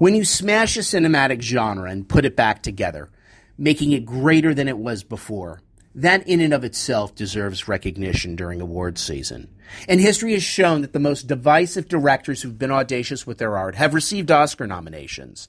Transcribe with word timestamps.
When 0.00 0.14
you 0.14 0.24
smash 0.24 0.78
a 0.78 0.80
cinematic 0.80 1.42
genre 1.42 1.90
and 1.90 2.08
put 2.08 2.24
it 2.24 2.34
back 2.34 2.62
together, 2.62 3.10
making 3.58 3.92
it 3.92 4.06
greater 4.06 4.54
than 4.54 4.66
it 4.66 4.78
was 4.78 5.04
before, 5.04 5.60
that 5.94 6.26
in 6.26 6.40
and 6.40 6.54
of 6.54 6.64
itself 6.64 7.14
deserves 7.14 7.68
recognition 7.68 8.34
during 8.34 8.62
awards 8.62 9.02
season. 9.02 9.54
And 9.86 10.00
history 10.00 10.32
has 10.32 10.42
shown 10.42 10.80
that 10.80 10.94
the 10.94 10.98
most 10.98 11.26
divisive 11.26 11.86
directors 11.86 12.40
who've 12.40 12.58
been 12.58 12.70
audacious 12.70 13.26
with 13.26 13.36
their 13.36 13.58
art 13.58 13.74
have 13.74 13.92
received 13.92 14.30
Oscar 14.30 14.66
nominations. 14.66 15.48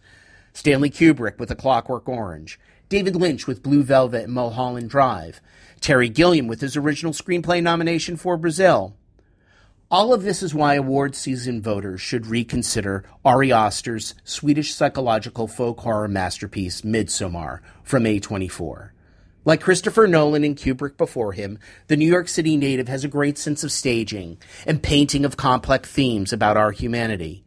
Stanley 0.51 0.89
Kubrick 0.89 1.39
with 1.39 1.49
A 1.49 1.55
Clockwork 1.55 2.09
Orange, 2.09 2.59
David 2.89 3.15
Lynch 3.15 3.47
with 3.47 3.63
Blue 3.63 3.83
Velvet 3.83 4.25
and 4.25 4.33
Mulholland 4.33 4.89
Drive, 4.89 5.39
Terry 5.79 6.09
Gilliam 6.09 6.47
with 6.47 6.59
his 6.59 6.75
original 6.75 7.13
screenplay 7.13 7.63
nomination 7.63 8.17
for 8.17 8.35
Brazil, 8.35 8.97
all 9.91 10.13
of 10.13 10.23
this 10.23 10.41
is 10.41 10.55
why 10.55 10.75
award 10.75 11.15
season 11.15 11.61
voters 11.61 11.99
should 11.99 12.25
reconsider 12.25 13.03
Ari 13.25 13.51
Aster's 13.51 14.15
Swedish 14.23 14.73
psychological 14.73 15.49
folk 15.49 15.81
horror 15.81 16.07
masterpiece 16.07 16.81
Midsommar 16.81 17.59
from 17.83 18.05
A24. 18.05 18.91
Like 19.43 19.59
Christopher 19.59 20.07
Nolan 20.07 20.45
and 20.45 20.55
Kubrick 20.55 20.95
before 20.95 21.33
him, 21.33 21.59
the 21.87 21.97
New 21.97 22.07
York 22.07 22.29
City 22.29 22.55
native 22.55 22.87
has 22.87 23.03
a 23.03 23.09
great 23.09 23.37
sense 23.37 23.65
of 23.65 23.71
staging 23.71 24.37
and 24.65 24.81
painting 24.81 25.25
of 25.25 25.35
complex 25.35 25.91
themes 25.91 26.31
about 26.31 26.55
our 26.55 26.71
humanity. 26.71 27.43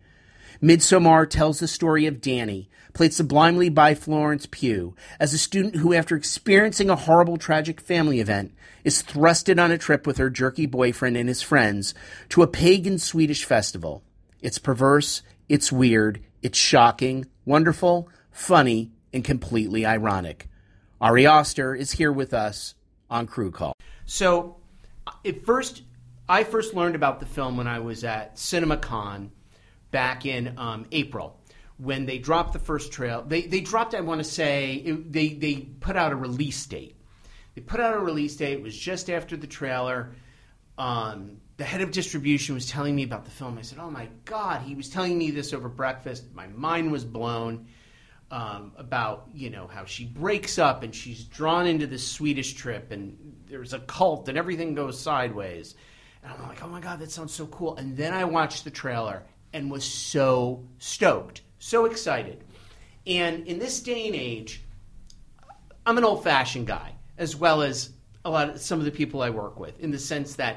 Midsommar 0.63 1.29
tells 1.29 1.61
the 1.61 1.69
story 1.69 2.05
of 2.05 2.21
Danny, 2.21 2.69
played 2.95 3.13
sublimely 3.13 3.69
by 3.69 3.95
Florence 3.95 4.47
Pugh, 4.51 4.95
as 5.21 5.35
a 5.35 5.39
student 5.39 5.77
who, 5.77 5.93
after 5.93 6.17
experiencing 6.17 6.89
a 6.89 6.97
horrible 6.97 7.37
tragic 7.37 7.81
family 7.81 8.21
event, 8.21 8.55
is 8.85 9.03
thrusted 9.03 9.63
on 9.63 9.71
a 9.71 9.79
trip 9.79 10.07
with 10.07 10.17
her 10.17 10.31
jerky 10.31 10.65
boyfriend 10.65 11.17
and 11.17 11.29
his 11.29 11.43
friends 11.43 11.95
to 12.31 12.43
a 12.43 12.47
pagan 12.47 12.99
Swedish 12.99 13.45
festival. 13.45 14.03
It's 14.41 14.59
perverse, 14.59 15.23
it's 15.49 15.73
weird, 15.73 16.21
it's 16.41 16.59
shocking, 16.59 17.27
wonderful, 17.45 18.09
funny, 18.31 18.93
and 19.13 19.25
completely 19.25 19.85
ironic. 19.85 20.49
Ari 21.01 21.27
Aster 21.27 21.75
is 21.75 21.93
here 21.93 22.13
with 22.13 22.33
us 22.33 22.75
on 23.11 23.27
Crew 23.27 23.51
Call. 23.51 23.75
So, 24.07 24.57
at 25.25 25.45
first, 25.45 25.83
I 26.29 26.45
first 26.45 26.75
learned 26.75 26.95
about 26.95 27.21
the 27.21 27.27
film 27.27 27.57
when 27.57 27.67
I 27.67 27.81
was 27.81 28.05
at 28.05 28.37
CinemaCon 28.37 29.31
back 29.91 30.27
in 30.27 30.55
um, 30.57 30.87
April 30.93 31.39
when 31.79 32.07
they 32.07 32.19
dropped 32.19 32.53
the 32.53 32.59
first 32.59 32.93
trail. 32.93 33.25
They, 33.27 33.43
they 33.43 33.61
dropped, 33.61 33.95
I 33.95 34.01
want 34.01 34.21
to 34.21 34.25
say, 34.25 34.75
it, 34.75 35.13
they, 35.13 35.29
they 35.31 35.57
put 35.57 35.97
out 35.97 36.13
a 36.13 36.17
release 36.17 36.65
date. 36.67 36.97
They 37.55 37.61
put 37.61 37.81
out 37.81 37.95
a 37.95 38.01
release 38.01 38.37
date. 38.37 38.53
It 38.53 38.63
was 38.63 38.77
just 38.77 39.11
after 39.11 39.37
the 39.37 39.47
trailer. 39.47 40.15
Um, 40.77 41.39
the 41.57 41.65
head 41.65 41.81
of 41.81 41.93
distribution 41.93 42.55
was 42.55 42.69
telling 42.69 42.97
me 42.97 43.05
about 43.05 43.25
the 43.25 43.31
film. 43.31 43.59
I 43.59 43.63
said, 43.63 43.79
"Oh 43.79 43.91
my 43.91 44.09
god!" 44.25 44.63
He 44.63 44.75
was 44.75 44.89
telling 44.89 45.17
me 45.17 45.31
this 45.31 45.53
over 45.53 45.69
breakfast. 45.69 46.25
My 46.35 46.49
mind 46.49 46.91
was 46.91 47.05
blown 47.05 47.69
um, 48.31 48.73
about 48.77 49.29
you 49.33 49.51
know 49.51 49.69
how 49.69 49.85
she 49.85 50.05
breaks 50.05 50.59
up 50.59 50.83
and 50.83 50.95
she's 50.95 51.25
drawn 51.25 51.67
into 51.67 51.87
this 51.87 52.07
Swedish 52.07 52.55
trip 52.55 52.91
and 52.91 53.37
there's 53.47 53.73
a 53.73 53.79
cult 53.79 54.29
and 54.29 54.37
everything 54.37 54.75
goes 54.75 54.99
sideways. 54.99 55.77
And 56.25 56.33
I'm 56.33 56.49
like, 56.49 56.63
"Oh 56.65 56.69
my 56.69 56.81
god, 56.81 56.99
that 56.99 57.13
sounds 57.13 57.33
so 57.33 57.47
cool!" 57.47 57.77
And 57.77 57.97
then 57.97 58.13
I 58.13 58.25
watched 58.25 58.65
the 58.65 58.71
trailer 58.71 59.23
and 59.53 59.71
was 59.71 59.85
so 59.85 60.65
stoked, 60.79 61.43
so 61.65 61.87
excited. 61.87 62.45
And 63.07 63.47
in 63.47 63.59
this 63.59 63.81
day 63.81 64.07
and 64.07 64.15
age, 64.15 64.63
I'm 65.87 65.97
an 65.97 66.05
old-fashioned 66.05 66.67
guy 66.67 66.93
as 67.17 67.35
well 67.35 67.63
as 67.63 67.91
a 68.25 68.31
lot 68.31 68.51
of 68.51 68.61
some 68.61 68.79
of 68.79 68.85
the 68.85 68.91
people 68.91 69.23
I 69.23 69.31
work 69.31 69.59
with, 69.59 69.81
in 69.81 69.91
the 69.91 69.99
sense 69.99 70.35
that 70.37 70.57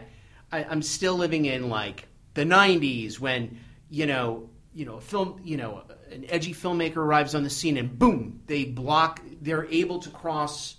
I, 0.51 0.63
I'm 0.65 0.81
still 0.81 1.15
living 1.15 1.45
in 1.45 1.69
like 1.69 2.07
the 2.33 2.43
'90s 2.43 3.19
when 3.19 3.59
you 3.89 4.05
know, 4.05 4.49
you 4.73 4.85
know, 4.85 4.95
a 4.95 5.01
film, 5.01 5.39
you 5.43 5.57
know, 5.57 5.83
an 6.11 6.25
edgy 6.29 6.53
filmmaker 6.53 6.97
arrives 6.97 7.35
on 7.35 7.43
the 7.43 7.49
scene 7.49 7.77
and 7.77 7.97
boom, 7.97 8.41
they 8.47 8.65
block. 8.65 9.21
They're 9.41 9.65
able 9.65 9.99
to 9.99 10.09
cross 10.09 10.75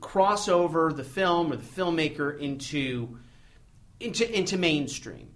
cross 0.00 0.48
over 0.48 0.92
the 0.92 1.04
film 1.04 1.52
or 1.52 1.56
the 1.56 1.64
filmmaker 1.64 2.38
into 2.38 3.18
into 3.98 4.36
into 4.36 4.56
mainstream. 4.56 5.30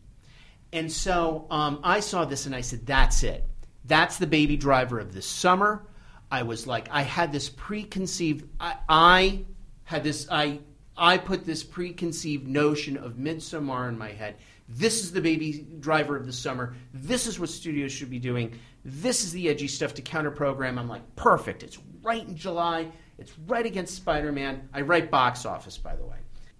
And 0.72 0.91
so 0.91 1.47
um, 1.50 1.80
I 1.82 2.00
saw 2.00 2.24
this 2.24 2.47
and 2.47 2.54
I 2.54 2.60
said, 2.60 2.86
"That's 2.86 3.22
it. 3.22 3.48
That's 3.84 4.19
the 4.19 4.26
baby 4.26 4.56
driver 4.56 4.98
of 4.98 5.12
this 5.12 5.26
summer." 5.26 5.87
I 6.32 6.44
was 6.44 6.66
like, 6.66 6.88
I 6.91 7.03
had 7.03 7.31
this 7.31 7.50
preconceived. 7.50 8.48
I, 8.59 8.76
I 8.88 9.44
had 9.84 10.03
this 10.03 10.26
I 10.31 10.60
I 10.97 11.19
put 11.19 11.44
this 11.44 11.62
preconceived 11.62 12.48
notion 12.48 12.97
of 12.97 13.15
Midsommar 13.15 13.91
in 13.91 13.98
my 13.98 14.12
head. 14.12 14.37
This 14.66 15.03
is 15.03 15.12
the 15.12 15.21
baby 15.21 15.66
driver 15.81 16.16
of 16.16 16.25
the 16.25 16.32
summer. 16.32 16.75
This 16.94 17.26
is 17.26 17.38
what 17.38 17.50
studios 17.50 17.92
should 17.92 18.09
be 18.09 18.19
doing. 18.19 18.59
This 18.82 19.25
is 19.25 19.32
the 19.32 19.48
edgy 19.50 19.69
stuff 19.69 19.92
to 19.94 20.03
counter 20.03 20.31
program. 20.31 20.78
I'm 20.78 20.88
like, 20.88 21.16
perfect. 21.16 21.62
It's 21.62 21.78
right 22.03 22.26
in 22.26 22.34
July. 22.34 22.88
It's 23.19 23.38
right 23.47 23.66
against 23.66 23.94
Spider 23.97 24.32
Man. 24.32 24.69
I 24.72 24.81
write 24.81 25.10
box 25.10 25.44
office, 25.44 25.76
by 25.76 25.94
the 25.94 26.04
way. 26.04 26.16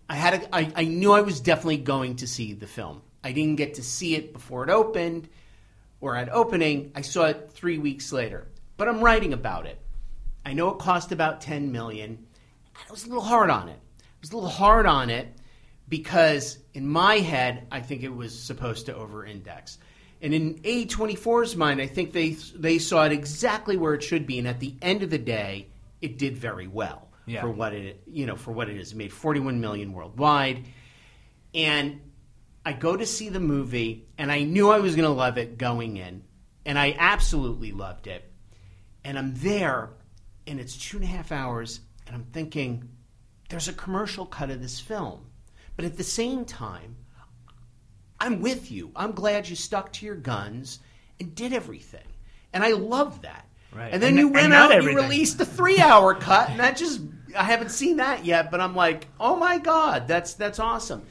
I 0.09 0.17
had 0.17 0.35
a, 0.35 0.55
I, 0.55 0.73
I 0.77 0.85
knew 0.85 1.13
I 1.13 1.23
was 1.23 1.41
definitely 1.41 1.79
going 1.79 2.17
to 2.17 2.27
see 2.27 2.53
the 2.53 2.67
film. 2.67 3.01
I 3.25 3.33
didn't 3.33 3.57
get 3.57 3.75
to 3.75 3.83
see 3.83 4.17
it 4.17 4.35
before 4.35 4.65
it 4.65 4.71
opened 4.71 5.29
or 6.03 6.17
at 6.17 6.29
opening. 6.29 6.93
I 6.95 7.01
saw 7.01 7.25
it 7.27 7.51
three 7.55 7.79
weeks 7.79 8.13
later. 8.13 8.49
But 8.77 8.89
I'm 8.89 9.01
writing 9.01 9.33
about 9.33 9.65
it. 9.67 9.79
I 10.45 10.53
know 10.53 10.69
it 10.71 10.79
cost 10.79 11.13
about 11.13 11.41
10 11.41 11.73
million. 11.73 12.27
I 12.77 12.91
was 12.91 13.05
a 13.05 13.09
little 13.09 13.23
hard 13.23 13.49
on 13.49 13.69
it. 13.69 13.79
I 14.01 14.05
was 14.21 14.33
a 14.33 14.35
little 14.35 14.51
hard 14.51 14.85
on 14.85 15.09
it 15.09 15.29
because 15.89 16.59
in 16.75 16.87
my 16.87 17.17
head, 17.19 17.67
I 17.71 17.81
think 17.81 18.03
it 18.03 18.15
was 18.15 18.39
supposed 18.39 18.87
to 18.87 18.95
over-index. 18.97 19.79
And 20.21 20.35
in 20.35 20.55
A24's 20.63 21.57
mind, 21.57 21.81
I 21.81 21.87
think 21.87 22.13
they 22.13 22.31
they 22.55 22.79
saw 22.79 23.05
it 23.05 23.13
exactly 23.13 23.77
where 23.77 23.95
it 23.95 24.03
should 24.03 24.27
be. 24.27 24.39
And 24.39 24.47
at 24.49 24.61
the 24.61 24.75
end 24.83 25.03
of 25.03 25.11
the 25.11 25.19
day, 25.19 25.69
it 26.01 26.17
did 26.19 26.37
very 26.37 26.67
well 26.69 27.09
Yeah. 27.27 27.41
for 27.41 27.51
what 27.51 27.73
it 27.73 28.03
you 28.07 28.27
know 28.27 28.37
for 28.37 28.53
what 28.53 28.69
it 28.69 28.77
is. 28.77 28.93
It 28.93 28.97
made 28.97 29.13
41 29.13 29.61
million 29.61 29.93
worldwide, 29.93 30.65
and 31.55 32.01
I 32.65 32.73
go 32.73 32.97
to 32.97 33.07
see 33.07 33.29
the 33.29 33.41
movie, 33.41 34.07
and 34.19 34.31
I 34.31 34.45
knew 34.45 34.71
I 34.71 34.79
was 34.79 34.95
going 34.95 35.09
to 35.09 35.15
love 35.15 35.37
it 35.39 35.59
going 35.59 35.97
in, 35.97 36.23
and 36.65 36.79
I 36.79 36.95
absolutely 36.99 37.73
loved 37.73 38.07
it. 38.07 38.31
And 39.05 39.19
I'm 39.19 39.35
there, 39.35 39.91
and 40.47 40.61
it's 40.61 40.77
two 40.77 40.99
and 40.99 41.05
a 41.05 41.09
half 41.09 41.33
hours, 41.33 41.81
and 42.07 42.15
I'm 42.15 42.25
thinking, 42.33 42.89
there's 43.49 43.69
a 43.69 43.73
commercial 43.73 44.25
cut 44.27 44.51
of 44.51 44.61
this 44.63 44.79
film. 44.79 45.27
But 45.77 45.85
at 45.85 45.97
the 45.97 46.05
same 46.05 46.45
time, 46.45 46.97
I'm 48.21 48.41
with 48.41 48.71
you. 48.71 48.93
I'm 48.95 49.13
glad 49.13 49.49
you 49.49 49.57
stuck 49.57 49.93
to 49.95 50.07
your 50.07 50.15
guns 50.15 50.79
and 51.19 51.35
did 51.35 51.53
everything. 51.53 52.07
And 52.53 52.63
I 52.63 52.73
love 52.73 53.23
that. 53.23 53.47
Right. 53.75 53.93
And 53.93 54.01
then 54.03 54.11
And- 54.11 54.19
you 54.19 54.29
went 54.29 54.53
out 54.53 54.71
and 54.73 54.85
you 54.85 54.95
released 54.95 55.41
a 55.41 55.45
three 55.45 55.81
hour 55.81 56.15
cut, 56.15 56.51
and 56.51 56.61
that 56.61 56.77
just 56.77 57.01
I 57.37 57.45
haven't 57.45 57.71
seen 57.71 57.97
that 57.97 58.25
yet, 58.27 58.51
but 58.51 58.61
I'm 58.61 58.77
like, 58.77 59.09
oh 59.19 59.35
my 59.37 59.59
god, 59.59 60.07
that's 60.07 60.35
that's 60.35 60.59
awesome. 60.59 61.03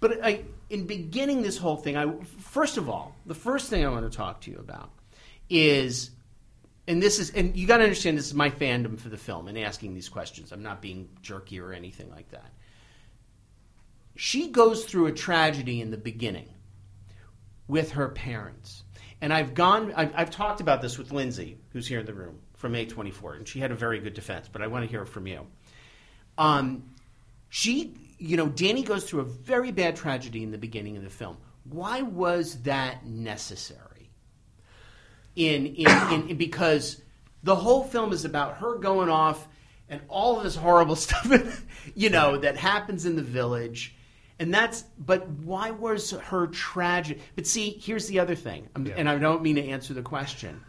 But 0.00 0.24
I, 0.24 0.42
in 0.70 0.86
beginning 0.86 1.42
this 1.42 1.58
whole 1.58 1.76
thing, 1.76 1.96
I 1.96 2.14
first 2.38 2.76
of 2.78 2.88
all, 2.88 3.14
the 3.26 3.34
first 3.34 3.68
thing 3.68 3.84
I 3.84 3.88
want 3.90 4.10
to 4.10 4.16
talk 4.16 4.40
to 4.42 4.50
you 4.50 4.58
about 4.58 4.90
is, 5.50 6.10
and 6.86 7.02
this 7.02 7.18
is, 7.18 7.30
and 7.30 7.56
you 7.56 7.66
got 7.66 7.78
to 7.78 7.82
understand, 7.82 8.16
this 8.16 8.26
is 8.26 8.34
my 8.34 8.50
fandom 8.50 8.98
for 8.98 9.08
the 9.08 9.18
film 9.18 9.48
and 9.48 9.58
asking 9.58 9.94
these 9.94 10.08
questions. 10.08 10.52
I'm 10.52 10.62
not 10.62 10.80
being 10.80 11.08
jerky 11.22 11.60
or 11.60 11.72
anything 11.72 12.08
like 12.10 12.30
that. 12.30 12.52
She 14.14 14.48
goes 14.48 14.84
through 14.84 15.06
a 15.06 15.12
tragedy 15.12 15.80
in 15.80 15.90
the 15.90 15.96
beginning 15.96 16.48
with 17.66 17.92
her 17.92 18.08
parents. 18.08 18.84
And 19.20 19.32
I've 19.32 19.54
gone, 19.54 19.92
I've, 19.96 20.12
I've 20.14 20.30
talked 20.30 20.60
about 20.60 20.82
this 20.82 20.98
with 20.98 21.12
Lindsay, 21.12 21.58
who's 21.72 21.86
here 21.86 22.00
in 22.00 22.06
the 22.06 22.14
room 22.14 22.38
from 22.54 22.74
A24, 22.74 23.36
and 23.36 23.48
she 23.48 23.60
had 23.60 23.70
a 23.70 23.74
very 23.74 23.98
good 23.98 24.14
defense, 24.14 24.48
but 24.50 24.62
I 24.62 24.66
want 24.68 24.84
to 24.84 24.90
hear 24.90 25.02
it 25.02 25.08
from 25.08 25.26
you. 25.26 25.46
Um, 26.38 26.84
she, 27.48 27.94
you 28.20 28.36
know, 28.36 28.48
Danny 28.48 28.82
goes 28.82 29.04
through 29.08 29.20
a 29.20 29.24
very 29.24 29.72
bad 29.72 29.96
tragedy 29.96 30.42
in 30.42 30.50
the 30.50 30.58
beginning 30.58 30.96
of 30.96 31.02
the 31.02 31.10
film. 31.10 31.38
Why 31.64 32.02
was 32.02 32.62
that 32.62 33.06
necessary? 33.06 34.10
In, 35.36 35.66
in, 35.66 36.12
in, 36.12 36.28
in 36.30 36.36
because 36.36 37.00
the 37.42 37.56
whole 37.56 37.82
film 37.84 38.12
is 38.12 38.24
about 38.24 38.58
her 38.58 38.76
going 38.76 39.08
off 39.08 39.48
and 39.88 40.00
all 40.08 40.36
of 40.36 40.44
this 40.44 40.54
horrible 40.56 40.96
stuff, 41.06 41.64
you 41.94 42.10
know, 42.10 42.36
that 42.36 42.56
happens 42.56 43.06
in 43.06 43.16
the 43.16 43.22
village. 43.22 43.96
And 44.38 44.52
that's, 44.52 44.84
but 44.98 45.26
why 45.28 45.70
was 45.70 46.10
her 46.10 46.46
tragic? 46.48 47.20
But 47.36 47.46
see, 47.46 47.70
here's 47.70 48.06
the 48.08 48.20
other 48.20 48.34
thing, 48.34 48.68
Yeah. 48.84 48.94
and 48.96 49.08
I 49.08 49.18
don't 49.18 49.42
mean 49.42 49.56
to 49.56 49.64
answer 49.64 49.94
the 49.94 50.02
question. 50.02 50.60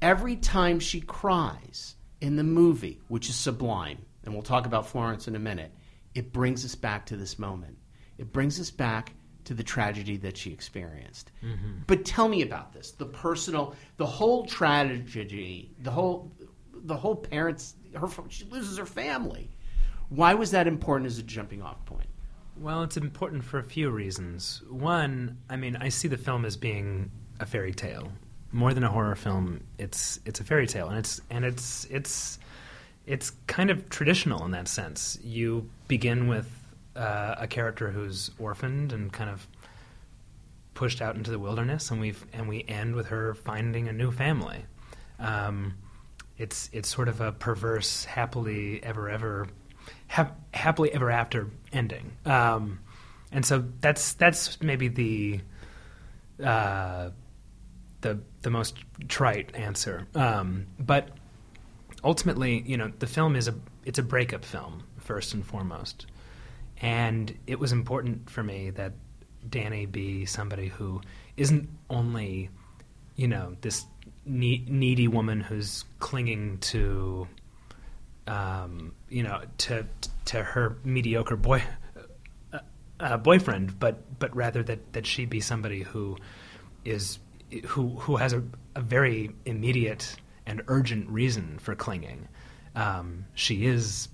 Every 0.00 0.36
time 0.36 0.80
she 0.80 1.00
cries 1.00 1.94
in 2.20 2.36
the 2.36 2.42
movie, 2.44 3.00
which 3.08 3.28
is 3.28 3.36
sublime, 3.36 3.98
and 4.24 4.34
we'll 4.34 4.42
talk 4.42 4.66
about 4.66 4.86
Florence 4.88 5.26
in 5.28 5.34
a 5.36 5.38
minute, 5.40 5.72
it 6.14 6.32
brings 6.32 6.64
us 6.64 6.74
back 6.74 7.06
to 7.06 7.16
this 7.16 7.38
moment. 7.38 7.78
It 8.18 8.32
brings 8.32 8.60
us 8.60 8.70
back 8.70 9.14
to 9.44 9.54
the 9.54 9.62
tragedy 9.62 10.16
that 10.18 10.36
she 10.36 10.52
experienced. 10.52 11.32
Mm-hmm. 11.44 11.80
But 11.86 12.04
tell 12.04 12.28
me 12.28 12.42
about 12.42 12.72
this 12.72 12.92
the 12.92 13.06
personal, 13.06 13.74
the 13.96 14.06
whole 14.06 14.46
tragedy, 14.46 15.70
the 15.80 15.90
whole, 15.90 16.30
the 16.84 16.96
whole 16.96 17.16
parents, 17.16 17.74
her, 17.94 18.08
she 18.28 18.44
loses 18.44 18.78
her 18.78 18.86
family. 18.86 19.50
Why 20.10 20.34
was 20.34 20.50
that 20.52 20.66
important 20.66 21.06
as 21.06 21.18
a 21.18 21.22
jumping 21.22 21.62
off 21.62 21.84
point? 21.86 22.06
Well, 22.56 22.82
it's 22.82 22.96
important 22.98 23.42
for 23.44 23.58
a 23.58 23.64
few 23.64 23.90
reasons. 23.90 24.62
One, 24.68 25.38
I 25.48 25.56
mean, 25.56 25.76
I 25.76 25.88
see 25.88 26.06
the 26.06 26.18
film 26.18 26.44
as 26.44 26.56
being 26.56 27.10
a 27.40 27.46
fairy 27.46 27.72
tale. 27.72 28.12
more 28.52 28.74
than 28.74 28.84
a 28.84 28.88
horror 28.90 29.14
film. 29.14 29.62
It's 29.78 30.20
it's 30.24 30.38
a 30.40 30.44
fairy 30.44 30.66
tale, 30.66 30.88
and 30.88 30.98
it's 30.98 31.20
and 31.30 31.44
it's 31.44 31.86
it's 31.86 32.38
it's 33.06 33.32
kind 33.46 33.70
of 33.70 33.88
traditional 33.88 34.44
in 34.44 34.52
that 34.52 34.68
sense. 34.68 35.18
You 35.22 35.68
begin 35.88 36.28
with 36.28 36.50
uh, 36.96 37.36
a 37.38 37.46
character 37.46 37.90
who's 37.90 38.30
orphaned 38.38 38.92
and 38.92 39.12
kind 39.12 39.30
of 39.30 39.46
pushed 40.74 41.02
out 41.02 41.16
into 41.16 41.30
the 41.30 41.38
wilderness, 41.38 41.90
and 41.90 42.00
we 42.00 42.14
and 42.32 42.48
we 42.48 42.64
end 42.68 42.94
with 42.94 43.08
her 43.08 43.34
finding 43.34 43.88
a 43.88 43.92
new 43.92 44.10
family. 44.10 44.64
Um, 45.18 45.74
it's 46.38 46.70
it's 46.72 46.88
sort 46.88 47.08
of 47.08 47.20
a 47.20 47.32
perverse, 47.32 48.04
happily 48.04 48.82
ever 48.82 49.08
ever, 49.08 49.48
ha- 50.08 50.32
happily 50.52 50.92
ever 50.92 51.10
after 51.10 51.50
ending. 51.72 52.12
Um, 52.24 52.80
and 53.30 53.44
so 53.44 53.64
that's 53.80 54.14
that's 54.14 54.60
maybe 54.60 54.88
the 54.88 55.40
uh, 56.44 57.10
the 58.00 58.18
the 58.42 58.50
most 58.50 58.76
trite 59.08 59.54
answer. 59.54 60.06
Um, 60.14 60.66
but 60.78 61.08
ultimately, 62.04 62.62
you 62.66 62.76
know, 62.76 62.92
the 62.98 63.06
film 63.06 63.36
is 63.36 63.48
a 63.48 63.54
it's 63.84 63.98
a 63.98 64.02
breakup 64.02 64.44
film 64.44 64.84
first 64.98 65.34
and 65.34 65.44
foremost, 65.44 66.06
and 66.80 67.36
it 67.46 67.58
was 67.58 67.72
important 67.72 68.30
for 68.30 68.42
me 68.42 68.70
that 68.70 68.92
Danny 69.48 69.86
be 69.86 70.24
somebody 70.26 70.68
who 70.68 71.00
isn't 71.36 71.68
only, 71.90 72.50
you 73.16 73.28
know, 73.28 73.56
this 73.60 73.86
needy 74.24 75.08
woman 75.08 75.40
who's 75.40 75.84
clinging 75.98 76.58
to, 76.58 77.26
um, 78.26 78.92
you 79.08 79.22
know, 79.22 79.42
to 79.58 79.86
to 80.26 80.42
her 80.42 80.76
mediocre 80.84 81.36
boy 81.36 81.62
uh, 82.52 82.58
uh, 83.00 83.16
boyfriend, 83.16 83.78
but 83.78 84.18
but 84.18 84.34
rather 84.34 84.62
that 84.62 84.92
that 84.92 85.06
she 85.06 85.24
be 85.24 85.40
somebody 85.40 85.82
who 85.82 86.16
is 86.84 87.18
who 87.66 87.90
who 87.90 88.16
has 88.16 88.32
a, 88.32 88.42
a 88.74 88.80
very 88.80 89.30
immediate 89.44 90.16
and 90.52 90.60
urgent 90.68 91.08
reason 91.08 91.58
for 91.58 91.74
clinging. 91.74 92.28
Um, 92.76 93.24
she 93.34 93.64
is 93.64 94.08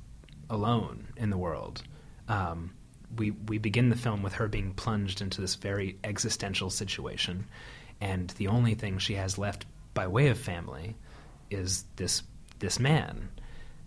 alone 0.49 1.09
in 1.17 1.31
the 1.31 1.37
world. 1.37 1.83
Um, 2.29 2.75
we 3.17 3.33
we 3.33 3.59
begin 3.59 3.89
the 3.89 3.97
film 3.97 4.23
with 4.23 4.35
her 4.35 4.47
being 4.47 4.73
plunged 4.73 5.21
into 5.21 5.41
this 5.41 5.57
very 5.57 5.99
existential 6.05 6.71
situation, 6.71 7.47
and 8.01 8.31
the 8.31 8.47
only 8.47 8.75
thing 8.75 8.99
she 8.99 9.15
has 9.15 9.37
left 9.37 9.67
by 9.95 10.07
way 10.07 10.29
of 10.29 10.39
family 10.39 10.95
is 11.51 11.85
this 11.97 12.23
this 12.61 12.79
man. 12.79 13.29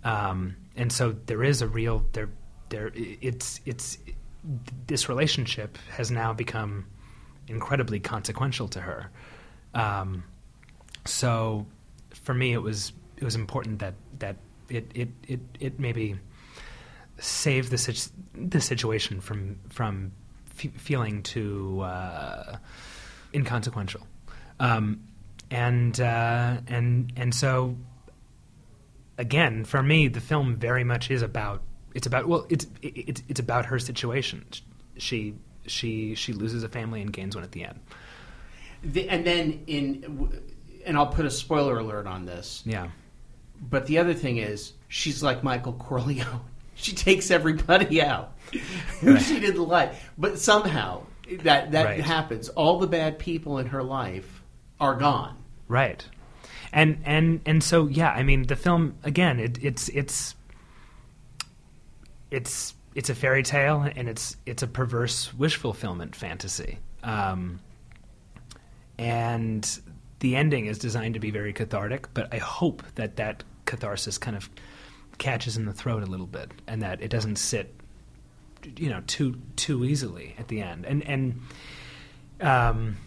Um, 0.04 0.58
and 0.76 0.92
so 0.92 1.14
there 1.28 1.44
is 1.46 1.62
a 1.62 1.68
real 1.68 2.06
there 2.12 2.30
there 2.70 2.92
it's 2.94 3.62
it's 3.66 3.98
this 4.88 5.08
relationship 5.08 5.78
has 5.92 6.12
now 6.12 6.34
become 6.34 6.86
incredibly 7.48 8.02
consequential 8.02 8.68
to 8.68 8.82
her. 8.82 9.10
Um, 9.74 10.26
so 11.06 11.66
for 12.22 12.34
me, 12.34 12.54
it 12.54 12.62
was 12.62 12.94
it 13.18 13.24
was 13.24 13.36
important 13.36 13.80
that 13.80 13.94
that 14.20 14.38
it 14.70 14.92
it 14.94 15.10
it, 15.28 15.40
it 15.60 15.80
maybe 15.80 16.18
save 17.18 17.70
the 17.70 18.10
the 18.34 18.62
situation 18.62 19.22
from 19.22 19.60
from 19.70 20.12
f- 20.58 20.74
feeling 20.74 21.22
too 21.24 21.82
uh, 21.82 22.58
inconsequential. 23.34 24.06
Um, 24.60 25.02
and 25.50 26.00
uh, 26.00 26.58
and 26.68 27.12
and 27.16 27.34
so 27.34 27.76
again, 29.18 29.66
for 29.66 29.84
me, 29.84 30.08
the 30.08 30.22
film 30.22 30.56
very 30.56 30.84
much 30.84 31.12
is 31.12 31.22
about 31.22 31.62
it's 31.94 32.08
about 32.08 32.28
well, 32.28 32.46
it's 32.50 32.68
it's 32.82 33.24
it's 33.28 33.40
about 33.40 33.66
her 33.68 33.80
situation. 33.80 34.46
She 34.98 35.36
she 35.68 36.16
she 36.16 36.34
loses 36.34 36.64
a 36.64 36.70
family 36.70 37.02
and 37.02 37.12
gains 37.12 37.36
one 37.36 37.44
at 37.44 37.52
the 37.52 37.66
end. 37.66 37.80
The, 38.84 39.08
and 39.10 39.26
then 39.26 39.64
in 39.68 40.42
and 40.86 40.98
I'll 40.98 41.08
put 41.08 41.26
a 41.26 41.32
spoiler 41.32 41.80
alert 41.80 42.08
on 42.08 42.26
this. 42.26 42.64
Yeah. 42.66 42.90
But 43.62 43.86
the 43.86 44.00
other 44.00 44.14
thing 44.14 44.38
is, 44.38 44.74
she's 44.88 45.22
like 45.22 45.44
Michael 45.44 45.74
Corleone. 45.74 46.42
She 46.74 46.94
takes 46.94 47.30
everybody 47.30 48.02
out 48.02 48.36
who 49.02 49.14
right. 49.14 49.22
she 49.22 49.40
didn't 49.40 49.68
like. 49.68 49.94
But 50.18 50.40
somehow 50.40 51.04
that 51.44 51.74
that 51.74 51.86
right. 51.86 52.00
happens. 52.02 52.50
All 52.50 52.80
the 52.80 52.88
bad 52.88 53.20
people 53.20 53.60
in 53.60 53.68
her 53.68 53.84
life 53.84 54.42
are 54.80 54.96
gone. 54.96 55.38
Right. 55.68 56.04
And 56.74 57.02
and 57.06 57.42
and 57.46 57.64
so 57.64 57.86
yeah, 57.86 58.10
I 58.10 58.24
mean 58.24 58.48
the 58.48 58.56
film 58.56 58.96
again, 59.04 59.40
it, 59.40 59.60
it's 59.62 59.90
it's 59.90 60.34
it's 62.32 62.74
it's 62.96 63.10
a 63.10 63.16
fairy 63.16 63.44
tale 63.44 63.88
and 63.96 64.10
it's 64.10 64.38
it's 64.46 64.64
a 64.64 64.68
perverse 64.68 65.34
wish 65.36 65.58
fulfillment 65.58 66.16
fantasy. 66.16 66.80
Um, 67.04 67.60
and 68.98 69.80
the 70.22 70.36
ending 70.36 70.68
is 70.68 70.80
designed 70.80 71.16
to 71.16 71.20
be 71.20 71.32
very 71.32 71.52
cathartic, 71.52 72.14
but 72.14 72.34
I 72.34 72.38
hope 72.38 72.84
that 72.96 73.18
that 73.18 73.44
catharsis 73.66 74.18
kind 74.18 74.38
of 74.38 74.50
catches 75.18 75.58
in 75.58 75.66
the 75.66 75.74
throat 75.74 76.04
a 76.04 76.06
little 76.06 76.28
bit, 76.28 76.52
and 76.68 76.82
that 76.82 77.02
it 77.02 77.10
doesn't 77.10 77.36
sit, 77.36 77.76
you 78.78 78.90
know, 78.90 79.04
too 79.08 79.40
too 79.56 79.84
easily 79.84 80.36
at 80.40 80.48
the 80.48 80.62
end. 80.62 80.86
And 80.86 81.04
and 81.04 81.42
um, 82.40 82.98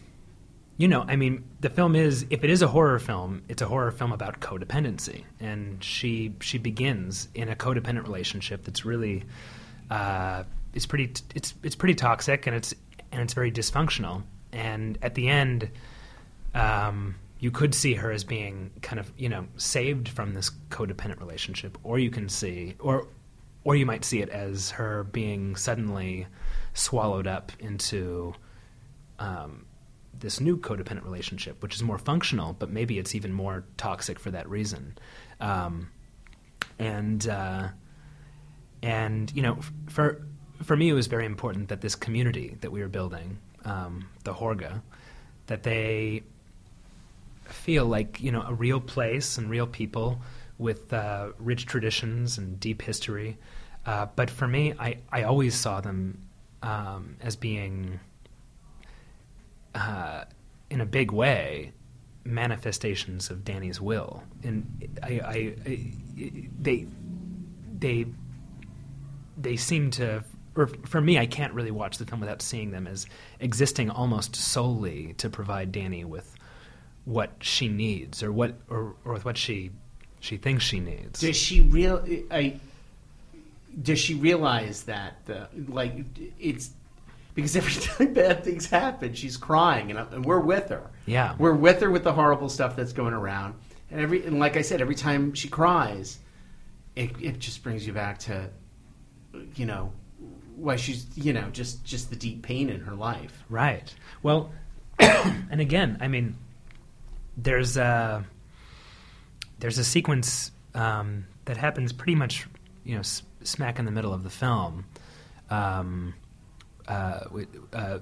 you 0.76 0.88
know, 0.88 1.04
I 1.06 1.14
mean, 1.14 1.44
the 1.60 1.70
film 1.70 1.94
is 1.94 2.26
if 2.30 2.42
it 2.42 2.50
is 2.50 2.62
a 2.62 2.66
horror 2.66 2.98
film, 2.98 3.42
it's 3.48 3.62
a 3.62 3.66
horror 3.66 3.92
film 3.92 4.12
about 4.12 4.40
codependency, 4.40 5.22
and 5.38 5.82
she 5.82 6.34
she 6.40 6.58
begins 6.58 7.28
in 7.34 7.48
a 7.48 7.54
codependent 7.54 8.04
relationship 8.04 8.64
that's 8.64 8.84
really 8.84 9.22
uh, 9.90 10.42
it's 10.74 10.86
pretty 10.86 11.12
it's 11.34 11.54
it's 11.62 11.76
pretty 11.76 11.94
toxic 11.94 12.48
and 12.48 12.56
it's 12.56 12.74
and 13.12 13.22
it's 13.22 13.34
very 13.34 13.52
dysfunctional. 13.52 14.24
And 14.52 14.98
at 15.02 15.14
the 15.14 15.28
end, 15.28 15.70
um, 16.54 17.16
you 17.38 17.50
could 17.50 17.74
see 17.74 17.94
her 17.94 18.10
as 18.10 18.24
being 18.24 18.70
kind 18.82 18.98
of 18.98 19.12
you 19.16 19.28
know 19.28 19.46
saved 19.56 20.08
from 20.08 20.34
this 20.34 20.50
codependent 20.70 21.20
relationship, 21.20 21.76
or 21.82 21.98
you 21.98 22.10
can 22.10 22.28
see, 22.28 22.74
or 22.78 23.08
or 23.64 23.76
you 23.76 23.86
might 23.86 24.04
see 24.04 24.20
it 24.20 24.28
as 24.28 24.70
her 24.70 25.04
being 25.04 25.56
suddenly 25.56 26.26
swallowed 26.74 27.26
up 27.26 27.52
into 27.58 28.34
um, 29.18 29.64
this 30.18 30.40
new 30.40 30.56
codependent 30.56 31.04
relationship, 31.04 31.62
which 31.62 31.74
is 31.74 31.82
more 31.82 31.98
functional, 31.98 32.52
but 32.52 32.70
maybe 32.70 32.98
it's 32.98 33.14
even 33.14 33.32
more 33.32 33.64
toxic 33.76 34.18
for 34.18 34.30
that 34.30 34.48
reason. 34.48 34.96
Um, 35.40 35.88
and 36.78 37.26
uh, 37.28 37.68
and 38.82 39.32
you 39.34 39.42
know, 39.42 39.58
for 39.88 40.22
for 40.62 40.76
me, 40.76 40.88
it 40.88 40.94
was 40.94 41.06
very 41.06 41.26
important 41.26 41.68
that 41.68 41.80
this 41.80 41.94
community 41.94 42.56
that 42.60 42.70
we 42.70 42.80
were 42.80 42.88
building, 42.88 43.38
um, 43.64 44.06
the 44.24 44.34
Hårga, 44.34 44.82
that 45.46 45.62
they 45.62 46.22
feel 47.44 47.86
like 47.86 48.20
you 48.20 48.32
know 48.32 48.42
a 48.42 48.54
real 48.54 48.80
place 48.80 49.38
and 49.38 49.50
real 49.50 49.66
people 49.66 50.20
with 50.58 50.92
uh, 50.92 51.28
rich 51.38 51.66
traditions 51.66 52.38
and 52.38 52.60
deep 52.60 52.82
history. 52.82 53.38
Uh, 53.86 54.06
but 54.16 54.30
for 54.30 54.48
me, 54.48 54.74
I, 54.78 54.98
I 55.12 55.24
always 55.24 55.54
saw 55.54 55.80
them 55.80 56.22
um, 56.62 57.16
as 57.20 57.36
being, 57.36 58.00
uh, 59.74 60.24
in 60.70 60.80
a 60.80 60.86
big 60.86 61.12
way, 61.12 61.72
manifestations 62.24 63.30
of 63.30 63.44
Danny's 63.44 63.80
will. 63.80 64.22
And 64.42 64.88
I, 65.02 65.08
I, 65.08 65.54
I, 65.66 65.92
they, 66.60 66.86
they, 67.78 68.06
they 69.36 69.56
seem 69.56 69.90
to. 69.92 70.24
Or 70.56 70.68
for 70.68 71.00
me, 71.00 71.18
I 71.18 71.26
can't 71.26 71.52
really 71.52 71.72
watch 71.72 71.98
the 71.98 72.06
film 72.06 72.20
without 72.20 72.40
seeing 72.40 72.70
them 72.70 72.86
as 72.86 73.06
existing 73.40 73.90
almost 73.90 74.36
solely 74.36 75.14
to 75.14 75.28
provide 75.28 75.72
Danny 75.72 76.04
with 76.04 76.33
what 77.04 77.32
she 77.40 77.68
needs 77.68 78.22
or 78.22 78.32
what 78.32 78.54
or, 78.68 78.94
or 79.04 79.18
what 79.18 79.36
she 79.36 79.70
she 80.20 80.36
thinks 80.36 80.64
she 80.64 80.80
needs. 80.80 81.20
Does 81.20 81.36
she 81.36 81.60
real 81.60 82.04
I 82.30 82.58
does 83.82 83.98
she 83.98 84.14
realize 84.14 84.84
that 84.84 85.24
the, 85.26 85.48
like 85.68 86.04
it's 86.38 86.70
because 87.34 87.56
every 87.56 87.72
time 87.82 88.14
bad 88.14 88.44
things 88.44 88.66
happen, 88.66 89.14
she's 89.14 89.36
crying, 89.36 89.90
and, 89.90 89.98
and, 90.12 90.24
we're 90.24 90.40
with 90.40 90.68
her. 90.68 90.90
Yeah, 91.06 91.34
we're 91.38 91.54
with 91.54 91.80
her 91.80 91.90
with 91.90 92.04
the 92.04 92.12
horrible 92.12 92.48
stuff 92.48 92.76
that's 92.76 92.92
going 92.92 93.14
around, 93.14 93.54
and 93.90 94.00
every 94.00 94.24
and 94.24 94.38
like 94.38 94.56
I 94.56 94.62
said, 94.62 94.80
every 94.80 94.94
time 94.94 95.34
she 95.34 95.48
cries, 95.48 96.18
it 96.96 97.10
it 97.20 97.38
just 97.38 97.62
brings 97.62 97.86
you 97.86 97.92
back 97.92 98.18
to, 98.20 98.48
you 99.56 99.66
know, 99.66 99.92
why 100.56 100.76
she's 100.76 101.06
you 101.16 101.32
know 101.32 101.50
just 101.50 101.84
just 101.84 102.10
the 102.10 102.16
deep 102.16 102.42
pain 102.42 102.70
in 102.70 102.80
her 102.80 102.94
life. 102.94 103.44
Right. 103.48 103.92
Well, 104.22 104.52
and 104.98 105.60
again, 105.60 105.98
I 106.00 106.08
mean, 106.08 106.36
there's 107.36 107.76
a 107.76 108.24
there's 109.58 109.78
a 109.78 109.84
sequence 109.84 110.50
um, 110.74 111.26
that 111.44 111.56
happens 111.56 111.92
pretty 111.92 112.14
much, 112.14 112.46
you 112.84 112.94
know, 112.94 113.00
s- 113.00 113.22
smack 113.42 113.78
in 113.78 113.84
the 113.84 113.90
middle 113.90 114.12
of 114.12 114.22
the 114.22 114.30
film, 114.30 114.84
um, 115.50 116.14
uh, 116.88 117.20
uh, 117.72 117.98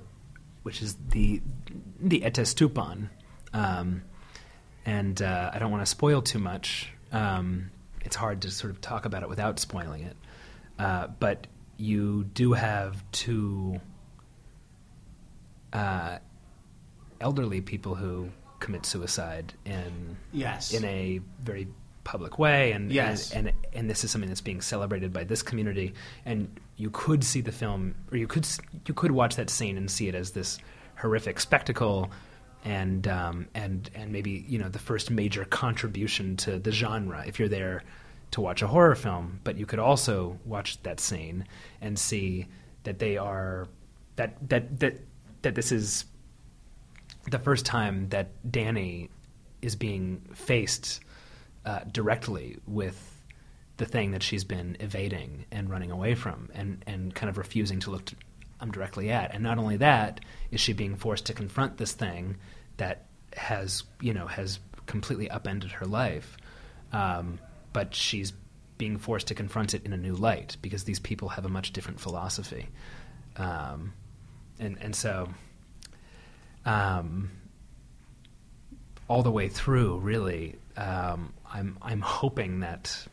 which 0.62 0.82
is 0.82 0.96
the 1.10 1.40
the 2.00 2.24
Etes 2.24 2.54
um, 3.52 4.02
and 4.84 5.22
uh, 5.22 5.50
I 5.52 5.58
don't 5.58 5.70
want 5.70 5.82
to 5.82 5.90
spoil 5.90 6.22
too 6.22 6.38
much. 6.38 6.90
Um, 7.12 7.70
it's 8.00 8.16
hard 8.16 8.42
to 8.42 8.50
sort 8.50 8.72
of 8.72 8.80
talk 8.80 9.04
about 9.04 9.22
it 9.22 9.28
without 9.28 9.58
spoiling 9.58 10.02
it, 10.04 10.16
uh, 10.78 11.08
but 11.20 11.46
you 11.76 12.24
do 12.34 12.52
have 12.52 13.02
two 13.12 13.80
uh, 15.72 16.18
elderly 17.20 17.60
people 17.60 17.94
who 17.94 18.30
commit 18.62 18.86
suicide 18.86 19.52
in 19.66 20.16
Yes. 20.32 20.72
in 20.72 20.84
a 20.84 21.20
very 21.40 21.66
public 22.04 22.38
way, 22.38 22.72
and 22.72 22.90
Yes. 22.90 23.32
and, 23.32 23.48
and 23.48 23.56
and 23.74 23.90
this 23.90 24.04
is 24.04 24.10
something 24.10 24.28
that's 24.30 24.40
being 24.52 24.60
celebrated 24.62 25.12
by 25.12 25.24
this 25.24 25.42
community. 25.42 25.94
And 26.24 26.48
you 26.76 26.90
could 26.90 27.22
see 27.24 27.40
the 27.42 27.52
film, 27.52 27.94
or 28.10 28.16
you 28.16 28.26
could 28.26 28.46
you 28.88 28.94
could 28.94 29.10
watch 29.12 29.36
that 29.36 29.50
scene 29.50 29.76
and 29.76 29.90
see 29.90 30.08
it 30.08 30.14
as 30.14 30.30
this 30.32 30.58
horrific 30.96 31.38
spectacle, 31.40 32.10
and 32.64 33.06
um, 33.08 33.46
and 33.54 33.90
and 33.94 34.10
maybe 34.12 34.44
you 34.48 34.58
know 34.58 34.68
the 34.68 34.78
first 34.90 35.10
major 35.10 35.44
contribution 35.44 36.36
to 36.38 36.58
the 36.58 36.72
genre 36.72 37.22
if 37.26 37.38
you're 37.38 37.48
there 37.48 37.82
to 38.32 38.40
watch 38.40 38.62
a 38.62 38.66
horror 38.66 38.94
film. 38.94 39.40
But 39.44 39.56
you 39.58 39.66
could 39.66 39.78
also 39.78 40.38
watch 40.44 40.82
that 40.82 40.98
scene 41.00 41.44
and 41.80 41.98
see 41.98 42.46
that 42.84 42.98
they 42.98 43.16
are 43.16 43.68
that 44.16 44.36
that 44.48 44.80
that 44.80 44.94
that 45.42 45.54
this 45.54 45.70
is 45.72 46.04
the 47.30 47.38
first 47.38 47.64
time 47.64 48.08
that 48.10 48.28
Danny 48.50 49.10
is 49.60 49.76
being 49.76 50.22
faced 50.34 51.00
uh, 51.64 51.80
directly 51.90 52.58
with 52.66 53.08
the 53.76 53.86
thing 53.86 54.10
that 54.12 54.22
she's 54.22 54.44
been 54.44 54.76
evading 54.80 55.44
and 55.50 55.70
running 55.70 55.90
away 55.90 56.14
from, 56.14 56.50
and 56.54 56.82
and 56.86 57.14
kind 57.14 57.30
of 57.30 57.38
refusing 57.38 57.80
to 57.80 57.90
look 57.90 58.04
to, 58.06 58.16
um, 58.60 58.70
directly 58.70 59.10
at. 59.10 59.34
And 59.34 59.42
not 59.42 59.58
only 59.58 59.76
that, 59.78 60.20
is 60.50 60.60
she 60.60 60.72
being 60.72 60.96
forced 60.96 61.26
to 61.26 61.34
confront 61.34 61.78
this 61.78 61.92
thing 61.92 62.36
that 62.76 63.06
has 63.36 63.84
you 64.00 64.12
know 64.12 64.26
has 64.26 64.58
completely 64.86 65.30
upended 65.30 65.70
her 65.72 65.86
life, 65.86 66.36
um, 66.92 67.38
but 67.72 67.94
she's 67.94 68.32
being 68.78 68.98
forced 68.98 69.28
to 69.28 69.34
confront 69.34 69.74
it 69.74 69.84
in 69.84 69.92
a 69.92 69.96
new 69.96 70.14
light 70.14 70.56
because 70.60 70.84
these 70.84 70.98
people 70.98 71.28
have 71.28 71.44
a 71.44 71.48
much 71.48 71.72
different 71.72 72.00
philosophy, 72.00 72.68
um, 73.36 73.92
and 74.58 74.76
and 74.80 74.94
so 74.94 75.28
um, 76.64 77.30
all 79.08 79.22
the 79.22 79.30
way 79.30 79.48
through, 79.48 79.98
really, 79.98 80.56
um, 80.76 81.32
I'm 81.52 81.76
I'm 81.82 82.00
hoping 82.00 82.60
that 82.60 83.06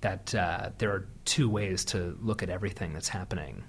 that 0.00 0.34
uh, 0.34 0.70
there 0.78 0.90
are 0.90 1.06
two 1.24 1.48
ways 1.48 1.84
to 1.86 2.16
look 2.22 2.42
at 2.42 2.48
everything 2.48 2.92
that's 2.94 3.08
happening, 3.08 3.62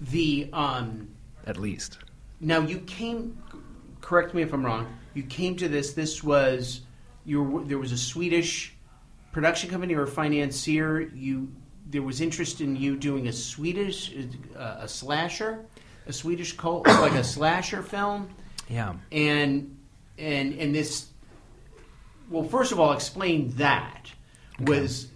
The 0.00 0.50
um, 0.52 1.08
at 1.46 1.56
least. 1.56 1.98
now 2.40 2.60
you 2.60 2.80
came. 2.80 3.38
Correct 4.00 4.34
me 4.34 4.42
if 4.42 4.52
I'm 4.52 4.64
wrong. 4.64 4.86
You 5.14 5.22
came 5.22 5.56
to 5.56 5.68
this. 5.68 5.92
This 5.94 6.22
was 6.22 6.82
you. 7.24 7.42
Were, 7.42 7.64
there 7.64 7.78
was 7.78 7.92
a 7.92 7.96
Swedish 7.98 8.74
production 9.32 9.70
company 9.70 9.94
or 9.94 10.06
financier. 10.06 11.00
You 11.00 11.48
there 11.88 12.02
was 12.02 12.20
interest 12.20 12.60
in 12.60 12.76
you 12.76 12.96
doing 12.96 13.28
a 13.28 13.32
Swedish 13.32 14.12
uh, 14.56 14.76
a 14.80 14.88
slasher, 14.88 15.64
a 16.06 16.12
Swedish 16.12 16.56
cult 16.56 16.86
like 16.86 17.12
a 17.14 17.24
slasher 17.24 17.82
film, 17.82 18.28
Yeah. 18.68 18.94
and 19.12 19.76
and 20.18 20.54
and 20.54 20.74
this. 20.74 21.08
Well, 22.30 22.44
first 22.44 22.72
of 22.72 22.80
all, 22.80 22.92
explain 22.92 23.50
that 23.56 24.10
was 24.60 25.08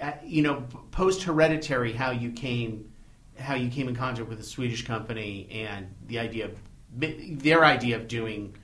uh, 0.00 0.12
you 0.24 0.42
know 0.42 0.64
post 0.90 1.22
hereditary 1.24 1.92
how 1.92 2.10
you 2.10 2.30
came 2.32 2.90
how 3.38 3.54
you 3.54 3.68
came 3.70 3.88
in 3.88 3.94
contact 3.94 4.28
with 4.28 4.40
a 4.40 4.44
Swedish 4.44 4.86
company 4.86 5.46
and 5.50 5.94
the 6.06 6.18
idea 6.18 6.46
of 6.46 6.58
their 6.98 7.64
idea 7.64 7.96
of 7.96 8.08
doing 8.08 8.54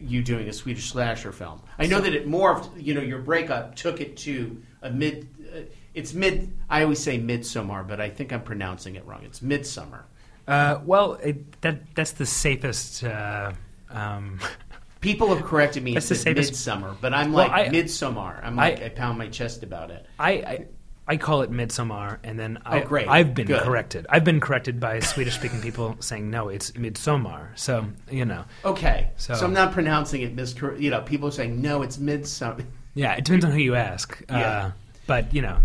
you 0.00 0.22
doing 0.22 0.48
a 0.48 0.52
Swedish 0.52 0.90
slasher 0.90 1.32
film. 1.32 1.60
I 1.78 1.86
know 1.86 2.00
that 2.00 2.14
it 2.14 2.26
morphed. 2.28 2.82
You 2.82 2.94
know, 2.94 3.02
your 3.02 3.18
breakup 3.18 3.74
took 3.74 4.00
it 4.00 4.16
to 4.18 4.62
a 4.82 4.90
mid. 4.90 5.28
Uh, 5.54 5.60
it's 5.92 6.14
mid. 6.14 6.52
I 6.70 6.82
always 6.82 7.02
say 7.02 7.18
midsummer, 7.18 7.82
but 7.82 8.00
I 8.00 8.08
think 8.08 8.32
I'm 8.32 8.42
pronouncing 8.42 8.94
it 8.94 9.04
wrong. 9.06 9.22
It's 9.24 9.42
midsummer. 9.42 10.06
Uh, 10.48 10.80
well, 10.84 11.14
it, 11.14 11.60
that 11.60 11.94
that's 11.94 12.12
the 12.12 12.26
safest. 12.26 13.04
Uh, 13.04 13.52
um, 13.90 14.40
People 15.00 15.32
have 15.32 15.44
corrected 15.46 15.84
me 15.84 15.94
That's 15.94 16.08
the 16.08 16.16
safest- 16.16 16.50
midsummer, 16.52 16.96
but 17.00 17.14
I'm 17.14 17.32
Well, 17.32 17.46
like 17.46 17.68
I- 17.68 17.70
midsummer. 17.70 18.40
I'm 18.42 18.56
like 18.56 18.80
I- 18.80 18.86
I, 18.86 18.88
pound 18.88 19.16
my 19.18 19.28
chest 19.28 19.62
about 19.62 19.92
it. 19.92 20.04
I, 20.18 20.30
I 20.32 20.66
I 21.10 21.16
call 21.16 21.40
it 21.42 21.50
Midsummer, 21.50 22.18
and 22.24 22.38
then 22.38 22.58
I, 22.66 22.82
Oh, 22.82 22.84
great. 22.86 23.08
I've 23.08 23.32
been 23.32 23.46
Good. 23.46 23.62
corrected. 23.62 24.06
I've 24.10 24.24
been 24.24 24.40
corrected 24.40 24.78
by 24.80 24.98
Swedish-speaking 25.00 25.62
people 25.62 25.96
saying 26.00 26.28
no, 26.28 26.48
it's 26.48 26.76
midsummer. 26.76 27.52
So 27.54 27.86
you 28.10 28.24
know, 28.24 28.44
Okay, 28.64 29.10
so, 29.16 29.34
So- 29.34 29.46
I'm 29.46 29.52
not 29.54 29.72
pronouncing 29.72 30.22
it 30.22 30.34
miscor. 30.34 30.78
You 30.80 30.90
know, 30.90 31.00
people 31.02 31.28
are 31.28 31.32
saying 31.32 31.62
no, 31.62 31.82
it's 31.82 31.98
midsummer. 31.98 32.64
yeah, 32.94 33.14
it 33.14 33.24
depends 33.24 33.44
on 33.44 33.52
who 33.52 33.58
you 33.60 33.74
ask. 33.76 34.20
Yeah. 34.28 34.36
Uh, 34.38 34.70
but 35.06 35.32
you 35.32 35.42
know, 35.42 35.58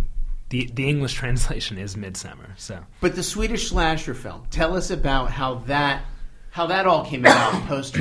the 0.54 0.70
the 0.74 0.88
English 0.88 1.14
translation 1.22 1.78
is 1.78 1.98
Midsummer. 1.98 2.54
So 2.58 2.80
But 3.02 3.16
the 3.16 3.24
Swedish 3.24 3.70
slasher 3.70 4.14
film. 4.14 4.46
Tell 4.52 4.76
us 4.78 4.92
about 4.92 5.32
how 5.32 5.56
that 5.66 6.06
how 6.52 6.68
that 6.68 6.86
all 6.86 7.04
came 7.06 7.22
about 7.22 7.66
post 7.68 7.98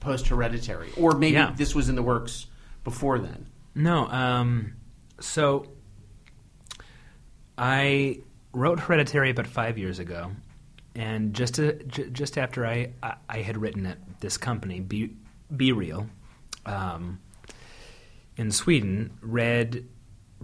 post 0.00 0.26
hereditary, 0.28 0.90
or 0.96 1.12
maybe 1.12 1.34
Yeah. 1.34 1.52
this 1.56 1.74
was 1.74 1.88
in 1.88 1.94
the 1.94 2.02
works 2.02 2.46
before 2.82 3.18
then. 3.18 3.46
No, 3.76 4.06
um, 4.08 4.74
so 5.20 5.66
I 7.56 8.20
wrote 8.52 8.80
Hereditary 8.80 9.30
about 9.30 9.46
five 9.46 9.78
years 9.78 9.98
ago, 9.98 10.32
and 10.94 11.34
just 11.34 11.54
to, 11.54 11.82
j- 11.84 12.10
just 12.10 12.36
after 12.38 12.66
I, 12.66 12.92
I 13.02 13.14
I 13.28 13.38
had 13.42 13.56
written 13.56 13.86
it, 13.86 13.98
this 14.20 14.36
company 14.36 14.80
Be 14.80 15.12
B-Reel, 15.54 16.06
um, 16.66 17.20
in 18.36 18.50
Sweden 18.50 19.16
read 19.22 19.84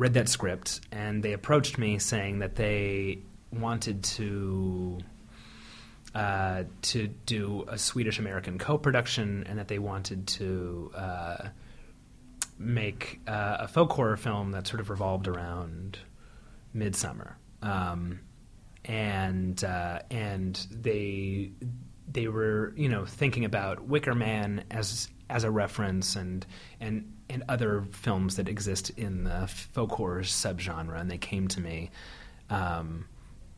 read 0.01 0.15
that 0.15 0.29
script, 0.29 0.81
and 0.91 1.23
they 1.23 1.35
approached 1.35 1.77
me 1.77 1.99
saying 1.99 2.39
that 2.39 2.57
they 2.57 3.19
wanted 3.53 4.03
to 4.03 4.99
uh, 6.15 6.65
to 6.83 7.07
do 7.27 7.65
a 7.69 7.79
Swedish 7.79 8.19
American 8.19 8.59
co-production, 8.59 9.45
and 9.47 9.59
that 9.59 9.69
they 9.69 9.79
wanted 9.79 10.27
to. 10.27 10.91
Uh, 10.95 11.49
make 12.61 13.21
uh, 13.27 13.57
a 13.61 13.69
folk 13.69 13.91
horror 13.91 14.19
film 14.19 14.53
that 14.53 14.67
sort 14.67 14.81
of 14.81 14.91
revolved 14.91 15.27
around 15.27 15.99
Midsummer, 16.75 17.39
um, 17.63 18.21
and 18.85 19.65
uh, 19.65 20.01
and 20.11 20.67
they 20.71 21.53
they 22.13 22.29
were 22.29 22.73
you 22.77 22.89
know 22.89 23.07
thinking 23.07 23.45
about 23.47 23.85
Wicker 23.85 24.15
Man 24.15 24.65
as 24.71 25.09
as 25.31 25.45
a 25.45 25.51
reference 25.51 26.17
and 26.17 26.47
and 26.81 27.11
and 27.31 27.45
other 27.49 27.85
films 27.93 28.37
that 28.37 28.49
exist 28.49 28.91
in 28.91 29.25
the 29.25 29.47
folk 29.47 29.93
horror 29.93 30.23
subgenre, 30.23 31.01
and 31.01 31.11
they 31.11 31.19
came 31.19 31.49
to 31.49 31.61
me. 31.61 31.91
Um, 32.49 33.07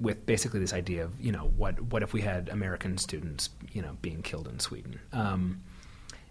with 0.00 0.26
basically 0.26 0.58
this 0.58 0.72
idea 0.72 1.04
of 1.04 1.18
you 1.20 1.30
know 1.30 1.52
what 1.56 1.80
what 1.80 2.02
if 2.02 2.12
we 2.12 2.20
had 2.20 2.48
American 2.48 2.98
students 2.98 3.50
you 3.72 3.80
know 3.80 3.96
being 4.02 4.20
killed 4.20 4.48
in 4.48 4.58
Sweden, 4.58 4.98
um, 5.12 5.62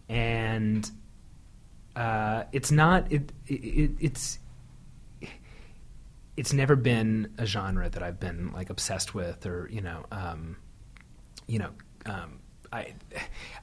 and 0.09 0.91
uh, 1.95 2.43
it's 2.51 2.71
not 2.71 3.09
it, 3.11 3.31
it 3.47 3.91
it's 3.99 4.39
it's 6.37 6.53
never 6.53 6.75
been 6.75 7.33
a 7.37 7.45
genre 7.45 7.89
that 7.89 8.03
I've 8.03 8.19
been 8.19 8.51
like 8.51 8.69
obsessed 8.69 9.13
with 9.13 9.45
or 9.45 9.69
you 9.71 9.81
know 9.81 10.05
um, 10.11 10.57
you 11.47 11.59
know 11.59 11.69
um, 12.05 12.39
I, 12.71 12.93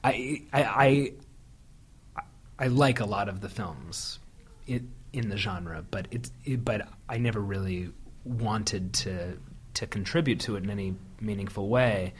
I 0.04 0.42
I 0.52 0.62
I 0.62 1.12
I 2.58 2.66
like 2.68 3.00
a 3.00 3.06
lot 3.06 3.28
of 3.28 3.40
the 3.40 3.48
films 3.48 4.18
in, 4.66 4.90
in 5.12 5.28
the 5.28 5.36
genre 5.36 5.84
but 5.90 6.08
it's 6.10 6.30
it, 6.44 6.64
but 6.64 6.88
I 7.08 7.18
never 7.18 7.40
really 7.40 7.90
wanted 8.24 8.92
to 8.94 9.38
to 9.74 9.86
contribute 9.86 10.40
to 10.40 10.56
it 10.56 10.64
in 10.64 10.70
any 10.70 10.94
meaningful 11.20 11.68
way 11.68 12.14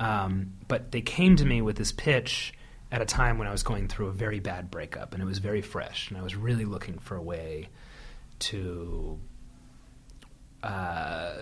um, 0.00 0.54
but 0.68 0.90
they 0.90 1.00
came 1.00 1.36
to 1.36 1.44
me 1.44 1.62
with 1.62 1.76
this 1.76 1.92
pitch 1.92 2.54
at 2.90 3.00
a 3.00 3.04
time 3.04 3.38
when 3.38 3.48
I 3.48 3.52
was 3.52 3.62
going 3.62 3.88
through 3.88 4.08
a 4.08 4.12
very 4.12 4.40
bad 4.40 4.70
breakup, 4.70 5.14
and 5.14 5.22
it 5.22 5.26
was 5.26 5.38
very 5.38 5.62
fresh, 5.62 6.10
and 6.10 6.18
I 6.18 6.22
was 6.22 6.34
really 6.34 6.64
looking 6.64 6.98
for 6.98 7.16
a 7.16 7.22
way 7.22 7.68
to 8.40 9.18
uh, 10.62 11.32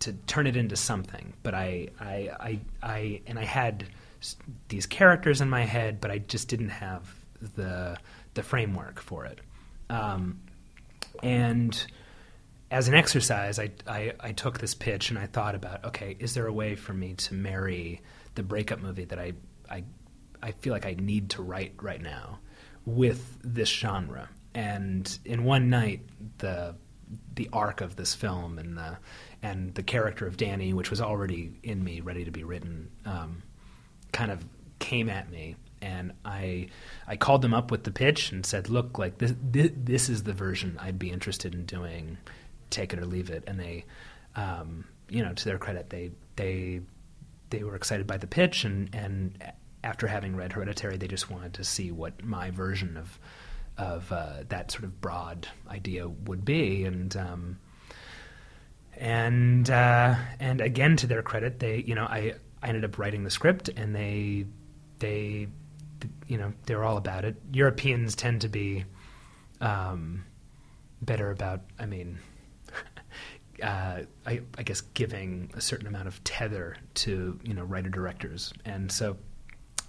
to 0.00 0.12
turn 0.26 0.46
it 0.46 0.56
into 0.56 0.76
something. 0.76 1.32
But 1.42 1.54
I, 1.54 1.88
I, 1.98 2.30
I, 2.40 2.60
I, 2.82 3.20
and 3.26 3.38
I 3.38 3.44
had 3.44 3.86
these 4.68 4.86
characters 4.86 5.40
in 5.40 5.48
my 5.48 5.62
head, 5.62 6.00
but 6.00 6.10
I 6.10 6.18
just 6.18 6.48
didn't 6.48 6.68
have 6.68 7.12
the 7.40 7.96
the 8.34 8.42
framework 8.42 9.00
for 9.00 9.24
it. 9.24 9.40
Um, 9.90 10.40
and 11.22 11.86
as 12.70 12.88
an 12.88 12.94
exercise, 12.94 13.58
I, 13.58 13.70
I, 13.86 14.12
I 14.20 14.32
took 14.32 14.58
this 14.58 14.74
pitch 14.74 15.10
and 15.10 15.18
I 15.18 15.26
thought 15.26 15.54
about, 15.54 15.84
okay, 15.86 16.16
is 16.18 16.34
there 16.34 16.46
a 16.46 16.52
way 16.52 16.76
for 16.76 16.92
me 16.92 17.14
to 17.14 17.34
marry 17.34 18.02
the 18.34 18.42
breakup 18.42 18.80
movie 18.80 19.06
that 19.06 19.18
I, 19.18 19.32
I, 19.70 19.84
I 20.42 20.52
feel 20.52 20.72
like 20.72 20.84
I 20.84 20.94
need 20.98 21.30
to 21.30 21.42
write 21.42 21.72
right 21.80 22.00
now 22.00 22.40
with 22.84 23.38
this 23.42 23.70
genre? 23.70 24.28
And 24.54 25.18
in 25.24 25.44
one 25.44 25.70
night, 25.70 26.02
the 26.38 26.74
the 27.36 27.48
arc 27.54 27.80
of 27.80 27.96
this 27.96 28.14
film 28.14 28.58
and 28.58 28.76
the 28.76 28.98
and 29.42 29.74
the 29.74 29.82
character 29.82 30.26
of 30.26 30.36
Danny, 30.36 30.74
which 30.74 30.90
was 30.90 31.00
already 31.00 31.52
in 31.62 31.82
me, 31.82 32.00
ready 32.00 32.24
to 32.24 32.30
be 32.30 32.44
written, 32.44 32.90
um, 33.06 33.42
kind 34.12 34.30
of 34.30 34.44
came 34.78 35.08
at 35.08 35.30
me, 35.30 35.56
and 35.82 36.12
I 36.24 36.68
I 37.06 37.16
called 37.16 37.42
them 37.42 37.54
up 37.54 37.70
with 37.70 37.84
the 37.84 37.90
pitch 37.90 38.32
and 38.32 38.44
said, 38.44 38.68
"Look, 38.68 38.98
like 38.98 39.18
this 39.18 39.34
this, 39.42 39.70
this 39.76 40.08
is 40.08 40.22
the 40.22 40.32
version 40.32 40.78
I'd 40.80 40.98
be 40.98 41.10
interested 41.10 41.54
in 41.54 41.64
doing. 41.64 42.18
Take 42.70 42.92
it 42.92 42.98
or 42.98 43.06
leave 43.06 43.30
it." 43.30 43.44
And 43.46 43.58
they, 43.58 43.84
um, 44.36 44.84
you 45.08 45.22
know, 45.22 45.32
to 45.32 45.44
their 45.44 45.58
credit, 45.58 45.90
they 45.90 46.10
they 46.36 46.80
they 47.50 47.64
were 47.64 47.76
excited 47.76 48.06
by 48.06 48.18
the 48.18 48.26
pitch 48.26 48.64
and 48.64 48.94
and 48.94 49.42
after 49.84 50.06
having 50.06 50.36
read 50.36 50.52
Hereditary, 50.52 50.96
they 50.96 51.08
just 51.08 51.30
wanted 51.30 51.54
to 51.54 51.64
see 51.64 51.90
what 51.90 52.24
my 52.24 52.50
version 52.50 52.96
of 52.96 53.18
of 53.76 54.10
uh, 54.10 54.42
that 54.48 54.72
sort 54.72 54.84
of 54.84 55.00
broad 55.00 55.46
idea 55.68 56.08
would 56.08 56.44
be, 56.44 56.84
and 56.84 57.16
um, 57.16 57.58
and 58.96 59.70
uh, 59.70 60.16
and 60.40 60.60
again, 60.60 60.96
to 60.96 61.06
their 61.06 61.22
credit, 61.22 61.60
they 61.60 61.84
you 61.86 61.94
know 61.94 62.04
I 62.04 62.34
I 62.62 62.68
ended 62.68 62.84
up 62.84 62.98
writing 62.98 63.24
the 63.24 63.30
script, 63.30 63.68
and 63.68 63.94
they 63.94 64.46
they 64.98 65.48
you 66.26 66.38
know 66.38 66.52
they're 66.66 66.84
all 66.84 66.96
about 66.96 67.24
it. 67.24 67.36
Europeans 67.52 68.14
tend 68.14 68.42
to 68.42 68.48
be 68.48 68.84
um, 69.60 70.24
better 71.02 71.30
about. 71.30 71.62
I 71.78 71.86
mean. 71.86 72.18
Uh, 73.60 74.02
I, 74.24 74.42
I, 74.56 74.62
guess 74.62 74.82
giving 74.82 75.50
a 75.52 75.60
certain 75.60 75.88
amount 75.88 76.06
of 76.06 76.22
tether 76.22 76.76
to 76.94 77.40
you 77.42 77.54
know 77.54 77.64
writer 77.64 77.88
directors, 77.88 78.52
and 78.64 78.92
so 78.92 79.16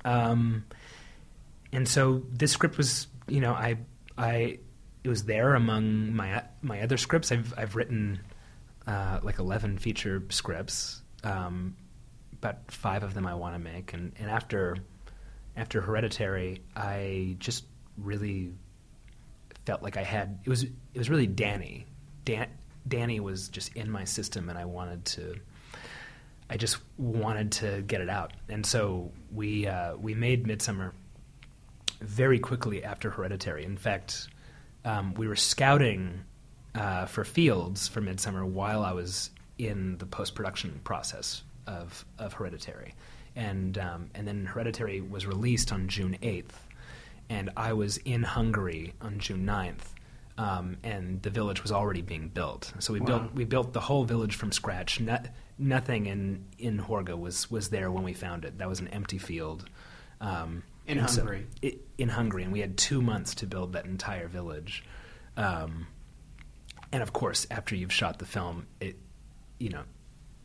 um, 0.05 0.65
and 1.71 1.87
so 1.87 2.23
this 2.31 2.51
script 2.51 2.77
was, 2.77 3.07
you 3.27 3.41
know, 3.41 3.53
I, 3.53 3.77
I, 4.17 4.59
it 5.03 5.09
was 5.09 5.23
there 5.23 5.55
among 5.55 6.15
my 6.15 6.43
my 6.61 6.81
other 6.81 6.97
scripts. 6.97 7.31
I've 7.31 7.53
I've 7.57 7.75
written 7.75 8.19
uh, 8.85 9.19
like 9.23 9.39
eleven 9.39 9.77
feature 9.77 10.23
scripts, 10.29 11.01
um, 11.23 11.75
but 12.41 12.63
five 12.67 13.03
of 13.03 13.13
them 13.13 13.25
I 13.25 13.33
want 13.35 13.55
to 13.55 13.59
make, 13.59 13.93
and, 13.93 14.11
and 14.19 14.29
after 14.29 14.77
after 15.59 15.81
Hereditary, 15.81 16.61
I 16.75 17.35
just 17.39 17.65
really 17.97 18.53
felt 19.65 19.83
like 19.83 19.97
I 19.97 20.03
had 20.03 20.39
it 20.45 20.49
was 20.49 20.63
it 20.63 20.73
was 20.95 21.09
really 21.09 21.27
Danny. 21.27 21.85
Dan, 22.25 22.47
Danny 22.87 23.19
was 23.19 23.49
just 23.49 23.75
in 23.75 23.91
my 23.91 24.05
system, 24.05 24.49
and 24.49 24.57
I 24.57 24.65
wanted 24.65 25.05
to 25.05 25.35
I 26.49 26.57
just 26.57 26.77
wanted 26.97 27.51
to 27.53 27.83
get 27.83 28.01
it 28.01 28.09
out, 28.09 28.33
and 28.47 28.65
so 28.65 29.11
we 29.31 29.67
uh, 29.67 29.95
we 29.97 30.15
made 30.15 30.47
Midsummer 30.47 30.93
very 32.01 32.39
quickly 32.39 32.83
after 32.83 33.11
Hereditary. 33.11 33.65
In 33.65 33.77
fact, 33.77 34.29
um, 34.85 35.13
we 35.13 35.27
were 35.27 35.35
scouting 35.35 36.21
uh, 36.73 37.05
for 37.05 37.23
fields 37.23 37.87
for 37.87 38.01
Midsummer 38.01 38.45
while 38.45 38.83
I 38.83 38.93
was 38.93 39.29
in 39.57 39.97
the 39.97 40.05
post 40.05 40.33
production 40.35 40.79
process 40.83 41.43
of 41.67 42.05
of 42.17 42.33
Hereditary, 42.33 42.95
and 43.35 43.77
um, 43.77 44.09
and 44.15 44.27
then 44.27 44.45
Hereditary 44.45 45.01
was 45.01 45.25
released 45.25 45.71
on 45.71 45.87
June 45.87 46.17
eighth, 46.21 46.67
and 47.29 47.49
I 47.55 47.73
was 47.73 47.97
in 47.97 48.23
Hungary 48.23 48.93
on 49.01 49.19
June 49.19 49.45
9th. 49.45 49.93
Um, 50.37 50.77
and 50.83 51.21
the 51.21 51.29
village 51.29 51.61
was 51.63 51.71
already 51.73 52.01
being 52.01 52.29
built. 52.29 52.71
So 52.79 52.93
we 52.93 53.01
wow. 53.01 53.05
built 53.05 53.33
we 53.33 53.43
built 53.43 53.73
the 53.73 53.81
whole 53.81 54.05
village 54.05 54.35
from 54.35 54.53
scratch. 54.53 55.01
Not, 55.01 55.27
nothing 55.57 56.05
in 56.05 56.45
in 56.57 56.79
Hårga 56.79 57.19
was 57.19 57.51
was 57.51 57.69
there 57.69 57.91
when 57.91 58.03
we 58.03 58.13
found 58.13 58.45
it. 58.45 58.57
That 58.57 58.69
was 58.69 58.79
an 58.79 58.87
empty 58.87 59.17
field. 59.17 59.65
Um, 60.21 60.63
in 60.87 60.97
Hungary. 60.97 61.45
So 61.51 61.57
it, 61.61 61.81
in 61.97 62.09
Hungary, 62.09 62.43
and 62.43 62.51
we 62.51 62.61
had 62.61 62.77
two 62.77 63.01
months 63.01 63.35
to 63.35 63.47
build 63.47 63.73
that 63.73 63.85
entire 63.85 64.27
village. 64.27 64.83
Um, 65.37 65.87
and 66.91 67.03
of 67.03 67.13
course, 67.13 67.45
after 67.51 67.75
you've 67.75 67.93
shot 67.93 68.19
the 68.19 68.25
film, 68.25 68.65
it 68.79 68.97
you 69.59 69.69
know 69.69 69.83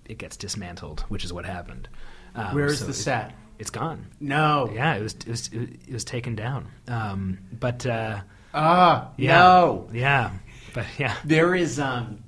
it 0.05 0.19
gets 0.19 0.37
dismantled, 0.37 1.01
which 1.03 1.25
is 1.25 1.33
what 1.33 1.47
happened. 1.47 1.89
Um, 2.35 2.55
Where's 2.55 2.81
so 2.81 2.87
the 2.87 2.95
set? 2.95 3.35
It's 3.59 3.71
gone. 3.71 4.07
No. 4.21 4.71
Yeah, 4.73 4.95
it 4.95 5.03
was 5.03 5.15
it 5.15 5.29
was 5.29 5.51
it 5.53 5.93
was 5.93 6.05
taken 6.05 6.35
down. 6.35 6.69
Um, 6.89 7.39
but 7.53 7.87
uh, 7.87 8.21
ah, 8.53 9.11
yeah, 9.17 9.39
no. 9.39 9.89
Yeah, 9.93 10.31
but 10.73 10.87
yeah, 10.99 11.17
there 11.25 11.55
is. 11.55 11.79
Um, 11.79 12.25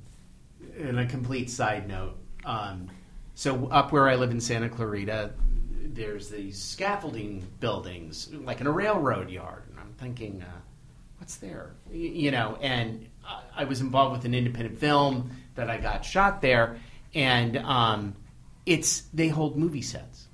in 0.78 0.98
a 0.98 1.06
complete 1.06 1.50
side 1.50 1.88
note, 1.88 2.16
um, 2.44 2.88
so 3.34 3.66
up 3.68 3.92
where 3.92 4.08
I 4.08 4.14
live 4.16 4.30
in 4.30 4.40
Santa 4.40 4.68
Clarita, 4.68 5.32
there's 5.82 6.28
these 6.28 6.60
scaffolding 6.60 7.46
buildings, 7.60 8.30
like 8.32 8.60
in 8.60 8.66
a 8.66 8.70
railroad 8.70 9.30
yard. 9.30 9.64
And 9.70 9.80
I'm 9.80 9.92
thinking, 9.94 10.42
uh, 10.42 10.60
what's 11.18 11.36
there? 11.36 11.72
You 11.90 12.30
know, 12.30 12.58
and 12.60 13.06
I 13.54 13.64
was 13.64 13.80
involved 13.80 14.16
with 14.16 14.24
an 14.24 14.34
independent 14.34 14.78
film 14.78 15.30
that 15.54 15.70
I 15.70 15.78
got 15.78 16.04
shot 16.04 16.40
there, 16.42 16.78
and 17.14 17.56
um, 17.58 18.14
it's 18.66 19.02
they 19.14 19.28
hold 19.28 19.56
movie 19.56 19.82
sets. 19.82 20.28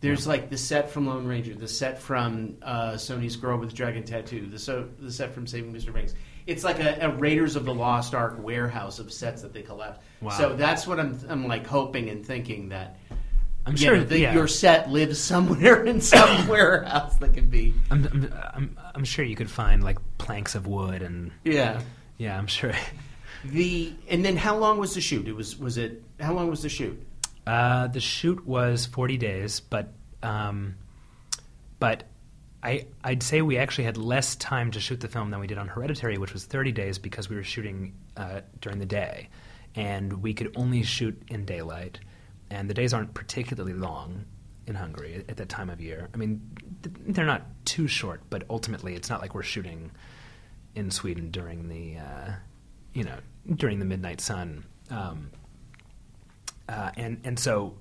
There's 0.00 0.26
like 0.26 0.48
the 0.48 0.56
set 0.56 0.90
from 0.90 1.06
Lone 1.06 1.26
Ranger, 1.26 1.54
the 1.54 1.68
set 1.68 2.00
from 2.00 2.56
uh, 2.62 2.92
Sony's 2.92 3.36
Girl 3.36 3.58
with 3.58 3.74
Dragon 3.74 4.02
Tattoo, 4.02 4.46
the 4.46 4.58
so 4.58 4.88
the 4.98 5.12
set 5.12 5.34
from 5.34 5.46
Saving 5.46 5.74
Mr. 5.74 5.92
Banks 5.92 6.14
it's 6.46 6.64
like 6.64 6.80
a, 6.80 6.98
a, 7.02 7.10
Raiders 7.10 7.56
of 7.56 7.64
the 7.64 7.74
Lost 7.74 8.14
Ark 8.14 8.36
warehouse 8.42 8.98
of 8.98 9.12
sets 9.12 9.42
that 9.42 9.52
they 9.52 9.62
collapse. 9.62 10.00
Wow. 10.20 10.30
So 10.30 10.56
that's 10.56 10.86
what 10.86 10.98
I'm 10.98 11.18
I'm 11.28 11.46
like 11.46 11.66
hoping 11.66 12.08
and 12.10 12.26
thinking 12.26 12.70
that. 12.70 12.96
I'm 13.66 13.76
sure 13.76 13.98
know, 13.98 14.16
yeah. 14.16 14.32
your 14.32 14.48
set 14.48 14.90
lives 14.90 15.18
somewhere 15.18 15.84
in 15.86 16.00
some 16.00 16.48
warehouse 16.48 17.16
that 17.18 17.34
could 17.34 17.50
be. 17.50 17.74
I'm, 17.90 18.04
I'm, 18.06 18.34
I'm 18.54 18.78
I'm 18.96 19.04
sure 19.04 19.24
you 19.24 19.36
could 19.36 19.50
find 19.50 19.84
like 19.84 19.98
planks 20.18 20.54
of 20.54 20.66
wood 20.66 21.02
and 21.02 21.30
yeah 21.44 21.80
yeah 22.18 22.36
I'm 22.36 22.46
sure. 22.46 22.72
The 23.44 23.92
and 24.08 24.24
then 24.24 24.36
how 24.36 24.56
long 24.56 24.78
was 24.78 24.94
the 24.94 25.00
shoot? 25.00 25.28
It 25.28 25.34
was 25.34 25.58
was 25.58 25.78
it 25.78 26.02
how 26.18 26.32
long 26.32 26.50
was 26.50 26.62
the 26.62 26.68
shoot? 26.68 27.00
Uh, 27.50 27.88
the 27.88 27.98
shoot 27.98 28.46
was 28.46 28.86
40 28.86 29.16
days, 29.16 29.58
but 29.58 29.92
um, 30.22 30.76
but 31.80 32.04
I, 32.62 32.86
I'd 33.02 33.24
say 33.24 33.42
we 33.42 33.58
actually 33.58 33.84
had 33.84 33.96
less 33.96 34.36
time 34.36 34.70
to 34.70 34.78
shoot 34.78 35.00
the 35.00 35.08
film 35.08 35.30
than 35.30 35.40
we 35.40 35.48
did 35.48 35.58
on 35.58 35.66
Hereditary, 35.66 36.16
which 36.16 36.32
was 36.32 36.44
30 36.44 36.70
days 36.70 37.00
because 37.00 37.28
we 37.28 37.34
were 37.34 37.42
shooting 37.42 37.94
uh, 38.16 38.42
during 38.60 38.78
the 38.78 38.86
day. 38.86 39.30
And 39.74 40.22
we 40.22 40.32
could 40.32 40.52
only 40.54 40.84
shoot 40.84 41.20
in 41.26 41.44
daylight. 41.44 41.98
And 42.50 42.70
the 42.70 42.74
days 42.74 42.94
aren't 42.94 43.14
particularly 43.14 43.72
long 43.72 44.26
in 44.68 44.76
Hungary 44.76 45.24
at 45.28 45.36
that 45.38 45.48
time 45.48 45.70
of 45.70 45.80
year. 45.80 46.08
I 46.14 46.18
mean, 46.18 46.40
they're 46.82 47.26
not 47.26 47.46
too 47.64 47.88
short, 47.88 48.20
but 48.30 48.44
ultimately 48.48 48.94
it's 48.94 49.10
not 49.10 49.20
like 49.20 49.34
we're 49.34 49.42
shooting 49.42 49.90
in 50.76 50.92
Sweden 50.92 51.32
during 51.32 51.68
the, 51.68 51.98
uh, 51.98 52.32
you 52.94 53.02
know, 53.02 53.18
during 53.52 53.80
the 53.80 53.84
midnight 53.86 54.20
sun. 54.20 54.66
Um, 54.88 55.32
uh, 56.70 56.90
and, 56.96 57.20
and 57.24 57.38
so 57.38 57.76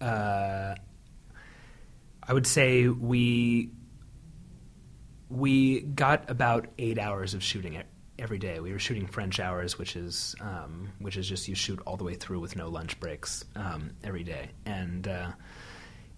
uh, 0.00 0.74
I 2.22 2.32
would 2.32 2.46
say 2.46 2.88
we 2.88 3.70
we 5.28 5.80
got 5.80 6.30
about 6.30 6.66
eight 6.78 6.98
hours 6.98 7.34
of 7.34 7.42
shooting 7.42 7.82
every 8.18 8.38
day. 8.38 8.60
We 8.60 8.72
were 8.72 8.78
shooting 8.78 9.06
French 9.06 9.40
hours, 9.40 9.78
which 9.78 9.96
is 9.96 10.34
um, 10.40 10.90
which 10.98 11.16
is 11.16 11.28
just 11.28 11.48
you 11.48 11.54
shoot 11.54 11.80
all 11.86 11.96
the 11.96 12.04
way 12.04 12.14
through 12.14 12.40
with 12.40 12.56
no 12.56 12.68
lunch 12.68 12.98
breaks 13.00 13.44
um, 13.56 13.90
every 14.04 14.24
day, 14.24 14.50
and 14.64 15.06
uh, 15.08 15.32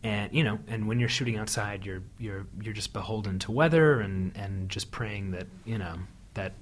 and 0.03 0.33
you 0.33 0.45
know, 0.45 0.59
and 0.69 0.87
when 0.87 1.01
you're 1.01 1.09
shooting 1.09 1.39
outside, 1.39 1.85
you're 1.87 2.03
you're 2.19 2.47
you're 2.61 2.75
just 2.75 2.93
beholden 2.93 3.39
to 3.41 3.53
weather 3.53 4.01
and 4.01 4.37
and 4.37 4.69
just 4.69 4.91
praying 4.91 5.33
that 5.33 5.47
you 5.65 5.79
know 5.79 5.97
that 6.35 6.53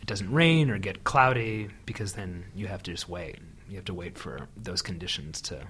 it 0.00 0.06
doesn't 0.06 0.32
rain 0.32 0.70
or 0.70 0.78
get 0.78 1.04
cloudy 1.04 1.68
because 1.86 2.14
then 2.14 2.44
you 2.54 2.66
have 2.66 2.82
to 2.84 2.90
just 2.90 3.08
wait. 3.08 3.38
You 3.72 3.78
have 3.78 3.86
to 3.86 3.94
wait 3.94 4.18
for 4.18 4.48
those 4.56 4.82
conditions 4.82 5.40
to 5.42 5.66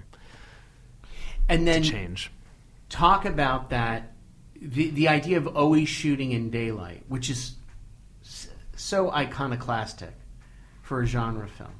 and 1.47 1.67
then 1.67 1.83
change. 1.83 2.31
Talk 2.89 3.25
about 3.25 3.69
that 3.69 4.11
the 4.61 4.89
the 4.89 5.07
idea 5.07 5.37
of 5.37 5.47
always 5.47 5.89
shooting 5.89 6.31
in 6.31 6.49
daylight, 6.49 7.03
which 7.07 7.29
is 7.29 7.55
so 8.75 9.11
iconoclastic 9.11 10.13
for 10.81 11.01
a 11.01 11.05
genre 11.05 11.47
film. 11.47 11.71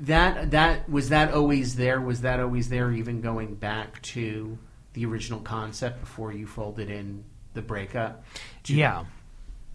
That 0.00 0.52
that 0.52 0.88
was 0.88 1.08
that 1.10 1.32
always 1.34 1.76
there. 1.76 2.00
Was 2.00 2.22
that 2.22 2.40
always 2.40 2.68
there? 2.68 2.92
Even 2.92 3.20
going 3.20 3.54
back 3.56 4.00
to 4.02 4.58
the 4.92 5.04
original 5.04 5.40
concept 5.40 6.00
before 6.00 6.32
you 6.32 6.46
folded 6.46 6.90
in 6.90 7.24
the 7.54 7.62
breakup. 7.62 8.24
Yeah, 8.66 9.04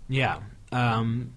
yeah. 0.08 0.40
Um, 0.72 1.34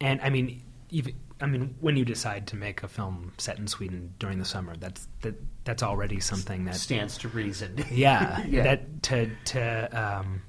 and 0.00 0.20
I 0.20 0.30
mean, 0.30 0.62
even 0.90 1.14
I 1.42 1.46
mean, 1.46 1.74
when 1.80 1.96
you 1.96 2.04
decide 2.04 2.46
to 2.48 2.56
make 2.56 2.84
a 2.84 2.88
film 2.88 3.32
set 3.36 3.58
in 3.58 3.66
Sweden 3.66 4.14
during 4.20 4.38
the 4.38 4.44
summer, 4.44 4.76
that's 4.76 5.08
that, 5.22 5.34
that's 5.64 5.82
already 5.82 6.20
something 6.20 6.64
that 6.66 6.76
stands 6.76 7.18
to 7.18 7.28
reason. 7.28 7.84
yeah, 7.90 8.44
yeah, 8.48 8.62
that 8.62 9.02
to 9.04 9.30
to 9.46 10.18
um, 10.20 10.42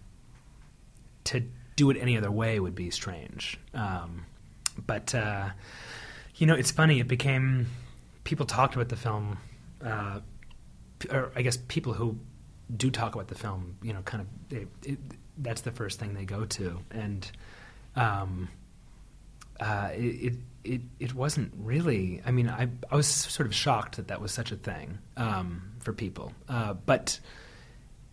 to 1.25 1.43
do 1.75 1.89
it 1.89 1.97
any 1.97 2.15
other 2.15 2.29
way 2.29 2.59
would 2.59 2.75
be 2.75 2.91
strange. 2.91 3.57
Um, 3.73 4.25
but 4.85 5.15
uh, 5.15 5.49
you 6.35 6.45
know, 6.45 6.53
it's 6.53 6.69
funny. 6.69 6.99
It 6.99 7.07
became 7.07 7.67
people 8.23 8.45
talked 8.45 8.75
about 8.75 8.89
the 8.89 8.95
film, 8.95 9.39
uh, 9.83 10.19
or 11.09 11.31
I 11.35 11.41
guess 11.41 11.57
people 11.57 11.93
who 11.93 12.19
do 12.77 12.91
talk 12.91 13.15
about 13.15 13.29
the 13.29 13.35
film, 13.35 13.77
you 13.81 13.93
know, 13.93 14.01
kind 14.03 14.21
of 14.21 14.27
they, 14.49 14.67
it, 14.91 14.99
that's 15.39 15.61
the 15.61 15.71
first 15.71 15.99
thing 15.99 16.13
they 16.13 16.25
go 16.25 16.45
to, 16.45 16.79
and 16.91 17.31
um, 17.95 18.49
uh, 19.59 19.89
it, 19.93 19.99
it 19.99 20.33
it 20.63 20.81
it 20.99 21.13
wasn't 21.13 21.53
really. 21.57 22.21
I 22.25 22.31
mean, 22.31 22.49
I 22.49 22.69
I 22.89 22.95
was 22.95 23.07
sort 23.07 23.47
of 23.47 23.53
shocked 23.53 23.97
that 23.97 24.07
that 24.07 24.21
was 24.21 24.31
such 24.31 24.51
a 24.51 24.55
thing 24.55 24.99
um, 25.17 25.73
for 25.79 25.93
people, 25.93 26.33
uh, 26.47 26.73
but 26.73 27.19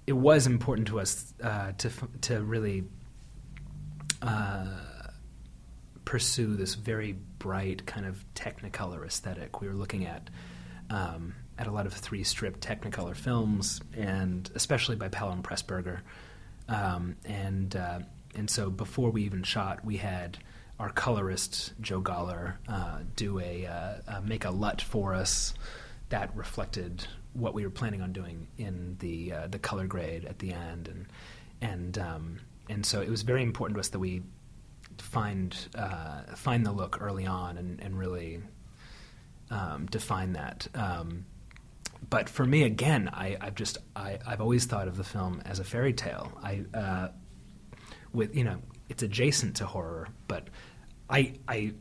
it 0.06 0.12
was 0.12 0.46
important 0.46 0.88
to 0.88 1.00
us 1.00 1.32
uh, 1.42 1.72
to 1.78 1.90
to 2.22 2.42
really 2.42 2.84
uh, 4.22 4.66
pursue 6.04 6.56
this 6.56 6.74
very 6.74 7.16
bright 7.38 7.86
kind 7.86 8.06
of 8.06 8.24
Technicolor 8.34 9.06
aesthetic. 9.06 9.60
We 9.60 9.68
were 9.68 9.74
looking 9.74 10.06
at 10.06 10.28
um, 10.90 11.34
at 11.58 11.66
a 11.66 11.70
lot 11.70 11.86
of 11.86 11.92
three 11.92 12.24
strip 12.24 12.60
Technicolor 12.60 13.14
films, 13.14 13.80
and 13.96 14.50
especially 14.54 14.96
by 14.96 15.06
and 15.06 15.44
Pressburger. 15.44 16.00
Um, 16.68 17.16
and 17.24 17.74
uh, 17.76 18.00
and 18.34 18.50
so 18.50 18.70
before 18.70 19.10
we 19.10 19.24
even 19.24 19.42
shot, 19.42 19.84
we 19.84 19.96
had 19.96 20.38
our 20.80 20.88
colorist 20.88 21.74
Joe 21.82 22.00
Gawler 22.00 22.54
uh, 22.66 23.00
do 23.14 23.38
a 23.38 23.66
uh, 23.66 24.20
make 24.22 24.46
a 24.46 24.50
LUT 24.50 24.80
for 24.80 25.14
us 25.14 25.52
that 26.08 26.34
reflected 26.34 27.06
what 27.34 27.52
we 27.52 27.64
were 27.64 27.70
planning 27.70 28.00
on 28.00 28.12
doing 28.12 28.48
in 28.56 28.96
the 28.98 29.32
uh, 29.32 29.46
the 29.46 29.58
color 29.58 29.86
grade 29.86 30.24
at 30.24 30.38
the 30.38 30.52
end, 30.52 30.88
and 30.88 31.06
and 31.60 31.98
um, 31.98 32.40
and 32.70 32.84
so 32.84 33.02
it 33.02 33.10
was 33.10 33.22
very 33.22 33.42
important 33.42 33.76
to 33.76 33.80
us 33.80 33.90
that 33.90 33.98
we 33.98 34.22
find 34.96 35.54
uh, 35.74 36.22
find 36.34 36.64
the 36.64 36.72
look 36.72 36.98
early 37.00 37.26
on 37.26 37.58
and, 37.58 37.78
and 37.80 37.98
really 37.98 38.40
um, 39.50 39.86
define 39.86 40.32
that. 40.32 40.66
Um, 40.74 41.26
but 42.08 42.30
for 42.30 42.46
me, 42.46 42.62
again, 42.62 43.10
I, 43.12 43.36
have 43.42 43.54
just 43.54 43.76
I, 43.94 44.18
have 44.26 44.40
always 44.40 44.64
thought 44.64 44.88
of 44.88 44.96
the 44.96 45.04
film 45.04 45.42
as 45.44 45.58
a 45.58 45.64
fairy 45.64 45.92
tale. 45.92 46.32
I 46.42 46.64
uh, 46.72 47.08
with 48.14 48.34
you 48.34 48.44
know 48.44 48.62
it's 48.88 49.02
adjacent 49.02 49.56
to 49.56 49.66
horror, 49.66 50.08
but 50.26 50.48
I 51.10 51.34
I 51.48 51.72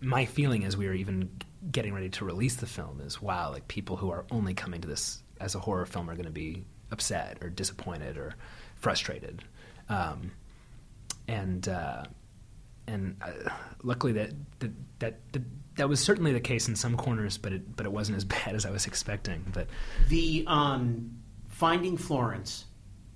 my 0.00 0.24
feeling 0.24 0.64
as 0.64 0.76
we 0.76 0.86
were 0.86 0.94
even 0.94 1.30
getting 1.70 1.94
ready 1.94 2.08
to 2.10 2.24
release 2.24 2.56
the 2.56 2.66
film 2.66 3.00
is 3.00 3.22
wow, 3.22 3.50
like 3.50 3.68
people 3.68 3.96
who 3.96 4.10
are 4.10 4.24
only 4.30 4.54
coming 4.54 4.80
to 4.80 4.88
this 4.88 5.22
as 5.40 5.54
a 5.54 5.58
horror 5.60 5.86
film 5.86 6.10
are 6.10 6.14
going 6.14 6.26
to 6.26 6.32
be 6.32 6.64
upset 6.90 7.38
or 7.40 7.48
disappointed 7.48 8.16
or 8.16 8.34
frustrated, 8.76 9.42
um, 9.88 10.32
and 11.28 11.68
uh, 11.68 12.04
and 12.86 13.16
uh, 13.22 13.50
luckily 13.82 14.12
that, 14.12 14.30
that 14.58 14.70
that, 14.98 15.32
that 15.32 15.42
that 15.76 15.88
was 15.88 16.00
certainly 16.00 16.32
the 16.32 16.40
case 16.40 16.68
in 16.68 16.76
some 16.76 16.96
corners, 16.96 17.38
but 17.38 17.52
it 17.52 17.76
but 17.76 17.86
it 17.86 17.92
wasn't 17.92 18.16
as 18.16 18.24
bad 18.36 18.54
as 18.54 18.66
I 18.66 18.70
was 18.70 18.86
expecting. 18.86 19.44
But 19.52 19.68
the 20.08 20.44
um, 20.46 21.22
Finding 21.48 21.96
Florence, 21.96 22.64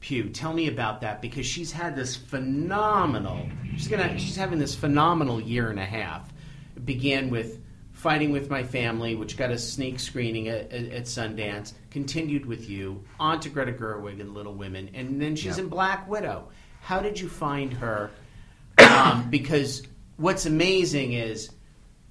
Pugh, 0.01 0.29
tell 0.29 0.53
me 0.53 0.69
about 0.69 1.01
that 1.01 1.21
because 1.21 1.47
she's 1.47 1.73
had 1.73 1.97
this 1.97 2.17
phenomenal. 2.17 3.49
She's 3.77 3.89
gonna 3.89 4.19
she's 4.19 4.37
having 4.37 4.59
this 4.59 4.75
phenomenal 4.75 5.41
year 5.41 5.71
and 5.71 5.79
a 5.79 5.85
half. 5.85 6.33
It 6.77 6.85
began 6.85 7.31
with 7.31 7.61
Fighting 7.93 8.31
with 8.31 8.51
My 8.51 8.63
Family, 8.63 9.15
which 9.15 9.39
got 9.39 9.51
a 9.51 9.59
sneak 9.59 9.99
screening 9.99 10.49
at, 10.49 10.71
at, 10.71 10.93
at 10.93 11.03
Sundance. 11.05 11.73
Continued 11.91 12.45
with 12.45 12.69
you 12.69 13.03
on 13.19 13.41
to 13.41 13.49
Greta 13.49 13.73
Gerwig 13.73 14.21
and 14.21 14.35
Little 14.35 14.55
Women, 14.55 14.91
and 14.93 15.21
then 15.21 15.35
she's 15.35 15.57
yep. 15.57 15.61
in 15.61 15.69
Black 15.69 16.07
Widow. 16.07 16.49
How 16.83 17.01
did 17.01 17.19
you 17.19 17.29
find 17.29 17.73
her? 17.73 18.11
Um, 18.79 19.27
because 19.31 19.83
what's 20.19 20.45
amazing 20.45 21.15
is 21.15 21.51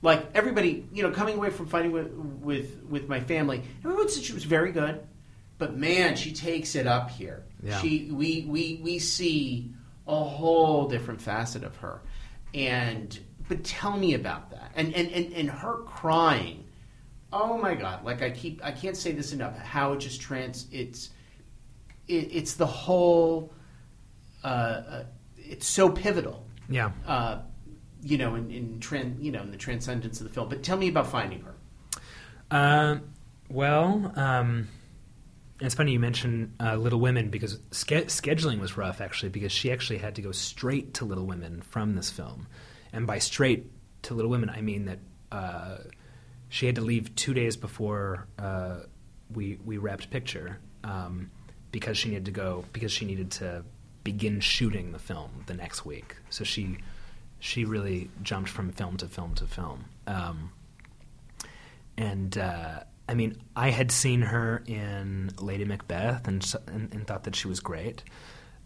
like 0.01 0.25
everybody, 0.33 0.87
you 0.91 1.03
know, 1.03 1.11
coming 1.11 1.35
away 1.37 1.49
from 1.51 1.67
fighting 1.67 1.91
with 1.91 2.11
with 2.11 2.83
with 2.89 3.07
my 3.07 3.19
family, 3.19 3.61
everyone 3.83 4.09
said 4.09 4.23
she 4.23 4.33
was 4.33 4.43
very 4.43 4.71
good, 4.71 5.05
but 5.57 5.77
man, 5.77 6.15
she 6.15 6.33
takes 6.33 6.75
it 6.75 6.87
up 6.87 7.09
here. 7.09 7.43
Yeah. 7.63 7.79
She 7.81 8.09
we 8.11 8.45
we 8.47 8.79
we 8.83 8.99
see 8.99 9.71
a 10.07 10.23
whole 10.23 10.87
different 10.87 11.21
facet 11.21 11.63
of 11.63 11.75
her, 11.77 12.01
and 12.53 13.17
but 13.47 13.63
tell 13.63 13.97
me 13.97 14.13
about 14.13 14.51
that, 14.51 14.71
and 14.75 14.93
and 14.93 15.09
and, 15.11 15.33
and 15.33 15.49
her 15.49 15.77
crying. 15.83 16.65
Oh 17.33 17.57
my 17.57 17.75
God! 17.75 18.05
Like 18.05 18.21
I 18.21 18.29
keep, 18.29 18.63
I 18.63 18.71
can't 18.71 18.95
say 18.95 19.11
this 19.11 19.33
enough. 19.33 19.57
How 19.57 19.93
it 19.93 19.99
just 19.99 20.21
trans, 20.21 20.67
it's, 20.71 21.09
it, 22.07 22.29
it's 22.31 22.53
the 22.53 22.65
whole. 22.65 23.51
Uh, 24.43 24.47
uh, 24.47 25.03
it's 25.37 25.67
so 25.67 25.89
pivotal. 25.89 26.45
Yeah. 26.69 26.91
Uh, 27.05 27.39
you 28.01 28.17
know, 28.17 28.35
in, 28.35 28.51
in 28.51 28.79
tran- 28.79 29.21
you 29.21 29.31
know, 29.31 29.41
in 29.41 29.51
the 29.51 29.57
transcendence 29.57 30.21
of 30.21 30.27
the 30.27 30.33
film. 30.33 30.47
But 30.47 30.63
tell 30.63 30.77
me 30.77 30.87
about 30.87 31.07
finding 31.07 31.41
her. 31.41 31.55
Uh, 32.51 32.97
well, 33.49 34.13
um, 34.15 34.67
it's 35.59 35.75
funny 35.75 35.93
you 35.93 35.99
mentioned 35.99 36.53
uh, 36.59 36.75
Little 36.75 36.99
Women 36.99 37.29
because 37.29 37.59
ske- 37.71 38.07
scheduling 38.07 38.59
was 38.59 38.77
rough 38.77 39.01
actually 39.01 39.29
because 39.29 39.51
she 39.51 39.71
actually 39.71 39.99
had 39.99 40.15
to 40.15 40.21
go 40.21 40.31
straight 40.31 40.93
to 40.95 41.05
Little 41.05 41.25
Women 41.25 41.61
from 41.61 41.95
this 41.95 42.09
film, 42.09 42.47
and 42.91 43.07
by 43.07 43.19
straight 43.19 43.71
to 44.03 44.13
Little 44.13 44.31
Women 44.31 44.49
I 44.49 44.61
mean 44.61 44.85
that 44.85 44.99
uh, 45.31 45.77
she 46.49 46.65
had 46.65 46.75
to 46.75 46.81
leave 46.81 47.15
two 47.15 47.33
days 47.33 47.57
before 47.57 48.27
uh, 48.37 48.81
we 49.33 49.59
we 49.65 49.77
wrapped 49.77 50.09
picture 50.09 50.59
um, 50.83 51.31
because 51.71 51.97
she 51.97 52.09
needed 52.09 52.25
to 52.25 52.31
go 52.31 52.65
because 52.73 52.91
she 52.91 53.05
needed 53.05 53.31
to 53.31 53.63
begin 54.03 54.39
shooting 54.39 54.91
the 54.91 54.99
film 54.99 55.43
the 55.47 55.53
next 55.53 55.85
week. 55.85 56.15
So 56.29 56.43
she 56.43 56.77
she 57.39 57.65
really 57.65 58.09
jumped 58.23 58.49
from 58.49 58.71
film 58.71 58.97
to 58.97 59.07
film 59.07 59.35
to 59.35 59.47
film. 59.47 59.85
Um, 60.07 60.51
and 61.97 62.37
uh, 62.37 62.81
I 63.07 63.13
mean, 63.13 63.41
I 63.55 63.69
had 63.69 63.91
seen 63.91 64.21
her 64.21 64.63
in 64.65 65.31
Lady 65.39 65.65
Macbeth 65.65 66.27
and 66.27 66.53
and, 66.67 66.93
and 66.93 67.07
thought 67.07 67.23
that 67.25 67.35
she 67.35 67.47
was 67.47 67.59
great. 67.59 68.03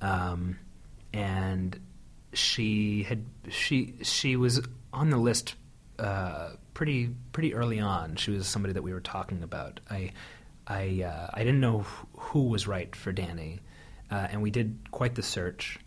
Um, 0.02 0.58
and 1.14 1.78
she 2.34 3.04
had 3.04 3.26
she 3.50 3.96
she 4.02 4.36
was 4.36 4.62
on 4.94 5.10
the 5.10 5.18
list 5.18 5.56
uh, 5.98 6.52
pretty 6.74 7.10
pretty 7.34 7.54
early 7.54 7.80
on. 7.80 8.16
She 8.16 8.32
was 8.32 8.48
somebody 8.48 8.74
that 8.74 8.84
we 8.84 8.94
were 8.94 9.02
talking 9.02 9.44
about. 9.44 9.80
I 9.90 10.12
I 10.68 11.04
uh, 11.04 11.30
I 11.34 11.40
didn't 11.40 11.60
know 11.60 11.86
who 12.14 12.44
was 12.44 12.68
right 12.68 12.96
for 12.96 13.12
Danny, 13.12 13.60
uh, 14.12 14.28
and 14.32 14.42
we 14.42 14.52
did 14.52 14.78
quite 14.92 15.16
the 15.16 15.24
search. 15.24 15.80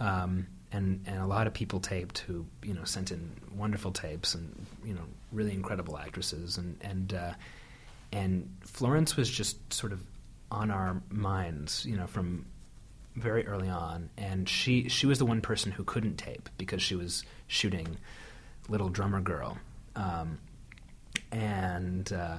Um, 0.00 0.48
and 0.72 1.02
and 1.06 1.20
a 1.20 1.26
lot 1.26 1.46
of 1.46 1.54
people 1.54 1.80
taped 1.80 2.18
who 2.18 2.44
you 2.62 2.74
know 2.74 2.84
sent 2.84 3.10
in 3.12 3.30
wonderful 3.54 3.92
tapes 3.92 4.34
and 4.34 4.66
you 4.84 4.92
know 4.92 5.04
really 5.32 5.54
incredible 5.54 5.96
actresses 5.96 6.58
and 6.58 6.76
and 6.82 7.14
uh, 7.14 7.32
and 8.12 8.56
Florence 8.62 9.16
was 9.16 9.30
just 9.30 9.72
sort 9.72 9.92
of 9.92 10.02
on 10.50 10.70
our 10.70 11.02
minds 11.10 11.84
you 11.84 11.96
know 11.96 12.06
from 12.06 12.46
very 13.16 13.46
early 13.46 13.68
on. 13.68 14.10
And 14.16 14.48
she 14.48 14.88
she 14.88 15.06
was 15.06 15.18
the 15.18 15.26
one 15.26 15.40
person 15.40 15.72
who 15.72 15.84
couldn't 15.84 16.16
tape 16.16 16.48
because 16.58 16.82
she 16.82 16.94
was 16.94 17.24
shooting 17.48 17.96
Little 18.68 18.88
Drummer 18.88 19.20
Girl. 19.20 19.58
Um, 19.96 20.38
and 21.32 22.12
uh, 22.12 22.36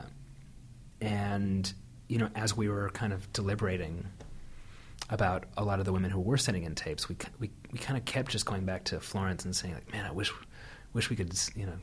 and 1.02 1.72
you 2.08 2.20
know 2.20 2.30
as 2.36 2.56
we 2.56 2.70
were 2.70 2.90
kind 2.92 3.12
of 3.12 3.32
deliberating 3.34 4.06
about 5.10 5.46
a 5.56 5.64
lot 5.64 5.80
of 5.80 5.86
the 5.86 5.94
women 5.94 6.12
who 6.12 6.20
were 6.20 6.38
sending 6.38 6.64
in 6.64 6.76
tapes, 6.76 7.10
we 7.10 7.18
we 7.40 7.50
we 7.72 7.80
kind 7.80 7.98
of 7.98 8.06
kept 8.06 8.32
just 8.32 8.46
going 8.46 8.66
back 8.66 8.86
to 8.86 9.00
Florence 9.00 9.46
and 9.46 9.56
saying 9.56 9.74
like, 9.74 9.92
man, 9.92 10.06
I 10.06 10.12
wish 10.12 10.32
wish 10.94 11.10
we 11.10 11.16
could 11.16 11.38
you 11.56 11.66
know 11.66 11.74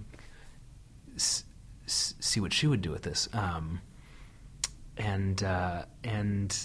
see 1.87 2.41
what 2.41 2.53
she 2.53 2.67
would 2.67 2.81
do 2.81 2.91
with 2.91 3.03
this. 3.03 3.29
Um, 3.33 3.81
and 4.97 5.43
uh, 5.43 5.85
and 6.03 6.57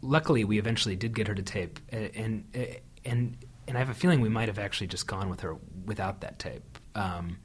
luckily, 0.00 0.44
we 0.44 0.58
eventually 0.58 0.96
did 0.96 1.14
get 1.14 1.28
her 1.28 1.34
to 1.34 1.42
tape, 1.42 1.78
and 1.90 2.44
and 3.04 3.36
and 3.68 3.76
I 3.76 3.80
have 3.80 3.90
a 3.90 3.94
feeling 3.94 4.20
we 4.20 4.28
might 4.28 4.48
have 4.48 4.58
actually 4.58 4.88
just 4.88 5.06
gone 5.06 5.28
with 5.30 5.40
her 5.40 5.56
without 5.84 6.20
that 6.22 6.38
tape. 6.38 6.78
Um, 6.94 7.38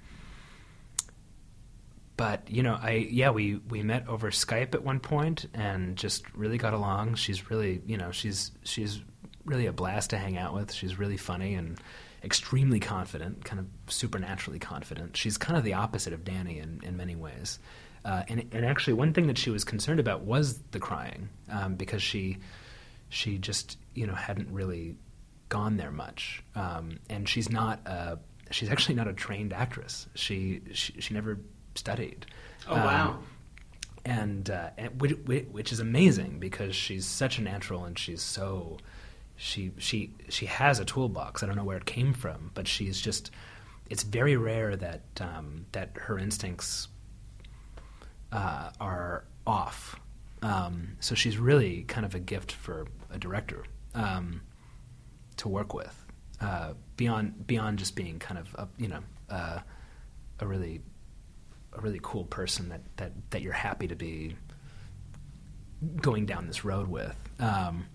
but 2.17 2.49
you 2.49 2.63
know, 2.63 2.77
I 2.81 3.07
yeah, 3.11 3.29
we 3.29 3.57
we 3.69 3.83
met 3.83 4.07
over 4.07 4.31
Skype 4.31 4.73
at 4.73 4.83
one 4.83 4.99
point 4.99 5.45
and 5.53 5.95
just 5.95 6.25
really 6.33 6.57
got 6.57 6.73
along. 6.73 7.15
She's 7.15 7.49
really, 7.51 7.81
you 7.85 7.97
know, 7.97 8.11
she's 8.11 8.51
she's 8.63 9.01
really 9.45 9.67
a 9.67 9.71
blast 9.71 10.09
to 10.09 10.17
hang 10.17 10.37
out 10.37 10.53
with. 10.53 10.73
She's 10.73 10.97
really 10.97 11.17
funny 11.17 11.53
and 11.53 11.79
extremely 12.23 12.79
confident, 12.79 13.43
kind 13.45 13.59
of 13.59 13.67
supernaturally 13.91 14.59
confident. 14.59 15.15
She's 15.15 15.37
kind 15.37 15.57
of 15.57 15.63
the 15.63 15.73
opposite 15.73 16.13
of 16.13 16.23
Danny 16.23 16.59
in 16.59 16.81
in 16.83 16.97
many 16.97 17.15
ways. 17.15 17.59
Uh, 18.05 18.23
and 18.27 18.45
and 18.51 18.65
actually, 18.65 18.93
one 18.93 19.13
thing 19.13 19.27
that 19.27 19.37
she 19.37 19.49
was 19.49 19.63
concerned 19.63 19.99
about 19.99 20.21
was 20.21 20.59
the 20.71 20.79
crying 20.79 21.29
um, 21.49 21.75
because 21.75 22.01
she 22.01 22.37
she 23.09 23.37
just 23.37 23.77
you 23.93 24.07
know 24.07 24.15
hadn't 24.15 24.51
really 24.51 24.95
gone 25.49 25.77
there 25.77 25.91
much, 25.91 26.43
um, 26.55 26.99
and 27.09 27.27
she's 27.27 27.49
not 27.49 27.79
a 27.85 28.17
she's 28.51 28.69
actually 28.69 28.95
not 28.95 29.07
a 29.07 29.13
trained 29.13 29.53
actress. 29.53 30.07
She 30.15 30.61
she, 30.73 30.93
she 30.99 31.13
never 31.13 31.39
studied. 31.75 32.25
Oh 32.67 32.75
wow! 32.75 33.09
Um, 33.09 33.23
and, 34.05 34.49
uh, 34.49 34.69
and 34.77 35.01
which, 35.01 35.11
which, 35.51 35.73
is 35.73 35.81
amazing 35.81 36.39
because 36.39 36.73
she's 36.73 37.05
such 37.05 37.39
a 37.39 37.41
natural 37.41 37.83
and 37.83 37.99
she's 37.99 38.21
so 38.21 38.77
she 39.37 39.71
she 39.77 40.13
she 40.29 40.45
has 40.47 40.79
a 40.79 40.85
toolbox. 40.85 41.43
I 41.43 41.45
don't 41.45 41.55
know 41.55 41.63
where 41.63 41.77
it 41.77 41.85
came 41.85 42.13
from, 42.13 42.51
but 42.53 42.67
she's 42.67 42.99
just. 42.99 43.31
It's 43.89 44.03
very 44.03 44.35
rare 44.35 44.75
that 44.75 45.03
um, 45.21 45.65
that 45.71 45.91
her 45.95 46.19
instincts 46.19 46.89
uh, 48.31 48.71
are 48.81 49.23
off. 49.45 49.99
Um, 50.41 50.97
so 50.99 51.15
she's 51.15 51.37
really 51.37 51.83
kind 51.83 52.05
of 52.05 52.13
a 52.13 52.19
gift 52.19 52.51
for 52.51 52.87
a 53.09 53.17
director 53.17 53.63
um, 53.95 54.41
to 55.37 55.47
work 55.47 55.73
with, 55.73 56.05
uh, 56.41 56.73
beyond 56.97 57.47
beyond 57.47 57.79
just 57.79 57.95
being 57.95 58.19
kind 58.19 58.39
of 58.39 58.53
a, 58.55 58.67
you 58.77 58.89
know 58.89 58.99
uh, 59.29 59.59
a 60.39 60.47
really 60.47 60.81
a 61.77 61.81
really 61.81 61.99
cool 62.01 62.23
person 62.25 62.69
that, 62.69 62.81
that, 62.97 63.11
that 63.29 63.41
you're 63.41 63.53
happy 63.53 63.87
to 63.87 63.95
be 63.95 64.35
going 66.01 66.25
down 66.25 66.47
this 66.47 66.65
road 66.65 66.87
with. 66.87 67.15
Um, 67.39 67.85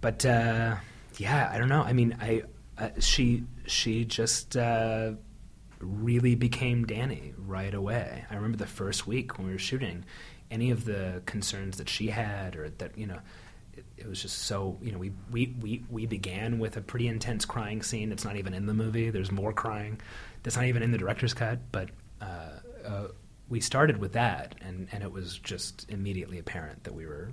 but 0.00 0.24
uh, 0.24 0.76
yeah, 1.18 1.50
I 1.52 1.58
don't 1.58 1.68
know. 1.68 1.82
I 1.82 1.92
mean, 1.92 2.16
I 2.20 2.42
uh, 2.78 2.90
she 2.98 3.44
she 3.66 4.04
just 4.04 4.56
uh, 4.56 5.12
really 5.80 6.34
became 6.34 6.86
Danny 6.86 7.34
right 7.38 7.74
away. 7.74 8.24
I 8.30 8.34
remember 8.34 8.58
the 8.58 8.66
first 8.66 9.06
week 9.06 9.38
when 9.38 9.46
we 9.46 9.52
were 9.52 9.58
shooting, 9.58 10.04
any 10.50 10.70
of 10.70 10.84
the 10.84 11.22
concerns 11.26 11.78
that 11.78 11.88
she 11.88 12.08
had 12.08 12.56
or 12.56 12.70
that 12.70 12.96
you 12.98 13.06
know 13.06 13.18
it, 13.74 13.84
it, 13.96 14.06
was 14.06 14.20
just 14.20 14.38
so 14.38 14.78
you 14.82 14.92
know 14.92 14.98
we, 14.98 15.12
we, 15.30 15.54
we, 15.60 15.84
we 15.88 16.06
began 16.06 16.58
with 16.58 16.76
a 16.76 16.80
pretty 16.80 17.06
intense 17.06 17.44
crying 17.44 17.82
scene 17.82 18.12
It's 18.12 18.24
not 18.24 18.36
even 18.36 18.52
in 18.52 18.66
the 18.66 18.74
movie 18.74 19.10
there's 19.10 19.30
more 19.30 19.52
crying 19.52 20.00
that's 20.42 20.56
not 20.56 20.66
even 20.66 20.82
in 20.82 20.90
the 20.90 20.98
director's 20.98 21.34
cut 21.34 21.60
but 21.70 21.90
uh, 22.20 22.50
uh, 22.84 23.08
we 23.48 23.60
started 23.60 23.98
with 23.98 24.12
that 24.12 24.56
and, 24.60 24.88
and 24.92 25.02
it 25.02 25.12
was 25.12 25.38
just 25.38 25.88
immediately 25.88 26.38
apparent 26.38 26.84
that 26.84 26.94
we 26.94 27.06
were 27.06 27.32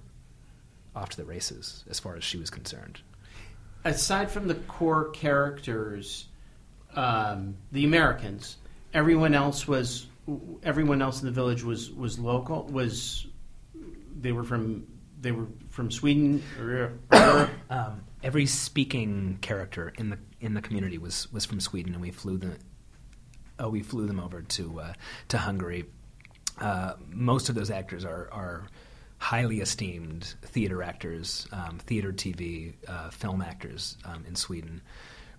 off 0.98 1.10
to 1.10 1.18
the 1.18 1.26
races 1.26 1.86
as 1.90 2.00
far 2.00 2.16
as 2.16 2.24
she 2.24 2.38
was 2.38 2.50
concerned 2.50 3.00
aside 3.86 4.30
from 4.30 4.48
the 4.48 4.56
core 4.56 5.10
characters 5.12 6.28
um, 6.96 7.56
the 7.72 7.86
Americans 7.86 8.58
everyone 8.94 9.34
else 9.34 9.68
was 9.68 10.08
everyone 10.64 11.02
else 11.02 11.22
in 11.22 11.26
the 11.26 11.32
village 11.32 11.64
was 11.64 11.92
was 11.92 12.20
local. 12.20 12.64
Was 12.66 13.28
they 14.20 14.32
were 14.32 14.44
from 14.44 14.88
they 15.22 15.32
were 15.32 15.48
from 15.70 15.92
Sweden? 15.92 16.44
um, 17.70 18.02
every 18.24 18.46
speaking 18.46 19.38
character 19.42 19.94
in 19.98 20.10
the 20.10 20.20
in 20.42 20.54
the 20.54 20.62
community 20.62 20.98
was 20.98 21.32
was 21.32 21.46
from 21.46 21.60
Sweden, 21.60 21.94
and 21.94 22.02
we 22.02 22.12
flew 22.12 22.38
them. 22.38 22.58
Oh, 23.60 23.70
we 23.70 23.82
flew 23.82 24.06
them 24.06 24.20
over 24.20 24.42
to 24.42 24.80
uh, 24.80 24.94
to 25.30 25.38
Hungary. 25.38 25.86
Uh, 26.60 26.94
most 27.10 27.50
of 27.50 27.56
those 27.56 27.72
actors 27.72 28.04
are 28.04 28.30
are 28.32 28.68
highly 29.18 29.62
esteemed 29.62 30.36
theater 30.44 30.84
actors, 30.84 31.48
um, 31.52 31.80
theater, 31.80 32.12
TV, 32.14 32.74
uh, 32.88 33.10
film 33.10 33.42
actors 33.42 33.98
um, 34.06 34.24
in 34.28 34.36
Sweden 34.36 34.82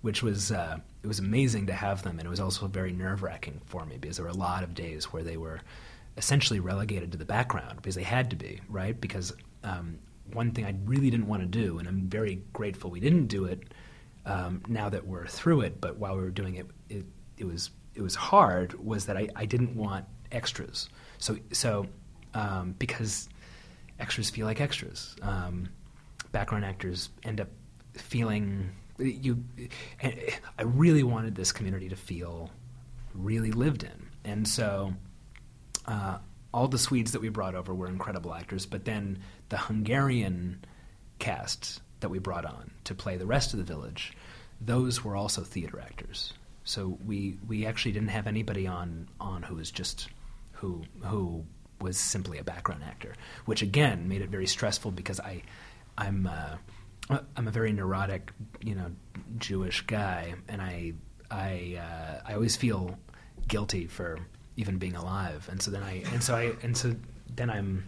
which 0.02 0.22
was 0.22 0.52
uh, 0.52 0.78
it 1.02 1.06
was 1.06 1.18
amazing 1.18 1.66
to 1.66 1.72
have 1.72 2.02
them, 2.02 2.18
and 2.18 2.26
it 2.26 2.30
was 2.30 2.40
also 2.40 2.66
very 2.66 2.92
nerve 2.92 3.22
wracking 3.22 3.60
for 3.66 3.84
me 3.84 3.96
because 3.98 4.16
there 4.16 4.24
were 4.24 4.30
a 4.30 4.34
lot 4.34 4.62
of 4.62 4.74
days 4.74 5.12
where 5.12 5.22
they 5.22 5.36
were 5.36 5.60
essentially 6.16 6.60
relegated 6.60 7.12
to 7.12 7.18
the 7.18 7.24
background 7.24 7.76
because 7.76 7.94
they 7.94 8.02
had 8.02 8.30
to 8.30 8.36
be 8.36 8.60
right 8.68 9.00
because 9.00 9.32
um, 9.64 9.98
one 10.32 10.50
thing 10.52 10.64
I 10.64 10.74
really 10.84 11.10
didn't 11.10 11.26
want 11.26 11.42
to 11.42 11.48
do, 11.48 11.78
and 11.78 11.88
I'm 11.88 12.08
very 12.08 12.42
grateful 12.52 12.90
we 12.90 13.00
didn't 13.00 13.26
do 13.26 13.44
it 13.46 13.62
um, 14.26 14.62
now 14.68 14.88
that 14.88 15.06
we're 15.06 15.26
through 15.26 15.62
it. 15.62 15.80
But 15.80 15.96
while 15.96 16.16
we 16.16 16.22
were 16.22 16.30
doing 16.30 16.56
it, 16.56 16.66
it, 16.88 17.04
it 17.36 17.44
was 17.44 17.70
it 17.94 18.02
was 18.02 18.14
hard. 18.14 18.74
Was 18.74 19.06
that 19.06 19.16
I, 19.16 19.28
I 19.34 19.46
didn't 19.46 19.74
want 19.74 20.04
extras. 20.30 20.88
So 21.18 21.36
so 21.52 21.86
um, 22.34 22.74
because 22.78 23.28
extras 23.98 24.30
feel 24.30 24.46
like 24.46 24.60
extras. 24.60 25.16
Um, 25.22 25.68
background 26.32 26.64
actors 26.64 27.10
end 27.22 27.40
up 27.40 27.48
feeling 27.94 28.70
you, 28.98 29.44
I 30.58 30.62
really 30.62 31.02
wanted 31.02 31.34
this 31.34 31.52
community 31.52 31.88
to 31.88 31.96
feel 31.96 32.50
really 33.14 33.52
lived 33.52 33.84
in, 33.84 34.08
and 34.24 34.46
so 34.46 34.92
uh, 35.86 36.18
all 36.52 36.68
the 36.68 36.78
Swedes 36.78 37.12
that 37.12 37.20
we 37.20 37.28
brought 37.28 37.54
over 37.54 37.74
were 37.74 37.88
incredible 37.88 38.34
actors, 38.34 38.66
but 38.66 38.84
then 38.84 39.18
the 39.48 39.56
Hungarian 39.56 40.64
cast 41.18 41.80
that 42.00 42.08
we 42.08 42.18
brought 42.18 42.44
on 42.44 42.70
to 42.84 42.94
play 42.94 43.16
the 43.16 43.26
rest 43.26 43.52
of 43.52 43.58
the 43.58 43.64
village, 43.64 44.12
those 44.60 45.04
were 45.04 45.16
also 45.16 45.42
theater 45.42 45.80
actors. 45.80 46.32
So 46.64 46.98
we 47.06 47.38
we 47.46 47.66
actually 47.66 47.92
didn't 47.92 48.10
have 48.10 48.26
anybody 48.26 48.66
on 48.66 49.08
on 49.20 49.42
who 49.42 49.56
was 49.56 49.70
just 49.70 50.08
who 50.52 50.82
who 51.02 51.44
was 51.80 51.98
simply 51.98 52.38
a 52.38 52.44
background 52.44 52.82
actor, 52.84 53.14
which 53.44 53.62
again 53.62 54.08
made 54.08 54.22
it 54.22 54.30
very 54.30 54.46
stressful 54.46 54.90
because 54.92 55.20
I 55.20 55.42
I'm. 55.96 56.26
Uh, 56.26 56.56
I'm 57.36 57.48
a 57.48 57.50
very 57.50 57.72
neurotic, 57.72 58.32
you 58.60 58.74
know, 58.74 58.90
Jewish 59.38 59.80
guy, 59.86 60.34
and 60.46 60.60
I 60.60 60.92
I 61.30 61.78
uh, 61.80 62.20
I 62.26 62.34
always 62.34 62.56
feel 62.56 62.98
guilty 63.46 63.86
for 63.86 64.18
even 64.56 64.76
being 64.76 64.94
alive, 64.94 65.48
and 65.50 65.62
so 65.62 65.70
then 65.70 65.82
I 65.82 66.02
and 66.12 66.22
so 66.22 66.36
I 66.36 66.52
and 66.62 66.76
so 66.76 66.94
then 67.34 67.48
I'm 67.48 67.84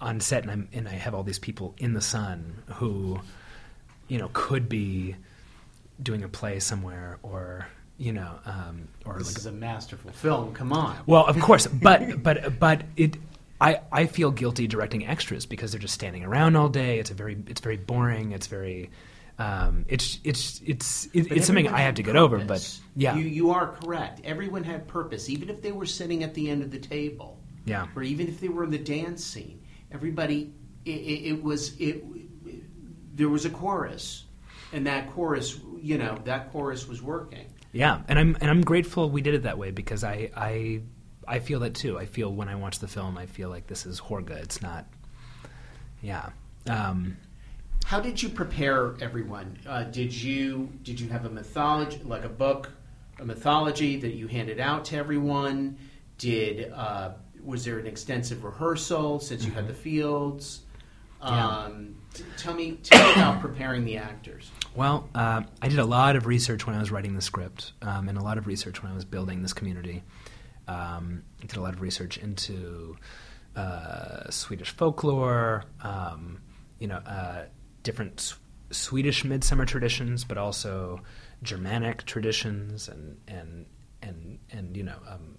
on 0.00 0.20
set 0.20 0.42
and 0.42 0.50
I'm 0.50 0.68
and 0.72 0.88
I 0.88 0.92
have 0.92 1.14
all 1.14 1.22
these 1.22 1.38
people 1.38 1.74
in 1.78 1.94
the 1.94 2.00
sun 2.00 2.62
who, 2.74 3.20
you 4.08 4.18
know, 4.18 4.30
could 4.32 4.68
be 4.68 5.16
doing 6.02 6.22
a 6.22 6.28
play 6.28 6.60
somewhere 6.60 7.18
or 7.22 7.66
you 7.98 8.12
know, 8.12 8.38
um, 8.46 8.88
or 9.04 9.18
this 9.18 9.28
like 9.28 9.36
is 9.38 9.46
a 9.46 9.52
masterful 9.52 10.12
film. 10.12 10.54
Come 10.54 10.72
on. 10.72 10.96
Well, 11.06 11.26
of 11.26 11.38
course, 11.40 11.66
but 11.66 12.22
but 12.22 12.58
but 12.58 12.82
it 12.96 13.16
I, 13.60 13.80
I 13.90 14.06
feel 14.06 14.30
guilty 14.30 14.68
directing 14.68 15.06
extras 15.06 15.44
because 15.46 15.72
they're 15.72 15.80
just 15.80 15.94
standing 15.94 16.24
around 16.24 16.56
all 16.56 16.68
day. 16.68 16.98
It's 16.98 17.10
a 17.10 17.14
very 17.14 17.36
it's 17.48 17.60
very 17.60 17.76
boring. 17.76 18.32
It's 18.32 18.46
very 18.46 18.90
um, 19.38 19.84
it's 19.88 20.20
it's 20.22 20.60
it's 20.64 21.06
it, 21.12 21.30
it's 21.32 21.46
something 21.46 21.68
I 21.68 21.80
have 21.80 21.96
to 21.96 22.02
get 22.02 22.14
purpose. 22.14 22.22
over. 22.22 22.44
But 22.44 22.78
yeah, 22.94 23.16
you 23.16 23.24
you 23.24 23.50
are 23.50 23.68
correct. 23.68 24.20
Everyone 24.24 24.62
had 24.62 24.86
purpose, 24.86 25.28
even 25.28 25.50
if 25.50 25.60
they 25.60 25.72
were 25.72 25.86
sitting 25.86 26.22
at 26.22 26.34
the 26.34 26.50
end 26.50 26.62
of 26.62 26.70
the 26.70 26.78
table. 26.78 27.38
Yeah, 27.64 27.86
or 27.96 28.02
even 28.02 28.28
if 28.28 28.40
they 28.40 28.48
were 28.48 28.64
in 28.64 28.70
the 28.70 28.78
dance 28.78 29.24
scene. 29.24 29.62
Everybody, 29.90 30.52
it, 30.84 30.90
it, 30.90 31.34
it 31.34 31.42
was 31.42 31.78
it. 31.80 32.04
There 33.16 33.28
was 33.28 33.44
a 33.44 33.50
chorus, 33.50 34.24
and 34.72 34.86
that 34.86 35.10
chorus, 35.12 35.58
you 35.80 35.98
know, 35.98 36.18
that 36.24 36.52
chorus 36.52 36.86
was 36.86 37.02
working. 37.02 37.46
Yeah, 37.78 38.00
and 38.08 38.18
I'm 38.18 38.36
and 38.40 38.50
I'm 38.50 38.62
grateful 38.62 39.08
we 39.08 39.22
did 39.22 39.34
it 39.34 39.44
that 39.44 39.56
way 39.56 39.70
because 39.70 40.02
I 40.02 40.32
I 40.36 40.80
I 41.28 41.38
feel 41.38 41.60
that 41.60 41.76
too. 41.76 41.96
I 41.96 42.06
feel 42.06 42.28
when 42.34 42.48
I 42.48 42.56
watch 42.56 42.80
the 42.80 42.88
film, 42.88 43.16
I 43.16 43.26
feel 43.26 43.50
like 43.50 43.68
this 43.68 43.86
is 43.86 44.00
Hårga. 44.00 44.32
It's 44.32 44.60
not. 44.60 44.84
Yeah. 46.02 46.30
Um, 46.68 47.16
How 47.84 48.00
did 48.00 48.20
you 48.20 48.30
prepare 48.30 48.96
everyone? 49.00 49.58
Uh, 49.64 49.84
did 49.84 50.12
you 50.12 50.72
did 50.82 50.98
you 50.98 51.08
have 51.10 51.24
a 51.24 51.28
mythology 51.30 52.00
like 52.02 52.24
a 52.24 52.28
book, 52.28 52.72
a 53.20 53.24
mythology 53.24 53.96
that 54.00 54.14
you 54.14 54.26
handed 54.26 54.58
out 54.58 54.84
to 54.86 54.96
everyone? 54.96 55.78
Did 56.18 56.72
uh, 56.72 57.12
was 57.44 57.64
there 57.64 57.78
an 57.78 57.86
extensive 57.86 58.42
rehearsal 58.42 59.20
since 59.20 59.44
you 59.44 59.50
mm-hmm. 59.50 59.60
had 59.60 59.68
the 59.68 59.74
fields? 59.74 60.62
Um, 61.20 61.32
yeah. 61.32 61.68
Tell 62.36 62.54
me 62.54 62.78
tell 62.82 63.06
me 63.06 63.12
about 63.14 63.40
preparing 63.40 63.84
the 63.84 63.96
actors. 63.96 64.50
Well, 64.74 65.08
uh, 65.14 65.42
I 65.60 65.68
did 65.68 65.78
a 65.78 65.84
lot 65.84 66.16
of 66.16 66.26
research 66.26 66.66
when 66.66 66.76
I 66.76 66.78
was 66.80 66.90
writing 66.90 67.14
the 67.14 67.22
script, 67.22 67.72
um, 67.82 68.08
and 68.08 68.18
a 68.18 68.22
lot 68.22 68.38
of 68.38 68.46
research 68.46 68.82
when 68.82 68.92
I 68.92 68.94
was 68.94 69.04
building 69.04 69.42
this 69.42 69.52
community. 69.52 70.02
Um, 70.66 71.22
did 71.40 71.56
a 71.56 71.62
lot 71.62 71.72
of 71.72 71.80
research 71.80 72.18
into 72.18 72.96
uh, 73.56 74.30
Swedish 74.30 74.70
folklore, 74.70 75.64
um, 75.80 76.40
you 76.78 76.86
know, 76.86 76.98
uh, 76.98 77.46
different 77.82 78.20
S- 78.20 78.38
Swedish 78.70 79.24
midsummer 79.24 79.64
traditions, 79.64 80.24
but 80.24 80.36
also 80.36 81.00
Germanic 81.42 82.04
traditions 82.04 82.88
and 82.88 83.16
and 83.26 83.66
and 84.02 84.38
and 84.50 84.76
you 84.76 84.82
know. 84.82 84.98
Um, 85.08 85.37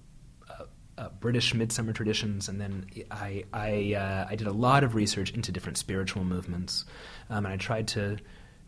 uh, 0.99 1.09
British 1.19 1.53
midsummer 1.53 1.93
traditions, 1.93 2.49
and 2.49 2.59
then 2.59 2.85
I 3.09 3.45
I, 3.53 3.93
uh, 3.95 4.27
I 4.29 4.35
did 4.35 4.47
a 4.47 4.53
lot 4.53 4.83
of 4.83 4.95
research 4.95 5.31
into 5.31 5.51
different 5.51 5.77
spiritual 5.77 6.25
movements, 6.25 6.85
um, 7.29 7.45
and 7.45 7.53
I 7.53 7.57
tried 7.57 7.87
to 7.89 8.17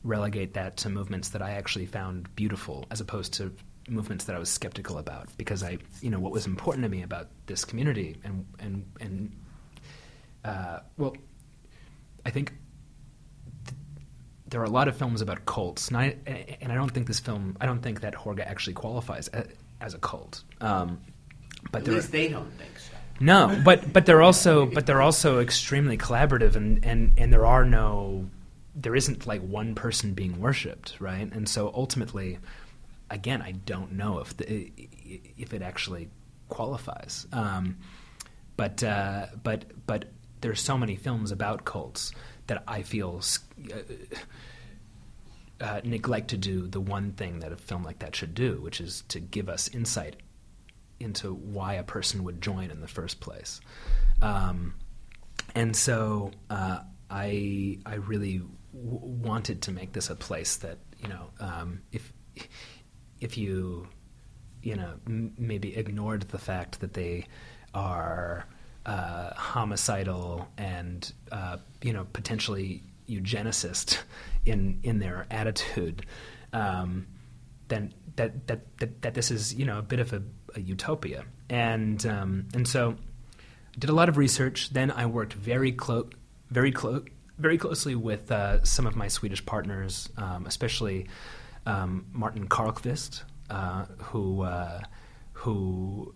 relegate 0.03 0.53
that 0.53 0.77
to 0.77 0.89
movements 0.89 1.29
that 1.29 1.41
I 1.41 1.51
actually 1.51 1.85
found 1.85 2.33
beautiful, 2.35 2.85
as 2.89 3.01
opposed 3.01 3.33
to 3.33 3.53
movements 3.89 4.25
that 4.25 4.35
I 4.35 4.39
was 4.39 4.49
skeptical 4.49 4.97
about 4.97 5.27
because 5.37 5.61
I, 5.61 5.77
you 6.01 6.09
know, 6.09 6.19
what 6.19 6.31
was 6.31 6.45
important 6.45 6.83
to 6.83 6.89
me 6.89 7.01
about 7.03 7.27
this 7.47 7.65
community 7.65 8.15
and 8.23 8.45
and 8.59 8.89
and 9.01 9.35
uh, 10.45 10.79
well, 10.97 11.15
I 12.25 12.29
think 12.29 12.53
there 14.47 14.61
are 14.61 14.65
a 14.65 14.69
lot 14.69 14.87
of 14.87 14.95
films 14.95 15.21
about 15.21 15.45
cults, 15.45 15.89
and 15.89 15.97
I 15.97 16.15
and 16.61 16.71
I 16.71 16.75
don't 16.75 16.91
think 16.91 17.07
this 17.07 17.19
film, 17.19 17.57
I 17.59 17.65
don't 17.65 17.81
think 17.81 18.01
that 18.01 18.15
Hårga 18.15 18.45
actually 18.45 18.73
qualifies 18.73 19.29
as 19.81 19.93
a 19.93 19.97
cult. 19.97 20.43
Um, 20.61 21.01
but 21.71 21.87
at 21.87 21.87
least 21.87 22.09
are, 22.09 22.11
they 22.11 22.27
don't 22.29 22.51
think 22.57 22.77
so. 22.79 22.93
No, 23.19 23.61
but 23.63 23.91
but 23.93 24.05
they're 24.05 24.21
also 24.21 24.65
but 24.65 24.85
they're 24.85 25.01
also 25.01 25.39
extremely 25.39 25.97
collaborative, 25.97 26.55
and 26.55 26.83
and 26.85 27.13
and 27.17 27.31
there 27.31 27.45
are 27.45 27.65
no, 27.65 28.29
there 28.75 28.95
isn't 28.95 29.27
like 29.27 29.41
one 29.41 29.75
person 29.75 30.13
being 30.13 30.39
worshipped, 30.39 30.95
right? 30.99 31.31
And 31.31 31.47
so 31.47 31.71
ultimately 31.75 32.39
again, 33.11 33.41
I 33.41 33.51
don't 33.51 33.91
know 33.91 34.19
if 34.19 34.35
the, 34.37 34.71
if 35.37 35.53
it 35.53 35.61
actually 35.61 36.09
qualifies. 36.49 37.27
Um, 37.31 37.77
but 38.57 38.83
uh, 38.83 39.27
but 39.43 39.65
but 39.85 40.05
there's 40.41 40.61
so 40.61 40.77
many 40.77 40.95
films 40.95 41.31
about 41.31 41.65
cults 41.65 42.13
that 42.47 42.63
I 42.67 42.81
feel 42.81 43.21
uh, 43.71 43.75
uh, 45.63 45.81
neglect 45.83 46.29
to 46.29 46.37
do 46.37 46.67
the 46.67 46.81
one 46.81 47.11
thing 47.11 47.39
that 47.39 47.51
a 47.51 47.57
film 47.57 47.83
like 47.83 47.99
that 47.99 48.15
should 48.15 48.33
do, 48.33 48.59
which 48.61 48.81
is 48.81 49.03
to 49.09 49.19
give 49.19 49.49
us 49.49 49.67
insight 49.67 50.15
into 51.01 51.33
why 51.33 51.73
a 51.73 51.83
person 51.83 52.23
would 52.23 52.41
join 52.41 52.71
in 52.71 52.81
the 52.81 52.87
first 52.87 53.19
place. 53.19 53.61
Um, 54.21 54.75
and 55.55 55.75
so 55.75 56.31
uh, 56.49 56.79
I 57.09 57.79
I 57.85 57.95
really 57.95 58.37
w- 58.73 58.99
wanted 59.27 59.61
to 59.63 59.71
make 59.71 59.93
this 59.93 60.09
a 60.09 60.15
place 60.15 60.57
that 60.57 60.77
you 60.99 61.09
know 61.09 61.29
um, 61.39 61.81
if 61.91 62.13
if 63.19 63.37
you 63.37 63.87
you 64.61 64.75
know 64.75 64.93
m- 65.07 65.33
maybe 65.37 65.75
ignored 65.75 66.23
the 66.29 66.37
fact 66.37 66.79
that 66.79 66.93
they 66.93 67.25
are 67.73 68.45
uh, 68.85 69.33
homicidal 69.33 70.47
and 70.57 71.11
uh, 71.31 71.57
you 71.81 71.93
know 71.93 72.05
potentially 72.13 72.83
eugenicist 73.07 73.99
in 74.45 74.79
in 74.83 74.99
their 74.99 75.27
attitude, 75.29 76.05
um, 76.53 77.07
then 77.67 77.93
that, 78.15 78.47
that 78.47 78.77
that 78.77 79.01
that 79.01 79.13
this 79.13 79.31
is 79.31 79.53
you 79.53 79.65
know 79.65 79.79
a 79.79 79.83
bit 79.83 79.99
of 79.99 80.13
a, 80.13 80.21
a 80.55 80.61
utopia, 80.61 81.25
and 81.49 82.05
um, 82.05 82.47
and 82.53 82.67
so 82.67 82.95
did 83.77 83.89
a 83.89 83.93
lot 83.93 84.09
of 84.09 84.17
research. 84.17 84.69
Then 84.71 84.91
I 84.91 85.05
worked 85.05 85.33
very 85.33 85.71
close, 85.71 86.09
very 86.49 86.71
close, 86.71 87.03
very 87.37 87.57
closely 87.57 87.95
with 87.95 88.31
uh, 88.31 88.63
some 88.63 88.85
of 88.85 88.95
my 88.95 89.07
Swedish 89.07 89.45
partners, 89.45 90.09
um, 90.17 90.45
especially 90.45 91.07
um, 91.65 92.05
Martin 92.11 92.47
Karlqvist, 92.47 93.23
uh, 93.49 93.85
who 93.97 94.41
uh, 94.43 94.81
who 95.33 96.13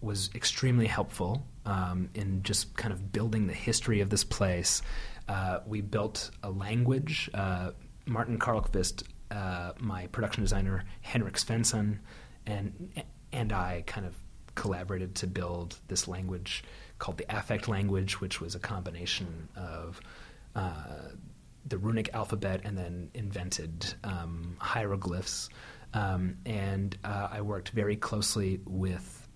was 0.00 0.30
extremely 0.34 0.86
helpful 0.86 1.46
um, 1.64 2.10
in 2.14 2.42
just 2.42 2.76
kind 2.76 2.92
of 2.92 3.12
building 3.12 3.46
the 3.46 3.54
history 3.54 4.00
of 4.00 4.10
this 4.10 4.24
place. 4.24 4.82
Uh, 5.28 5.60
we 5.66 5.80
built 5.80 6.30
a 6.42 6.50
language. 6.50 7.30
Uh, 7.32 7.70
Martin 8.06 8.38
Karlqvist, 8.38 9.04
uh, 9.30 9.72
my 9.78 10.06
production 10.08 10.42
designer 10.42 10.84
Henrik 11.00 11.34
Svensson, 11.34 11.98
and 12.46 13.02
and 13.34 13.52
I 13.52 13.82
kind 13.86 14.06
of 14.06 14.14
collaborated 14.54 15.16
to 15.16 15.26
build 15.26 15.78
this 15.88 16.06
language 16.08 16.64
called 16.98 17.18
the 17.18 17.26
affect 17.28 17.68
language, 17.68 18.20
which 18.20 18.40
was 18.40 18.54
a 18.54 18.58
combination 18.58 19.48
of 19.56 20.00
uh, 20.54 21.10
the 21.66 21.76
runic 21.76 22.10
alphabet 22.14 22.60
and 22.64 22.78
then 22.78 23.10
invented 23.14 23.94
um, 24.04 24.56
hieroglyphs. 24.58 25.48
Um, 25.92 26.36
and 26.46 26.96
uh, 27.04 27.28
I 27.32 27.40
worked 27.40 27.70
very 27.70 27.96
closely 27.96 28.60
with 28.64 29.28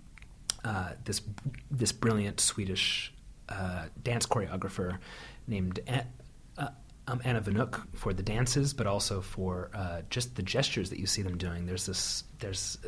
uh, 0.65 0.93
this 1.05 1.23
this 1.71 1.93
brilliant 1.93 2.41
Swedish 2.41 3.13
uh, 3.49 3.87
dance 4.03 4.27
choreographer 4.27 4.99
named 5.47 5.81
uh, 5.89 6.69
um, 7.07 7.21
Anna 7.25 7.41
Vanuk 7.41 7.87
for 7.95 8.13
the 8.13 8.23
dances, 8.23 8.75
but 8.75 8.87
also 8.87 9.21
for 9.21 9.71
uh, 9.73 10.03
just 10.11 10.37
the 10.37 10.43
gestures 10.43 10.91
that 10.91 10.99
you 10.99 11.07
see 11.07 11.23
them 11.23 11.39
doing. 11.39 11.67
There's 11.67 11.87
this 11.87 12.25
there's 12.41 12.79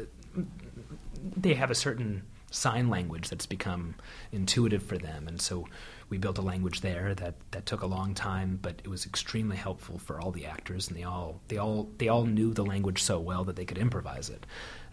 they 1.36 1.54
have 1.54 1.70
a 1.70 1.74
certain 1.74 2.22
sign 2.50 2.88
language 2.90 3.28
that's 3.28 3.46
become 3.46 3.94
intuitive 4.32 4.82
for 4.82 4.98
them, 4.98 5.28
and 5.28 5.40
so 5.40 5.66
we 6.08 6.18
built 6.18 6.38
a 6.38 6.42
language 6.42 6.80
there 6.80 7.14
that, 7.14 7.34
that 7.52 7.64
took 7.66 7.82
a 7.82 7.86
long 7.86 8.14
time, 8.14 8.58
but 8.60 8.80
it 8.82 8.88
was 8.88 9.06
extremely 9.06 9.56
helpful 9.56 9.98
for 9.98 10.20
all 10.20 10.32
the 10.32 10.44
actors, 10.44 10.88
and 10.88 10.96
they 10.96 11.04
all 11.04 11.40
they 11.48 11.56
all 11.56 11.88
they 11.98 12.08
all 12.08 12.24
knew 12.24 12.52
the 12.52 12.64
language 12.64 13.02
so 13.02 13.20
well 13.20 13.44
that 13.44 13.56
they 13.56 13.64
could 13.64 13.78
improvise 13.78 14.28
it. 14.28 14.44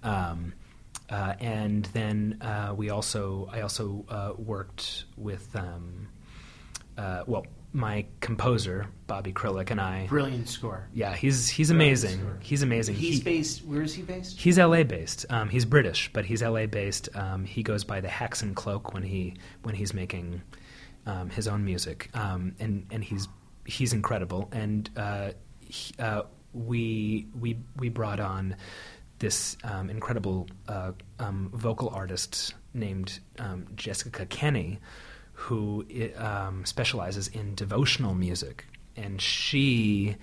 Um, 0.04 0.54
uh, 1.10 1.34
and 1.40 1.86
then 1.86 2.38
uh, 2.42 2.74
we 2.76 2.90
also 2.90 3.50
I 3.52 3.62
also 3.62 4.06
uh, 4.10 4.34
worked 4.38 5.06
with 5.18 5.56
um, 5.56 6.08
uh, 6.98 7.24
well 7.26 7.46
my 7.74 8.06
composer 8.22 8.88
Bobby 9.08 9.32
Krilic 9.32 9.72
and 9.72 9.80
I. 9.80 10.08
Brilliant 10.08 10.50
score. 10.50 10.88
Yeah, 10.94 11.16
he's 11.16 11.48
he's 11.48 11.70
amazing. 11.70 12.20
He's 12.40 12.62
amazing. 12.62 12.96
He's 12.96 13.18
he, 13.18 13.24
based. 13.24 13.66
Where 13.66 13.82
is 13.82 13.94
he 13.94 14.02
based? 14.02 14.40
He's 14.40 14.58
L.A. 14.58 14.84
based. 14.84 15.26
Um, 15.30 15.50
he's 15.50 15.66
British, 15.66 16.12
but 16.14 16.26
he's 16.26 16.42
L.A. 16.42 16.66
based. 16.66 17.10
Um, 17.16 17.46
he 17.46 17.64
goes 17.64 17.84
by 17.84 18.02
the 18.02 18.08
Haxan 18.08 18.56
Cloak 18.56 18.94
when 18.94 19.04
he 19.04 19.36
when 19.64 19.76
he's 19.76 19.94
making 19.94 20.42
um, 21.06 21.30
his 21.30 21.48
own 21.48 21.64
music, 21.64 22.10
um, 22.14 22.56
and 22.60 22.86
and 22.92 23.04
he's 23.04 23.28
he's 23.66 23.94
incredible. 23.94 24.50
And 24.52 24.90
uh, 24.96 25.32
he, 25.60 25.94
uh, 26.00 26.24
we 26.54 27.28
we 27.40 27.58
we 27.78 27.90
brought 27.90 28.20
on 28.20 28.56
this 29.20 29.58
um, 29.64 29.90
incredible 29.90 30.48
uh, 30.68 30.92
um, 31.20 31.50
vocal 31.54 31.90
artist 31.90 32.54
named 32.74 33.20
Jessika 33.76 34.30
Kenney 34.30 34.80
who 35.38 35.86
um, 36.18 36.66
specializes 36.66 37.28
in 37.28 37.54
devotional 37.54 38.16
music, 38.16 38.66
and 38.96 39.22
she 39.22 40.16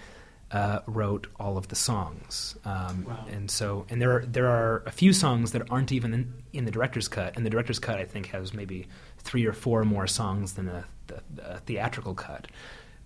uh, 0.51 0.81
wrote 0.87 1.29
all 1.39 1.57
of 1.57 1.69
the 1.69 1.77
songs. 1.77 2.57
Um, 2.65 3.05
wow. 3.05 3.25
And 3.31 3.49
so, 3.49 3.87
and 3.89 4.03
there 4.03 4.17
are 4.17 4.27
there 4.27 4.49
are 4.49 4.83
a 4.87 4.91
few 4.91 5.13
songs 5.13 5.53
that 5.53 5.71
aren't 5.71 5.93
even 5.93 6.13
in, 6.13 6.35
in, 6.53 6.65
the 6.65 6.73
director's 6.73 7.07
cut, 7.07 7.37
and 7.37 7.47
the 7.47 7.51
director's 7.51 7.79
cut 7.79 8.01
I 8.01 8.05
think 8.05 8.27
has 8.27 8.53
maybe 8.53 8.89
three 9.19 9.47
or 9.47 9.53
four 9.53 9.85
more 9.85 10.09
songs 10.09 10.55
than 10.55 10.69
a, 10.69 10.85
the, 11.07 11.23
the 11.33 11.61
theatrical 11.65 12.15
cut. 12.15 12.49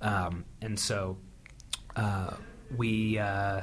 Um, 0.00 0.46
and 0.62 0.80
so, 0.80 1.18
uh, 1.94 2.30
we 2.74 3.18
uh, 3.18 3.60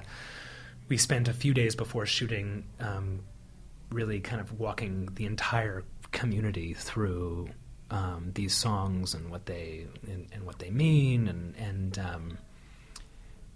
we 0.87 0.97
spent 0.97 1.27
a 1.27 1.33
few 1.33 1.55
days 1.55 1.75
before 1.75 2.05
shooting, 2.05 2.65
um, 2.79 3.21
really 3.91 4.19
kind 4.19 4.39
of 4.39 4.59
walking 4.59 5.09
the 5.15 5.25
entire 5.25 5.83
community 6.11 6.75
through 6.75 7.49
um, 7.91 8.31
these 8.33 8.55
songs 8.55 9.13
and 9.13 9.29
what 9.29 9.45
they 9.45 9.85
and, 10.07 10.27
and, 10.31 10.43
what 10.43 10.59
they 10.59 10.69
mean 10.69 11.27
and 11.27 11.55
and 11.55 11.99
um, 11.99 12.37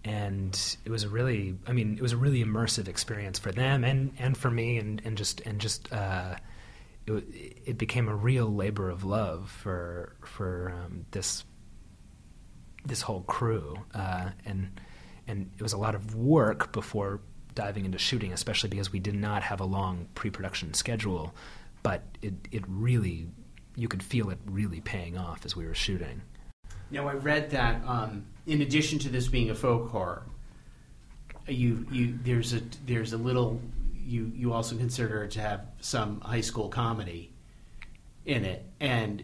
and 0.03 0.77
it 0.85 0.91
was 0.91 1.03
a 1.03 1.09
really 1.09 1.55
I 1.67 1.73
mean 1.73 1.95
it 1.95 2.01
was 2.01 2.13
a 2.13 2.17
really 2.17 2.43
immersive 2.43 2.87
experience 2.87 3.39
for 3.39 3.51
them 3.51 3.83
and, 3.83 4.13
and 4.19 4.37
for 4.37 4.51
me 4.51 4.77
and, 4.77 5.01
and 5.03 5.17
just 5.17 5.41
and 5.41 5.59
just 5.59 5.91
uh, 5.91 6.35
it, 7.07 7.77
became 7.77 8.07
a 8.07 8.15
real 8.15 8.53
labor 8.53 8.89
of 8.89 9.03
love 9.03 9.49
for 9.49 10.15
for 10.23 10.73
um, 10.75 11.05
this 11.11 11.43
this 12.85 13.01
whole 13.01 13.21
crew 13.21 13.77
uh, 13.95 14.29
and 14.45 14.79
and 15.27 15.51
it 15.57 15.61
was 15.61 15.73
a 15.73 15.77
lot 15.77 15.95
of 15.95 16.15
work 16.15 16.71
before 16.71 17.19
diving 17.55 17.83
into 17.83 17.97
shooting 17.97 18.31
especially 18.31 18.69
because 18.69 18.91
we 18.91 18.99
did 18.99 19.15
not 19.15 19.41
have 19.41 19.59
a 19.59 19.65
long 19.65 20.07
pre-production 20.13 20.73
schedule 20.73 21.33
but 21.81 22.03
it, 22.21 22.33
it 22.51 22.63
really 22.67 23.27
you 23.79 23.87
could 23.87 24.03
feel 24.03 24.29
it 24.29 24.37
really 24.45 24.81
paying 24.81 25.17
off 25.17 25.45
as 25.45 25.55
we 25.55 25.65
were 25.65 25.73
shooting. 25.73 26.21
Now 26.91 27.07
I 27.07 27.13
read 27.13 27.51
that 27.51 27.81
um, 27.87 28.25
in 28.45 28.61
addition 28.61 28.99
to 28.99 29.09
this 29.09 29.27
being 29.27 29.49
a 29.49 29.55
folk 29.55 29.89
horror, 29.89 30.23
you 31.47 31.87
you 31.91 32.19
there's 32.23 32.53
a 32.53 32.61
there's 32.85 33.13
a 33.13 33.17
little 33.17 33.61
you 33.95 34.31
you 34.35 34.51
also 34.51 34.75
consider 34.75 35.27
to 35.27 35.39
have 35.39 35.65
some 35.79 36.19
high 36.21 36.41
school 36.41 36.67
comedy 36.67 37.31
in 38.25 38.43
it, 38.43 38.65
and 38.79 39.23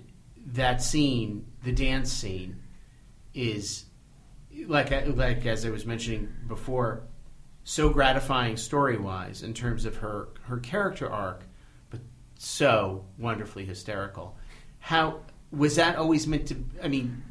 that 0.54 0.82
scene, 0.82 1.46
the 1.64 1.72
dance 1.72 2.12
scene, 2.12 2.62
is 3.34 3.86
like 4.68 4.92
like 5.16 5.46
as 5.46 5.66
I 5.66 5.70
was 5.70 5.86
mentioning 5.86 6.34
before, 6.48 7.04
so 7.66 7.90
gratifying 7.90 8.56
story 8.56 8.98
wise 8.98 9.44
in 9.44 9.54
terms 9.54 9.86
of 9.86 9.98
her 9.98 10.30
her 10.44 10.60
character 10.60 11.12
arc, 11.12 11.44
but 11.90 12.00
so 12.38 13.06
wonderfully 13.18 13.66
hysterical 13.66 14.38
how 14.86 15.22
was 15.52 15.78
that 15.78 15.96
always 15.96 16.28
meant 16.28 16.46
to? 16.50 16.64
I 16.84 16.88
mean, 16.90 17.24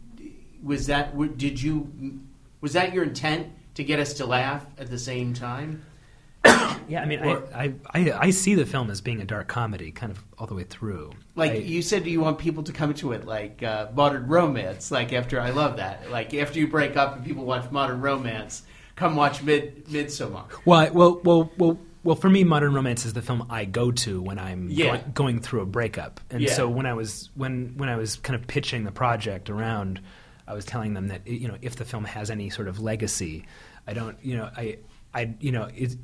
was 0.60 0.88
that 0.88 1.16
did 1.38 1.62
you 1.62 2.20
was 2.60 2.72
that 2.72 2.92
your 2.92 3.04
intent 3.04 3.52
to 3.74 3.84
get 3.84 4.00
us 4.00 4.14
to 4.14 4.26
laugh 4.26 4.66
at 4.76 4.90
the 4.90 4.98
same 4.98 5.34
time? 5.34 5.84
yeah, 6.88 7.00
I 7.00 7.04
mean, 7.04 7.20
or, 7.20 7.44
I, 7.54 7.74
I, 7.94 8.12
I 8.12 8.30
see 8.30 8.56
the 8.56 8.66
film 8.66 8.90
as 8.90 9.00
being 9.00 9.20
a 9.20 9.24
dark 9.24 9.46
comedy, 9.46 9.92
kind 9.92 10.10
of 10.10 10.24
all 10.36 10.48
the 10.48 10.54
way 10.56 10.64
through. 10.64 11.12
Like 11.36 11.52
I, 11.52 11.54
you 11.58 11.80
said, 11.80 12.04
you 12.06 12.20
want 12.20 12.40
people 12.40 12.64
to 12.64 12.72
come 12.72 12.92
to 12.94 13.12
it 13.12 13.24
like 13.24 13.62
uh, 13.62 13.86
modern 13.94 14.26
romance. 14.26 14.90
Like 14.90 15.12
after 15.12 15.40
I 15.40 15.50
love 15.50 15.76
that. 15.76 16.10
Like 16.10 16.34
after 16.34 16.58
you 16.58 16.66
break 16.66 16.96
up 16.96 17.14
and 17.14 17.24
people 17.24 17.44
watch 17.44 17.70
modern 17.70 18.00
romance, 18.00 18.64
come 18.96 19.14
watch 19.14 19.44
Mid 19.44 19.86
Midsommar. 19.86 20.46
Well, 20.64 20.92
well, 20.92 21.20
well, 21.22 21.52
well 21.56 21.78
well, 22.04 22.16
for 22.16 22.28
me, 22.28 22.44
modern 22.44 22.74
romance 22.74 23.06
is 23.06 23.14
the 23.14 23.22
film 23.22 23.46
I 23.50 23.64
go 23.64 23.90
to 23.90 24.20
when 24.20 24.38
I'm 24.38 24.68
yeah. 24.68 24.84
going, 24.84 25.12
going, 25.14 25.40
through 25.40 25.62
a 25.62 25.66
breakup. 25.66 26.20
And 26.30 26.42
yeah. 26.42 26.52
so 26.52 26.68
when 26.68 26.84
I 26.84 26.92
was 26.92 27.30
when 27.34 27.74
when 27.76 27.88
I 27.88 27.96
was 27.96 28.16
kind 28.16 28.38
of 28.38 28.46
pitching 28.46 28.84
the 28.84 28.92
project 28.92 29.48
around, 29.48 30.00
I 30.46 30.52
was 30.52 30.66
telling 30.66 30.92
them 30.92 31.08
that 31.08 31.26
you 31.26 31.48
know 31.48 31.56
if 31.62 31.76
the 31.76 31.84
film 31.84 32.04
has 32.04 32.30
any 32.30 32.50
sort 32.50 32.68
of 32.68 32.78
legacy, 32.78 33.46
I 33.86 33.94
don't 33.94 34.18
you 34.22 34.36
know 34.36 34.50
I 34.54 34.78
I 35.14 35.34
you 35.40 35.50
know 35.50 35.70
it's 35.74 35.96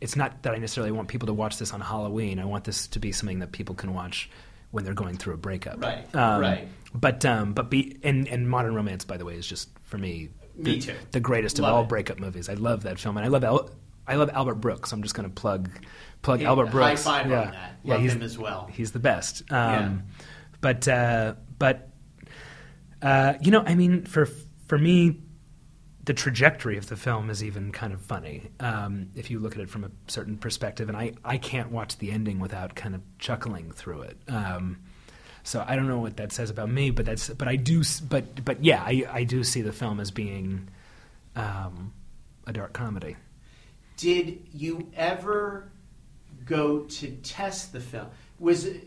it's 0.00 0.16
not 0.16 0.42
that 0.42 0.54
I 0.54 0.58
necessarily 0.58 0.90
want 0.90 1.08
people 1.08 1.26
to 1.26 1.32
watch 1.32 1.58
this 1.58 1.72
on 1.72 1.80
Halloween. 1.80 2.40
I 2.40 2.44
want 2.44 2.64
this 2.64 2.88
to 2.88 2.98
be 2.98 3.12
something 3.12 3.38
that 3.38 3.52
people 3.52 3.76
can 3.76 3.94
watch 3.94 4.28
when 4.72 4.84
they're 4.84 4.92
going 4.92 5.16
through 5.16 5.34
a 5.34 5.38
breakup. 5.38 5.80
Right. 5.80 6.14
Um, 6.16 6.40
right. 6.40 6.68
But 6.92 7.24
um, 7.24 7.52
but 7.52 7.70
be 7.70 7.96
and 8.02 8.26
and 8.26 8.50
modern 8.50 8.74
romance, 8.74 9.04
by 9.04 9.16
the 9.16 9.24
way, 9.24 9.36
is 9.36 9.46
just 9.46 9.68
for 9.82 9.98
me. 9.98 10.30
Me 10.56 10.74
the, 10.74 10.80
too. 10.80 10.94
The 11.12 11.20
greatest 11.20 11.58
love 11.58 11.70
of 11.70 11.76
all 11.76 11.82
it. 11.84 11.88
breakup 11.88 12.18
movies. 12.18 12.48
I 12.48 12.54
love 12.54 12.82
that 12.82 12.98
film, 12.98 13.16
and 13.16 13.24
I 13.24 13.28
love 13.28 13.44
El- 13.44 13.70
I 14.06 14.16
love 14.16 14.30
Albert 14.30 14.56
Brooks. 14.56 14.92
I'm 14.92 15.02
just 15.02 15.14
going 15.14 15.28
to 15.28 15.34
plug 15.34 15.70
plug 16.22 16.42
Albert 16.42 16.70
Brooks. 16.70 17.04
High 17.04 17.22
five 17.22 17.30
yeah. 17.30 17.40
on 17.40 17.50
that. 17.52 17.78
Love 17.84 18.04
yeah, 18.04 18.10
him 18.10 18.22
as 18.22 18.38
well. 18.38 18.68
He's 18.72 18.92
the 18.92 18.98
best. 18.98 19.42
Um, 19.50 19.58
yeah. 19.58 19.90
But 20.60 20.88
uh, 20.88 21.34
but 21.58 21.90
uh, 23.02 23.34
you 23.40 23.50
know, 23.50 23.62
I 23.66 23.74
mean, 23.74 24.04
for 24.04 24.26
for 24.66 24.78
me, 24.78 25.20
the 26.04 26.14
trajectory 26.14 26.76
of 26.76 26.88
the 26.88 26.96
film 26.96 27.30
is 27.30 27.42
even 27.42 27.72
kind 27.72 27.92
of 27.92 28.00
funny 28.00 28.50
um, 28.60 29.08
if 29.14 29.30
you 29.30 29.38
look 29.38 29.54
at 29.54 29.60
it 29.60 29.70
from 29.70 29.84
a 29.84 29.90
certain 30.06 30.36
perspective. 30.36 30.88
And 30.88 30.96
I, 30.96 31.12
I 31.24 31.38
can't 31.38 31.70
watch 31.70 31.98
the 31.98 32.10
ending 32.10 32.40
without 32.40 32.74
kind 32.74 32.94
of 32.94 33.00
chuckling 33.18 33.72
through 33.72 34.02
it. 34.02 34.18
Um, 34.28 34.80
so 35.42 35.64
I 35.66 35.76
don't 35.76 35.88
know 35.88 35.98
what 35.98 36.16
that 36.16 36.32
says 36.32 36.50
about 36.50 36.70
me, 36.70 36.90
but 36.90 37.06
that's 37.06 37.28
but 37.28 37.48
I 37.48 37.56
do. 37.56 37.82
But 38.08 38.44
but 38.44 38.64
yeah, 38.64 38.82
I, 38.82 39.04
I 39.10 39.24
do 39.24 39.44
see 39.44 39.62
the 39.62 39.72
film 39.72 40.00
as 40.00 40.10
being 40.10 40.68
um, 41.36 41.92
a 42.46 42.52
dark 42.52 42.72
comedy. 42.72 43.16
Did 43.96 44.46
you 44.52 44.90
ever 44.96 45.70
go 46.44 46.80
to 46.80 47.10
test 47.22 47.72
the 47.72 47.80
film? 47.80 48.08
Was 48.38 48.64
it, 48.66 48.84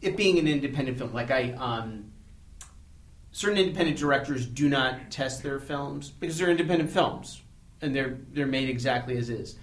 it 0.00 0.16
being 0.16 0.38
an 0.38 0.48
independent 0.48 0.98
film? 0.98 1.12
Like 1.12 1.30
I, 1.30 1.52
um, 1.52 2.10
certain 3.32 3.58
independent 3.58 3.98
directors 3.98 4.46
do 4.46 4.68
not 4.68 5.10
test 5.10 5.42
their 5.42 5.60
films 5.60 6.10
because 6.10 6.38
they're 6.38 6.50
independent 6.50 6.90
films 6.90 7.42
and 7.82 7.94
they're 7.94 8.18
they're 8.32 8.46
made 8.46 8.68
exactly 8.68 9.16
as 9.18 9.28
is. 9.28 9.56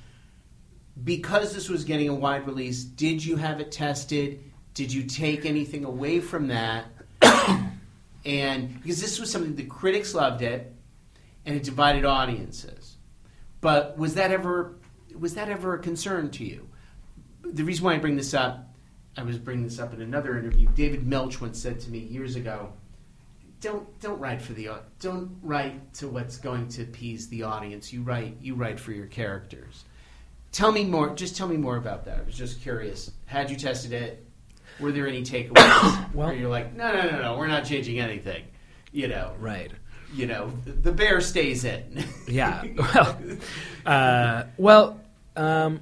because 1.03 1.53
this 1.55 1.69
was 1.69 1.83
getting 1.83 2.07
a 2.07 2.13
wide 2.13 2.45
release, 2.45 2.83
did 2.83 3.25
you 3.25 3.35
have 3.35 3.59
it 3.59 3.71
tested? 3.71 4.39
Did 4.75 4.93
you 4.93 5.03
take 5.03 5.45
anything 5.45 5.85
away 5.85 6.19
from 6.19 6.47
that? 6.47 6.85
and 8.25 8.81
because 8.81 9.01
this 9.01 9.19
was 9.19 9.31
something 9.31 9.55
the 9.55 9.63
critics 9.63 10.13
loved 10.13 10.41
it, 10.43 10.73
and 11.45 11.55
it 11.55 11.63
divided 11.63 12.05
audiences. 12.05 12.92
But 13.63 13.97
was 13.97 14.15
that 14.15 14.29
ever 14.29 14.75
was 15.17 15.35
that 15.35 15.47
ever 15.47 15.73
a 15.75 15.79
concern 15.79 16.29
to 16.31 16.43
you? 16.43 16.67
The 17.43 17.63
reason 17.63 17.85
why 17.85 17.93
I 17.93 17.97
bring 17.97 18.17
this 18.17 18.33
up, 18.33 18.67
I 19.15 19.23
was 19.23 19.37
bringing 19.37 19.63
this 19.63 19.79
up 19.79 19.93
in 19.93 20.01
another 20.01 20.37
interview. 20.37 20.67
David 20.75 21.07
Milch 21.07 21.39
once 21.39 21.59
said 21.59 21.79
to 21.79 21.89
me 21.89 21.99
years 21.99 22.35
ago, 22.35 22.73
"Don't 23.61 23.87
don't 24.01 24.19
write 24.19 24.41
for 24.41 24.51
the 24.51 24.69
don't 24.99 25.37
write 25.41 25.93
to 25.95 26.09
what's 26.09 26.37
going 26.37 26.67
to 26.69 26.83
appease 26.83 27.29
the 27.29 27.43
audience. 27.43 27.93
You 27.93 28.03
write 28.03 28.35
you 28.41 28.53
write 28.55 28.81
for 28.81 28.91
your 28.91 29.07
characters." 29.07 29.85
Tell 30.51 30.73
me 30.73 30.83
more. 30.83 31.15
Just 31.15 31.37
tell 31.37 31.47
me 31.47 31.55
more 31.57 31.77
about 31.77 32.03
that. 32.03 32.19
I 32.19 32.21
was 32.23 32.35
just 32.35 32.61
curious. 32.61 33.11
Had 33.27 33.49
you 33.49 33.55
tested 33.55 33.93
it? 33.93 34.25
Were 34.79 34.91
there 34.91 35.07
any 35.07 35.23
takeaways? 35.23 35.55
Well- 36.13 36.27
where 36.27 36.35
you're 36.35 36.49
like, 36.49 36.75
no, 36.75 36.91
no, 36.93 37.09
no, 37.09 37.21
no, 37.21 37.37
we're 37.37 37.47
not 37.47 37.63
changing 37.65 37.99
anything. 37.99 38.43
You 38.91 39.07
know, 39.07 39.33
Right. 39.39 39.71
You 40.13 40.27
know, 40.27 40.51
the 40.65 40.91
bear 40.91 41.21
stays 41.21 41.65
in. 41.65 42.03
Yeah. 42.27 42.63
Well, 42.77 43.17
uh, 43.85 44.43
well, 44.57 44.99
um, 45.35 45.81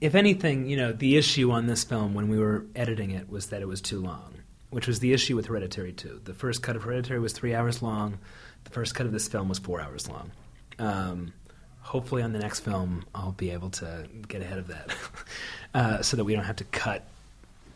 if 0.00 0.14
anything, 0.14 0.66
you 0.68 0.76
know, 0.76 0.92
the 0.92 1.16
issue 1.16 1.52
on 1.52 1.66
this 1.66 1.84
film 1.84 2.12
when 2.12 2.28
we 2.28 2.38
were 2.38 2.66
editing 2.74 3.12
it 3.12 3.30
was 3.30 3.46
that 3.46 3.62
it 3.62 3.68
was 3.68 3.80
too 3.80 4.00
long, 4.00 4.34
which 4.70 4.86
was 4.86 4.98
the 4.98 5.12
issue 5.12 5.36
with 5.36 5.46
Hereditary 5.46 5.92
too. 5.92 6.20
The 6.24 6.34
first 6.34 6.62
cut 6.62 6.76
of 6.76 6.82
Hereditary 6.82 7.20
was 7.20 7.32
three 7.32 7.54
hours 7.54 7.82
long. 7.82 8.18
The 8.64 8.70
first 8.70 8.94
cut 8.94 9.06
of 9.06 9.12
this 9.12 9.28
film 9.28 9.48
was 9.48 9.58
four 9.58 9.80
hours 9.80 10.08
long. 10.08 10.32
Um, 10.78 11.32
hopefully, 11.80 12.22
on 12.22 12.32
the 12.32 12.40
next 12.40 12.60
film, 12.60 13.04
I'll 13.14 13.32
be 13.32 13.50
able 13.50 13.70
to 13.70 14.06
get 14.28 14.42
ahead 14.42 14.58
of 14.58 14.66
that, 14.68 14.94
uh, 15.74 16.02
so 16.02 16.16
that 16.16 16.24
we 16.24 16.34
don't 16.34 16.44
have 16.44 16.56
to 16.56 16.64
cut 16.64 17.04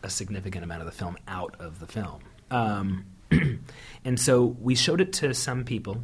a 0.02 0.10
significant 0.10 0.64
amount 0.64 0.80
of 0.80 0.86
the 0.86 0.92
film 0.92 1.16
out 1.28 1.54
of 1.58 1.78
the 1.78 1.86
film. 1.86 2.20
Um, 2.50 3.04
and 4.04 4.18
so 4.18 4.44
we 4.44 4.74
showed 4.74 5.00
it 5.00 5.12
to 5.14 5.34
some 5.34 5.64
people, 5.64 6.02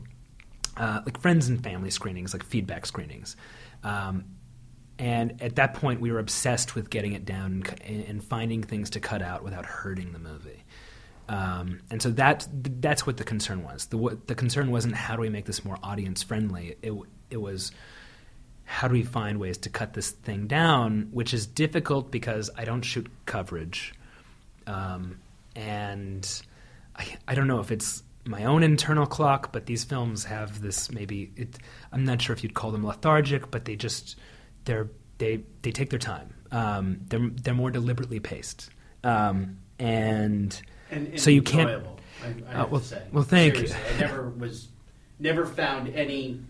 uh, 0.77 1.01
like 1.05 1.21
friends 1.21 1.49
and 1.49 1.63
family 1.63 1.91
screenings, 1.91 2.33
like 2.33 2.45
feedback 2.45 2.87
screenings. 2.87 3.37
Um, 3.83 4.25
and 4.99 5.41
at 5.43 5.57
that 5.57 5.75
point, 5.75 6.01
we 6.01 6.11
were 6.11 6.19
obsessed 6.19 6.75
with 6.75 6.89
getting 6.91 7.13
it 7.13 7.25
down 7.25 7.65
and, 7.85 8.05
and 8.05 8.25
finding 8.25 8.63
things 8.63 8.91
to 8.91 9.01
cut 9.01 9.23
out 9.23 9.45
without 9.45 9.67
hurting 9.67 10.13
the 10.13 10.19
movie. 10.19 10.65
Um, 11.29 11.81
and 11.91 12.01
so 12.01 12.11
that 12.13 12.47
that's 12.53 13.07
what 13.07 13.17
the 13.17 13.25
concern 13.25 13.65
was. 13.65 13.87
The 13.87 14.19
the 14.27 14.35
concern 14.35 14.71
wasn't 14.71 14.95
how 14.95 15.17
do 15.17 15.23
we 15.23 15.29
make 15.29 15.45
this 15.45 15.65
more 15.65 15.77
audience 15.83 16.23
friendly. 16.23 16.77
It 16.83 16.93
it 17.31 17.39
was 17.39 17.73
how 18.65 18.89
do 18.89 18.95
we 18.95 19.03
find 19.03 19.39
ways 19.39 19.59
to 19.59 19.71
cut 19.71 19.93
this 19.93 20.11
thing 20.11 20.47
down, 20.47 21.09
which 21.11 21.35
is 21.35 21.47
difficult 21.47 22.11
because 22.11 22.51
I 22.57 22.65
don't 22.65 22.83
shoot 22.83 23.09
coverage, 23.27 23.93
um, 24.67 25.19
and 25.57 26.43
I, 26.99 27.17
I 27.29 27.35
don't 27.35 27.47
know 27.47 27.61
if 27.61 27.71
it's 27.71 28.03
my 28.25 28.45
own 28.45 28.63
internal 28.63 29.07
clock, 29.07 29.53
but 29.53 29.67
these 29.67 29.85
films 29.85 30.25
have 30.25 30.61
this 30.61 30.91
maybe 30.91 31.31
it, 31.37 31.59
I'm 31.93 32.05
not 32.05 32.21
sure 32.21 32.35
if 32.35 32.43
you'd 32.43 32.55
call 32.55 32.71
them 32.73 32.85
lethargic, 32.85 33.51
but 33.51 33.65
they 33.65 33.77
just 33.77 34.17
they're 34.65 34.89
they 35.19 35.43
they 35.63 35.71
take 35.71 35.91
their 35.91 35.99
time. 35.99 36.35
Um, 36.51 37.01
they're 37.09 37.29
they're 37.43 37.55
more 37.55 37.71
deliberately 37.71 38.21
paced, 38.21 38.71
um, 39.05 39.59
and, 39.79 40.61
and, 40.91 41.09
and 41.09 41.21
so 41.21 41.31
you 41.31 41.43
can't. 41.43 41.69
enjoyable, 41.71 42.01
I, 42.23 42.27
I 42.27 42.61
Uh, 42.63 42.67
well- 42.67 42.81
to 42.81 42.87
say. 42.87 43.03
well, 43.13 43.25
thank 43.25 43.61
you. 43.61 43.69
I 43.69 44.01
never 44.01 44.29
was, 44.31 44.69
never 45.19 45.45
found 45.47 45.89
any, 45.95 46.41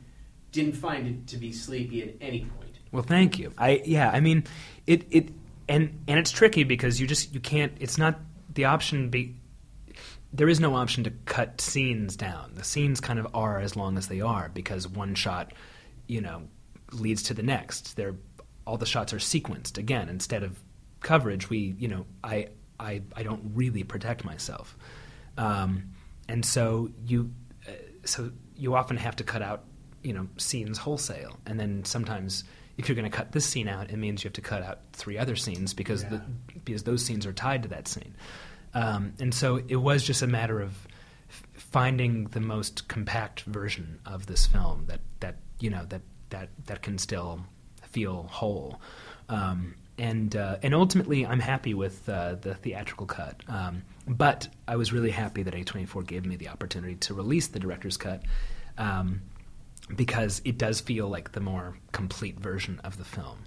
didn't 0.52 0.74
find 0.74 1.06
it 1.06 1.26
to 1.28 1.36
be 1.38 1.52
sleepy 1.52 2.02
at 2.02 2.14
any 2.20 2.40
point. 2.40 2.78
Well, 2.92 3.02
thank 3.02 3.38
you. 3.38 3.52
I 3.58 3.82
yeah, 3.84 4.10
I 4.10 4.20
mean, 4.20 4.44
it 4.86 5.06
it 5.10 5.28
and 5.68 5.98
and 6.06 6.18
it's 6.18 6.30
tricky 6.30 6.64
because 6.64 7.00
you 7.00 7.06
just 7.06 7.34
you 7.34 7.40
can't. 7.40 7.72
It's 7.80 7.98
not 7.98 8.20
the 8.54 8.66
option. 8.66 9.08
Be 9.10 9.34
there 10.32 10.48
is 10.48 10.60
no 10.60 10.74
option 10.74 11.04
to 11.04 11.10
cut 11.24 11.60
scenes 11.60 12.16
down. 12.16 12.52
The 12.54 12.64
scenes 12.64 13.00
kind 13.00 13.18
of 13.18 13.26
are 13.34 13.58
as 13.58 13.76
long 13.76 13.96
as 13.96 14.08
they 14.08 14.20
are 14.20 14.50
because 14.52 14.88
one 14.88 15.14
shot, 15.14 15.52
you 16.06 16.20
know, 16.20 16.42
leads 16.92 17.22
to 17.24 17.34
the 17.34 17.42
next. 17.42 17.96
They're 17.96 18.14
all 18.66 18.76
the 18.76 18.86
shots 18.86 19.12
are 19.12 19.18
sequenced 19.18 19.78
again 19.78 20.08
instead 20.08 20.42
of 20.42 20.58
coverage. 21.00 21.48
We 21.48 21.74
you 21.78 21.88
know 21.88 22.06
I 22.22 22.48
I 22.78 23.02
I 23.14 23.22
don't 23.22 23.52
really 23.54 23.84
protect 23.84 24.24
myself, 24.24 24.76
um, 25.38 25.90
and 26.28 26.44
so 26.44 26.90
you 27.06 27.30
uh, 27.68 27.72
so 28.04 28.30
you 28.56 28.74
often 28.74 28.96
have 28.96 29.16
to 29.16 29.24
cut 29.24 29.42
out 29.42 29.64
you 30.02 30.12
know 30.12 30.26
scenes 30.36 30.78
wholesale, 30.78 31.38
and 31.46 31.58
then 31.58 31.84
sometimes 31.84 32.44
if 32.76 32.88
you're 32.88 32.96
going 32.96 33.10
to 33.10 33.16
cut 33.16 33.32
this 33.32 33.46
scene 33.46 33.68
out, 33.68 33.90
it 33.90 33.96
means 33.96 34.22
you 34.22 34.28
have 34.28 34.34
to 34.34 34.40
cut 34.42 34.62
out 34.62 34.80
three 34.92 35.16
other 35.16 35.34
scenes 35.34 35.72
because 35.72 36.04
the, 36.04 36.20
because 36.64 36.82
those 36.82 37.02
scenes 37.02 37.24
are 37.24 37.32
tied 37.32 37.62
to 37.62 37.70
that 37.70 37.88
scene. 37.88 38.14
Um, 38.76 39.14
and 39.18 39.32
so 39.32 39.62
it 39.68 39.76
was 39.76 40.02
just 40.02 40.20
a 40.20 40.26
matter 40.26 40.60
of 40.60 40.86
f- 41.30 41.42
finding 41.54 42.24
the 42.24 42.40
most 42.40 42.88
compact 42.88 43.40
version 43.44 43.98
of 44.04 44.26
this 44.26 44.46
film 44.46 44.84
that 44.88 45.00
that 45.20 45.36
you 45.60 45.70
know 45.70 45.86
that 45.86 46.02
that 46.28 46.50
that 46.66 46.82
can 46.82 46.98
still 46.98 47.40
feel 47.82 48.24
whole. 48.24 48.78
Um, 49.30 49.76
and 49.96 50.36
uh, 50.36 50.58
and 50.62 50.74
ultimately, 50.74 51.24
I'm 51.24 51.40
happy 51.40 51.72
with 51.72 52.06
uh, 52.06 52.34
the 52.34 52.54
theatrical 52.54 53.06
cut. 53.06 53.42
Um, 53.48 53.82
but 54.06 54.48
I 54.68 54.76
was 54.76 54.92
really 54.92 55.10
happy 55.10 55.42
that 55.42 55.54
A24 55.54 56.06
gave 56.06 56.26
me 56.26 56.36
the 56.36 56.48
opportunity 56.48 56.96
to 56.96 57.14
release 57.14 57.46
the 57.46 57.58
director's 57.58 57.96
cut. 57.96 58.22
Um, 58.76 59.22
because 59.94 60.42
it 60.44 60.58
does 60.58 60.80
feel 60.80 61.08
like 61.08 61.32
the 61.32 61.40
more 61.40 61.78
complete 61.92 62.40
version 62.40 62.80
of 62.82 62.98
the 62.98 63.04
film. 63.04 63.38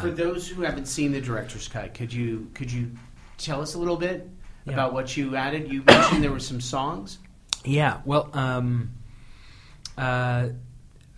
For 0.00 0.10
those 0.10 0.48
who 0.48 0.62
haven't 0.62 0.86
seen 0.86 1.12
the 1.12 1.20
director's 1.20 1.68
cut, 1.68 1.92
could 1.92 2.12
you 2.12 2.50
could 2.54 2.72
you 2.72 2.90
tell 3.36 3.60
us 3.60 3.74
a 3.74 3.78
little 3.78 3.96
bit 3.96 4.26
Yeah. 4.64 4.74
about 4.74 4.92
what 4.92 5.16
you 5.16 5.36
added? 5.36 5.72
You 5.72 5.82
mentioned 5.82 6.22
there 6.22 6.30
were 6.30 6.40
some 6.40 6.60
songs. 6.60 7.18
Yeah, 7.64 8.00
well, 8.04 8.30
um, 8.32 8.92
uh, 9.96 10.48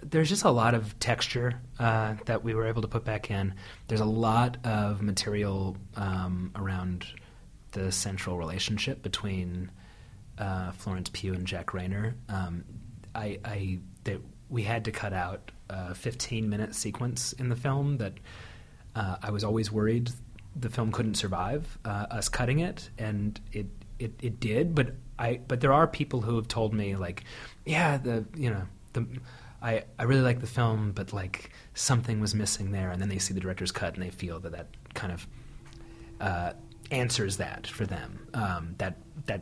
there's 0.03 0.28
just 0.28 0.45
a 0.45 0.51
lot 0.51 0.74
of 0.74 0.99
texture 0.99 1.61
uh, 1.78 2.14
that 2.26 2.45
we 2.45 2.55
were 2.55 2.66
able 2.66 2.82
to 2.82 2.88
put 2.88 3.05
back 3.05 3.30
in. 3.30 3.55
There's 3.88 4.01
a 4.01 4.07
lot 4.07 4.59
of 4.64 5.03
material 5.03 5.76
um, 5.97 6.53
around 6.55 7.07
the 7.72 7.90
central 7.90 8.36
relationship 8.38 9.03
between 9.03 9.70
uh, 10.38 10.72
Florence 10.72 11.11
Pugh 11.12 11.34
and 11.34 11.47
Jack 11.47 11.68
Reynor. 11.68 12.14
Um, 12.28 12.64
I, 13.14 13.38
I 13.45 13.78
that 14.05 14.20
we 14.51 14.62
had 14.62 14.84
to 14.84 14.92
cut 14.92 15.12
out 15.12 15.51
a 15.70 15.95
15 15.95 16.49
minute 16.49 16.74
sequence 16.74 17.32
in 17.34 17.49
the 17.49 17.57
film 17.57 17.99
that 17.99 18.14
uh, 18.95 19.16
I 19.22 19.30
was 19.30 19.45
always 19.45 19.72
worried 19.72 20.11
the 20.57 20.69
film 20.69 20.93
couldn't 20.93 21.15
survive 21.15 21.79
uh, 21.85 22.07
us 22.11 22.29
cutting 22.29 22.61
it, 22.61 22.91
and 22.99 23.41
it, 23.53 23.67
it 23.99 24.13
it 24.23 24.41
did. 24.41 24.75
But 24.75 24.95
I 25.19 25.41
but 25.49 25.61
there 25.61 25.73
are 25.73 25.87
people 25.87 26.21
who 26.23 26.37
have 26.37 26.49
told 26.49 26.75
me 26.75 26.97
like, 26.97 27.25
yeah, 27.65 27.97
the 27.97 28.25
you 28.37 28.51
know 28.51 28.63
the. 28.93 29.07
I, 29.63 29.85
I 29.99 30.03
really 30.03 30.21
like 30.21 30.41
the 30.41 30.47
film, 30.47 30.93
but 30.93 31.15
like 31.15 31.51
something 31.73 32.21
was 32.21 32.35
missing 32.35 32.71
there, 32.71 32.91
and 32.91 33.01
then 33.01 33.09
they 33.09 33.19
see 33.19 33.33
the 33.33 33.41
director's 33.41 33.73
cut 33.73 33.95
and 33.95 34.03
they 34.03 34.11
feel 34.11 34.39
that 34.41 34.53
that 34.53 34.67
kind 34.93 35.11
of 35.11 35.27
uh, 36.21 36.53
answers 36.91 37.39
that 37.39 37.67
for 37.67 37.87
them. 37.87 38.29
Um, 38.35 38.75
that 38.77 38.99
that 39.25 39.41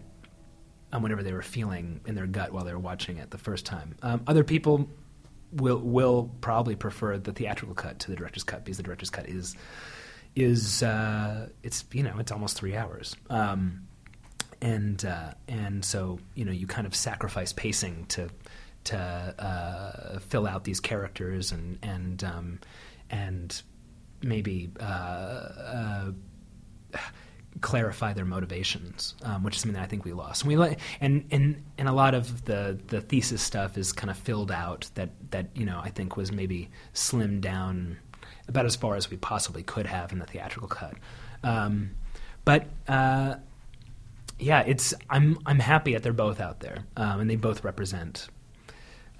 um, 0.92 1.02
whatever 1.02 1.22
they 1.22 1.32
were 1.32 1.42
feeling 1.42 2.00
in 2.06 2.14
their 2.14 2.26
gut 2.26 2.52
while 2.52 2.64
they 2.64 2.72
were 2.72 2.78
watching 2.78 3.16
it 3.16 3.30
the 3.30 3.38
first 3.38 3.66
time. 3.66 3.96
Um, 4.02 4.22
other 4.26 4.44
people 4.44 4.88
will 5.52 5.78
will 5.78 6.30
probably 6.40 6.76
prefer 6.76 7.18
the 7.18 7.32
theatrical 7.32 7.74
cut 7.74 7.98
to 8.00 8.10
the 8.10 8.16
director's 8.16 8.44
cut 8.44 8.64
because 8.64 8.76
the 8.76 8.82
director's 8.82 9.10
cut 9.10 9.28
is 9.28 9.56
is 10.34 10.82
uh, 10.82 11.48
it's 11.62 11.84
you 11.92 12.02
know 12.02 12.14
it's 12.18 12.32
almost 12.32 12.56
three 12.56 12.76
hours. 12.76 13.16
Um, 13.30 13.86
and 14.60 15.04
uh, 15.04 15.34
and 15.48 15.84
so 15.84 16.18
you 16.34 16.44
know 16.44 16.52
you 16.52 16.66
kind 16.66 16.86
of 16.86 16.94
sacrifice 16.94 17.52
pacing 17.52 18.06
to 18.06 18.30
to 18.84 18.96
uh, 18.96 20.18
fill 20.20 20.46
out 20.46 20.64
these 20.64 20.80
characters 20.80 21.52
and 21.52 21.78
and 21.82 22.24
um, 22.24 22.60
and 23.10 23.62
maybe 24.22 24.70
uh, 24.80 24.82
uh, 24.82 26.12
clarify 27.60 28.12
their 28.12 28.24
motivations, 28.24 29.14
um, 29.24 29.42
which 29.42 29.56
is 29.56 29.62
something 29.62 29.74
that 29.74 29.82
I 29.82 29.86
think 29.86 30.04
we 30.04 30.12
lost. 30.12 30.44
And 30.44 30.56
we 30.56 30.76
and 31.00 31.24
and 31.30 31.62
and 31.76 31.88
a 31.88 31.92
lot 31.92 32.14
of 32.14 32.44
the 32.44 32.78
the 32.88 33.00
thesis 33.00 33.42
stuff 33.42 33.76
is 33.76 33.92
kind 33.92 34.10
of 34.10 34.16
filled 34.16 34.50
out 34.50 34.88
that 34.94 35.10
that 35.30 35.48
you 35.54 35.66
know 35.66 35.80
I 35.82 35.90
think 35.90 36.16
was 36.16 36.32
maybe 36.32 36.70
slimmed 36.94 37.40
down 37.40 37.98
about 38.48 38.66
as 38.66 38.76
far 38.76 38.96
as 38.96 39.10
we 39.10 39.16
possibly 39.16 39.62
could 39.62 39.86
have 39.86 40.12
in 40.12 40.18
the 40.18 40.26
theatrical 40.26 40.68
cut. 40.68 40.94
Um, 41.42 41.92
but 42.44 42.66
uh, 42.88 43.36
yeah, 44.38 44.60
it's 44.66 44.94
I'm 45.08 45.38
I'm 45.46 45.58
happy 45.58 45.92
that 45.94 46.02
they're 46.02 46.12
both 46.12 46.40
out 46.40 46.60
there, 46.60 46.84
um, 46.96 47.20
and 47.20 47.30
they 47.30 47.36
both 47.36 47.64
represent 47.64 48.28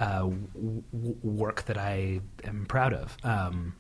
uh, 0.01 0.21
w- 0.21 0.83
work 1.23 1.63
that 1.67 1.79
I 1.79 2.21
am 2.45 2.67
proud 2.67 2.93
of. 2.93 3.17
Um, 3.23 3.75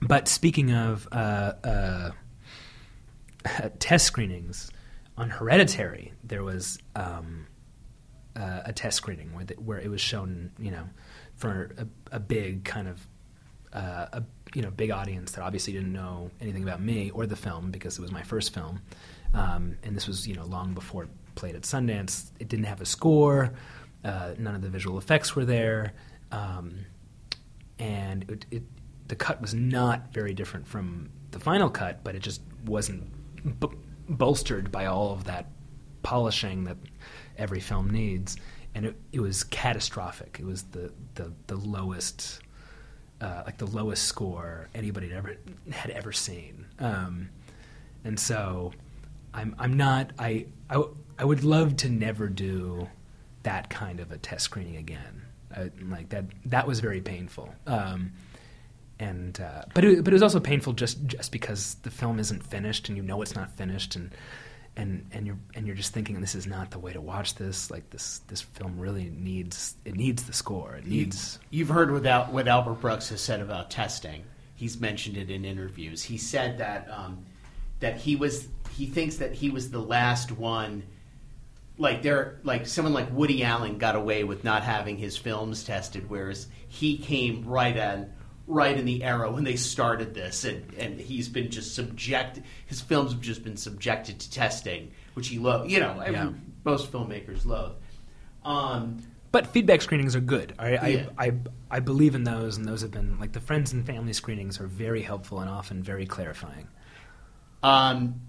but 0.00 0.28
speaking 0.28 0.72
of 0.72 1.08
uh, 1.10 1.52
uh, 1.64 2.10
test 3.80 4.06
screenings 4.06 4.70
on 5.16 5.30
Hereditary, 5.30 6.12
there 6.22 6.44
was 6.44 6.78
um, 6.94 7.48
uh, 8.36 8.62
a 8.66 8.72
test 8.72 8.98
screening 8.98 9.34
where 9.34 9.44
the, 9.44 9.54
where 9.54 9.78
it 9.78 9.90
was 9.90 10.00
shown, 10.00 10.52
you 10.58 10.70
know, 10.70 10.84
for 11.34 11.74
a, 11.76 12.16
a 12.16 12.20
big 12.20 12.64
kind 12.64 12.86
of 12.86 13.08
uh, 13.72 14.06
a 14.12 14.22
you 14.54 14.62
know 14.62 14.70
big 14.70 14.90
audience 14.90 15.32
that 15.32 15.42
obviously 15.42 15.72
didn't 15.72 15.92
know 15.92 16.30
anything 16.40 16.62
about 16.62 16.80
me 16.80 17.10
or 17.10 17.26
the 17.26 17.36
film 17.36 17.70
because 17.70 17.98
it 17.98 18.02
was 18.02 18.12
my 18.12 18.22
first 18.22 18.54
film, 18.54 18.80
um, 19.34 19.76
and 19.82 19.96
this 19.96 20.06
was 20.06 20.26
you 20.26 20.34
know 20.34 20.44
long 20.44 20.74
before 20.74 21.04
it 21.04 21.10
played 21.34 21.54
at 21.54 21.62
Sundance. 21.62 22.30
It 22.38 22.48
didn't 22.48 22.66
have 22.66 22.80
a 22.80 22.86
score. 22.86 23.52
Uh, 24.04 24.34
none 24.38 24.54
of 24.54 24.62
the 24.62 24.68
visual 24.68 24.98
effects 24.98 25.34
were 25.34 25.44
there, 25.44 25.92
um, 26.30 26.86
and 27.78 28.30
it, 28.30 28.46
it, 28.50 28.62
the 29.08 29.16
cut 29.16 29.40
was 29.40 29.54
not 29.54 30.12
very 30.12 30.34
different 30.34 30.66
from 30.66 31.10
the 31.30 31.40
final 31.40 31.68
cut, 31.70 32.04
but 32.04 32.14
it 32.14 32.20
just 32.20 32.40
wasn't 32.64 33.10
b- 33.60 33.68
bolstered 34.08 34.70
by 34.70 34.86
all 34.86 35.12
of 35.12 35.24
that 35.24 35.46
polishing 36.02 36.64
that 36.64 36.76
every 37.36 37.60
film 37.60 37.90
needs. 37.90 38.36
And 38.74 38.86
it, 38.86 38.96
it 39.12 39.20
was 39.20 39.44
catastrophic. 39.44 40.38
It 40.40 40.46
was 40.46 40.62
the, 40.64 40.92
the, 41.14 41.32
the 41.46 41.56
lowest, 41.56 42.40
uh, 43.20 43.42
like 43.46 43.58
the 43.58 43.66
lowest 43.66 44.04
score 44.04 44.68
anybody 44.74 45.08
had 45.08 45.18
ever 45.18 45.36
had 45.70 45.90
ever 45.90 46.12
seen. 46.12 46.66
Um, 46.78 47.30
and 48.04 48.18
so, 48.18 48.72
I'm 49.34 49.54
I'm 49.58 49.76
not 49.76 50.12
I, 50.18 50.46
I 50.70 50.82
I 51.18 51.24
would 51.24 51.44
love 51.44 51.76
to 51.78 51.88
never 51.88 52.28
do 52.28 52.88
that 53.42 53.70
kind 53.70 54.00
of 54.00 54.12
a 54.12 54.18
test 54.18 54.44
screening 54.44 54.76
again. 54.76 55.22
I, 55.54 55.70
like 55.90 56.10
that 56.10 56.24
that 56.46 56.66
was 56.66 56.80
very 56.80 57.00
painful. 57.00 57.54
Um, 57.66 58.12
and 59.00 59.40
uh, 59.40 59.62
but 59.74 59.84
it, 59.84 60.04
but 60.04 60.12
it 60.12 60.16
was 60.16 60.22
also 60.22 60.40
painful 60.40 60.72
just 60.72 61.04
just 61.06 61.32
because 61.32 61.74
the 61.82 61.90
film 61.90 62.18
isn't 62.18 62.42
finished 62.42 62.88
and 62.88 62.96
you 62.96 63.02
know 63.02 63.22
it's 63.22 63.34
not 63.34 63.56
finished 63.56 63.96
and 63.96 64.10
and 64.78 65.04
and 65.12 65.26
you're 65.26 65.38
and 65.54 65.66
you're 65.66 65.76
just 65.76 65.92
thinking 65.92 66.20
this 66.20 66.36
is 66.36 66.46
not 66.46 66.70
the 66.70 66.78
way 66.78 66.92
to 66.92 67.00
watch 67.00 67.34
this. 67.34 67.70
Like 67.70 67.90
this 67.90 68.20
this 68.28 68.40
film 68.40 68.78
really 68.78 69.10
needs 69.10 69.74
it 69.84 69.96
needs 69.96 70.22
the 70.22 70.32
score. 70.32 70.76
It 70.76 70.86
needs 70.86 71.40
you, 71.50 71.64
have 71.66 71.74
heard 71.74 71.92
what, 71.92 72.06
Al, 72.06 72.24
what 72.26 72.46
Albert 72.46 72.80
Brooks 72.80 73.08
has 73.10 73.20
said 73.20 73.40
about 73.40 73.70
testing. 73.70 74.24
He's 74.54 74.80
mentioned 74.80 75.16
it 75.16 75.30
in 75.30 75.44
interviews. 75.44 76.02
He 76.02 76.16
said 76.16 76.58
that 76.58 76.88
um, 76.90 77.26
that 77.80 77.96
he 77.96 78.14
was 78.14 78.48
he 78.76 78.86
thinks 78.86 79.16
that 79.16 79.34
he 79.34 79.50
was 79.50 79.70
the 79.70 79.80
last 79.80 80.30
one. 80.30 80.84
Like 81.76 82.02
there 82.02 82.38
like 82.44 82.66
someone 82.66 82.94
like 82.94 83.10
Woody 83.10 83.42
Allen 83.42 83.78
got 83.78 83.96
away 83.96 84.22
with 84.22 84.44
not 84.44 84.62
having 84.62 84.96
his 84.96 85.16
films 85.16 85.64
tested 85.64 86.08
whereas 86.08 86.46
he 86.68 86.98
came 86.98 87.44
right 87.44 87.76
at 87.76 88.10
right 88.48 88.76
in 88.76 88.86
the 88.86 89.04
era 89.04 89.30
when 89.30 89.44
they 89.44 89.56
started 89.56 90.14
this, 90.14 90.44
and, 90.44 90.74
and 90.74 90.98
he's 90.98 91.28
been 91.28 91.50
just 91.50 91.74
subject. 91.76 92.40
His 92.66 92.80
films 92.80 93.12
have 93.12 93.20
just 93.20 93.44
been 93.44 93.56
subjected 93.56 94.18
to 94.20 94.30
testing, 94.30 94.90
which 95.14 95.28
he 95.28 95.38
loves. 95.38 95.70
You 95.70 95.80
know, 95.80 96.02
yeah. 96.10 96.30
most 96.64 96.90
filmmakers 96.90 97.44
loathe. 97.44 97.72
Um, 98.44 99.02
but 99.30 99.46
feedback 99.48 99.82
screenings 99.82 100.16
are 100.16 100.20
good. 100.20 100.54
I, 100.58 100.70
yeah. 100.88 101.06
I, 101.18 101.26
I, 101.26 101.32
I 101.70 101.80
believe 101.80 102.14
in 102.14 102.24
those, 102.24 102.56
and 102.56 102.66
those 102.66 102.80
have 102.80 102.90
been 102.90 103.20
like 103.20 103.32
the 103.32 103.40
friends 103.40 103.72
and 103.72 103.84
family 103.86 104.14
screenings 104.14 104.58
are 104.58 104.66
very 104.66 105.02
helpful 105.02 105.40
and 105.40 105.50
often 105.50 105.82
very 105.82 106.06
clarifying. 106.06 106.66
Um, 107.62 108.22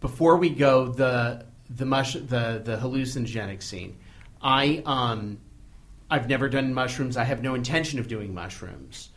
before 0.00 0.36
we 0.36 0.50
go, 0.50 0.86
the 0.86 1.44
the 1.68 1.84
mush 1.84 2.14
the 2.14 2.62
the 2.64 2.78
hallucinogenic 2.80 3.62
scene, 3.62 3.98
I 4.40 4.82
um 4.86 5.38
I've 6.10 6.28
never 6.28 6.48
done 6.48 6.72
mushrooms. 6.72 7.16
I 7.16 7.24
have 7.24 7.42
no 7.42 7.54
intention 7.54 7.98
of 7.98 8.08
doing 8.08 8.34
mushrooms. 8.34 9.10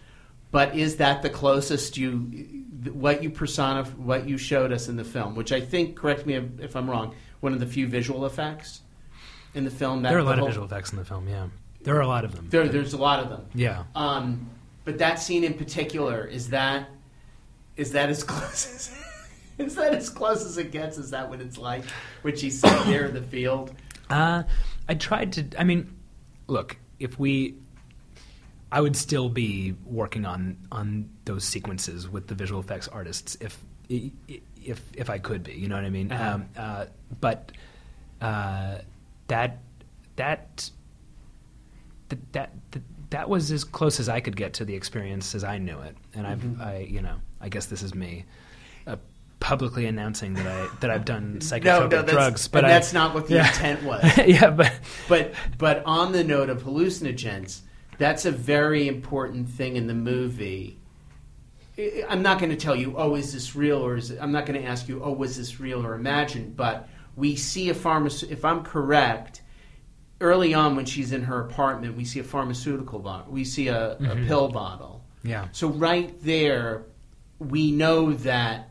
But 0.51 0.75
is 0.75 0.97
that 0.97 1.21
the 1.21 1.29
closest 1.29 1.97
you 1.97 2.65
what 2.91 3.23
you 3.23 3.29
persona 3.29 3.85
what 3.95 4.27
you 4.27 4.37
showed 4.37 4.73
us 4.73 4.89
in 4.89 4.97
the 4.97 5.03
film, 5.03 5.35
which 5.35 5.51
I 5.51 5.61
think 5.61 5.95
correct 5.95 6.25
me 6.25 6.35
if 6.59 6.75
I'm 6.75 6.89
wrong, 6.89 7.15
one 7.39 7.53
of 7.53 7.59
the 7.59 7.65
few 7.65 7.87
visual 7.87 8.25
effects 8.25 8.81
in 9.53 9.63
the 9.63 9.71
film. 9.71 10.01
there 10.01 10.15
are 10.15 10.19
a 10.19 10.23
lot 10.23 10.37
whole, 10.37 10.47
of 10.47 10.51
visual 10.51 10.65
effects 10.65 10.91
in 10.91 10.97
the 10.97 11.05
film. 11.05 11.27
Yeah, 11.27 11.47
there 11.83 11.95
are 11.95 12.01
a 12.01 12.07
lot 12.07 12.25
of 12.25 12.35
them. 12.35 12.47
There, 12.49 12.67
there's 12.67 12.93
a 12.93 12.97
lot 12.97 13.21
of 13.21 13.29
them. 13.29 13.45
Yeah. 13.53 13.83
Um, 13.95 14.49
but 14.83 14.97
that 14.97 15.19
scene 15.19 15.43
in 15.43 15.53
particular 15.53 16.25
is 16.25 16.49
that 16.49 16.89
is 17.77 17.93
that 17.93 18.09
as 18.09 18.23
close 18.25 18.65
as 18.65 18.97
is 19.57 19.75
that 19.75 19.93
as 19.93 20.09
close 20.09 20.43
as 20.43 20.57
it 20.57 20.71
gets? 20.71 20.97
Is 20.97 21.11
that 21.11 21.29
what 21.29 21.39
it's 21.39 21.57
like 21.57 21.83
when 22.23 22.35
she's 22.35 22.59
sitting 22.59 22.91
there 22.91 23.05
in 23.05 23.13
the 23.13 23.21
field? 23.21 23.73
Uh, 24.09 24.43
I 24.89 24.95
tried 24.95 25.33
to. 25.33 25.45
I 25.57 25.63
mean, 25.63 25.95
look, 26.51 26.77
if 26.99 27.17
we 27.17 27.55
I 28.71 28.79
would 28.79 28.95
still 28.95 29.29
be 29.29 29.75
working 29.85 30.25
on 30.25 30.57
on 30.71 31.09
those 31.25 31.43
sequences 31.43 32.07
with 32.07 32.27
the 32.27 32.35
visual 32.35 32.61
effects 32.61 32.87
artists 32.87 33.37
if 33.41 33.57
if 33.89 34.81
if 34.93 35.09
I 35.09 35.17
could 35.17 35.43
be, 35.43 35.53
you 35.53 35.67
know 35.67 35.75
what 35.75 35.85
I 35.85 35.89
mean. 35.89 36.11
Uh-huh. 36.11 36.35
Um, 36.35 36.45
uh, 36.55 36.85
but 37.19 37.51
uh, 38.21 38.79
that 39.27 39.59
that 40.15 40.69
that 42.09 42.51
that 42.71 42.81
that 43.09 43.29
was 43.29 43.51
as 43.51 43.63
close 43.63 43.99
as 43.99 44.07
I 44.07 44.21
could 44.21 44.35
get 44.35 44.53
to 44.55 44.65
the 44.65 44.75
experience 44.75 45.35
as 45.35 45.43
I 45.43 45.57
knew 45.57 45.79
it, 45.79 45.97
and 46.13 46.25
mm-hmm. 46.25 46.61
I've 46.61 46.67
I 46.67 46.77
you 46.79 47.01
know 47.01 47.15
I 47.41 47.49
guess 47.49 47.65
this 47.65 47.81
is 47.81 47.95
me 47.95 48.25
publicly 49.41 49.85
announcing 49.87 50.35
that 50.35 50.47
I 50.47 50.69
that 50.79 50.89
I've 50.89 51.03
done 51.03 51.39
psychotropic 51.39 51.63
no, 51.91 52.01
no, 52.01 52.03
drugs, 52.03 52.47
but 52.47 52.63
I, 52.63 52.69
that's 52.69 52.93
not 52.93 53.13
what 53.13 53.27
the 53.27 53.35
yeah. 53.35 53.47
intent 53.47 53.83
was. 53.85 54.17
yeah, 54.25 54.49
but 54.49 54.71
but 55.09 55.33
but 55.57 55.83
on 55.85 56.13
the 56.13 56.23
note 56.23 56.49
of 56.49 56.63
hallucinogens, 56.63 57.59
that's 57.97 58.23
a 58.25 58.31
very 58.31 58.87
important 58.87 59.49
thing 59.49 59.75
in 59.75 59.87
the 59.87 59.93
movie. 59.93 60.77
I'm 62.07 62.21
not 62.21 62.37
going 62.37 62.51
to 62.51 62.57
tell 62.57 62.75
you, 62.75 62.95
oh, 62.95 63.15
is 63.15 63.33
this 63.33 63.55
real, 63.55 63.83
or 63.83 63.95
is 63.95 64.11
it, 64.11 64.19
I'm 64.21 64.31
not 64.31 64.45
going 64.45 64.61
to 64.61 64.67
ask 64.67 64.87
you, 64.87 65.03
oh, 65.03 65.11
was 65.11 65.35
this 65.37 65.59
real 65.59 65.83
or 65.83 65.95
imagined? 65.95 66.55
But 66.55 66.87
we 67.15 67.35
see 67.35 67.69
a 67.69 67.73
pharmaceutical. 67.73 68.37
If 68.37 68.45
I'm 68.45 68.63
correct, 68.63 69.41
early 70.19 70.53
on 70.53 70.75
when 70.75 70.85
she's 70.85 71.11
in 71.11 71.23
her 71.23 71.41
apartment, 71.41 71.97
we 71.97 72.05
see 72.05 72.19
a 72.19 72.23
pharmaceutical 72.23 72.99
bottle. 72.99 73.31
We 73.31 73.43
see 73.45 73.69
a, 73.69 73.97
mm-hmm. 73.99 74.05
a 74.05 74.27
pill 74.27 74.49
bottle. 74.49 75.03
Yeah. 75.23 75.47
So 75.53 75.69
right 75.69 76.13
there, 76.23 76.83
we 77.39 77.71
know 77.71 78.13
that 78.13 78.70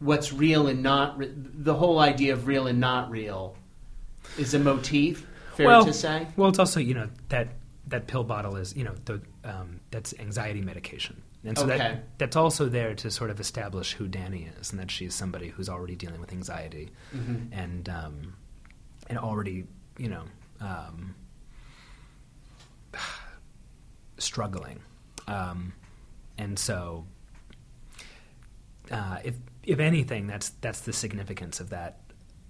what's 0.00 0.32
real 0.32 0.68
and 0.68 0.82
not 0.82 1.18
re- 1.18 1.32
the 1.34 1.74
whole 1.74 1.98
idea 1.98 2.32
of 2.32 2.46
real 2.46 2.66
and 2.66 2.80
not 2.80 3.10
real 3.10 3.56
is 4.38 4.54
a 4.54 4.58
motif. 4.58 5.26
Fair 5.54 5.66
well, 5.66 5.84
to 5.84 5.92
say. 5.92 6.26
Well, 6.36 6.48
it's 6.48 6.58
also 6.58 6.80
you 6.80 6.94
know 6.94 7.08
that 7.30 7.48
that 7.88 8.06
pill 8.06 8.24
bottle 8.24 8.56
is 8.56 8.76
you 8.76 8.84
know 8.84 8.94
the 9.04 9.20
um, 9.44 9.80
that's 9.90 10.14
anxiety 10.18 10.60
medication. 10.60 11.22
And 11.44 11.56
so 11.56 11.64
okay. 11.64 11.78
that 11.78 12.18
that's 12.18 12.36
also 12.36 12.68
there 12.68 12.94
to 12.96 13.10
sort 13.10 13.30
of 13.30 13.40
establish 13.40 13.92
who 13.92 14.08
Dani 14.08 14.48
is, 14.60 14.70
and 14.70 14.80
that 14.80 14.90
she's 14.90 15.14
somebody 15.14 15.48
who's 15.48 15.68
already 15.68 15.94
dealing 15.94 16.20
with 16.20 16.32
anxiety, 16.32 16.90
mm-hmm. 17.14 17.52
and 17.52 17.88
um, 17.88 18.34
and 19.08 19.18
already 19.18 19.64
you 19.98 20.08
know 20.08 20.24
um, 20.60 21.14
struggling, 24.18 24.80
um, 25.28 25.72
and 26.36 26.58
so 26.58 27.06
uh, 28.90 29.18
if 29.24 29.34
if 29.68 29.80
anything, 29.80 30.26
that's 30.26 30.48
that's 30.62 30.80
the 30.80 30.94
significance 30.94 31.60
of 31.60 31.70
that 31.70 31.98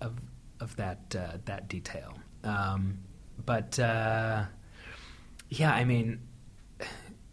of 0.00 0.14
of 0.60 0.76
that 0.76 1.14
uh, 1.18 1.38
that 1.44 1.68
detail. 1.68 2.16
Um, 2.44 2.98
but 3.44 3.78
uh, 3.78 4.44
yeah, 5.50 5.72
I 5.72 5.84
mean, 5.84 6.20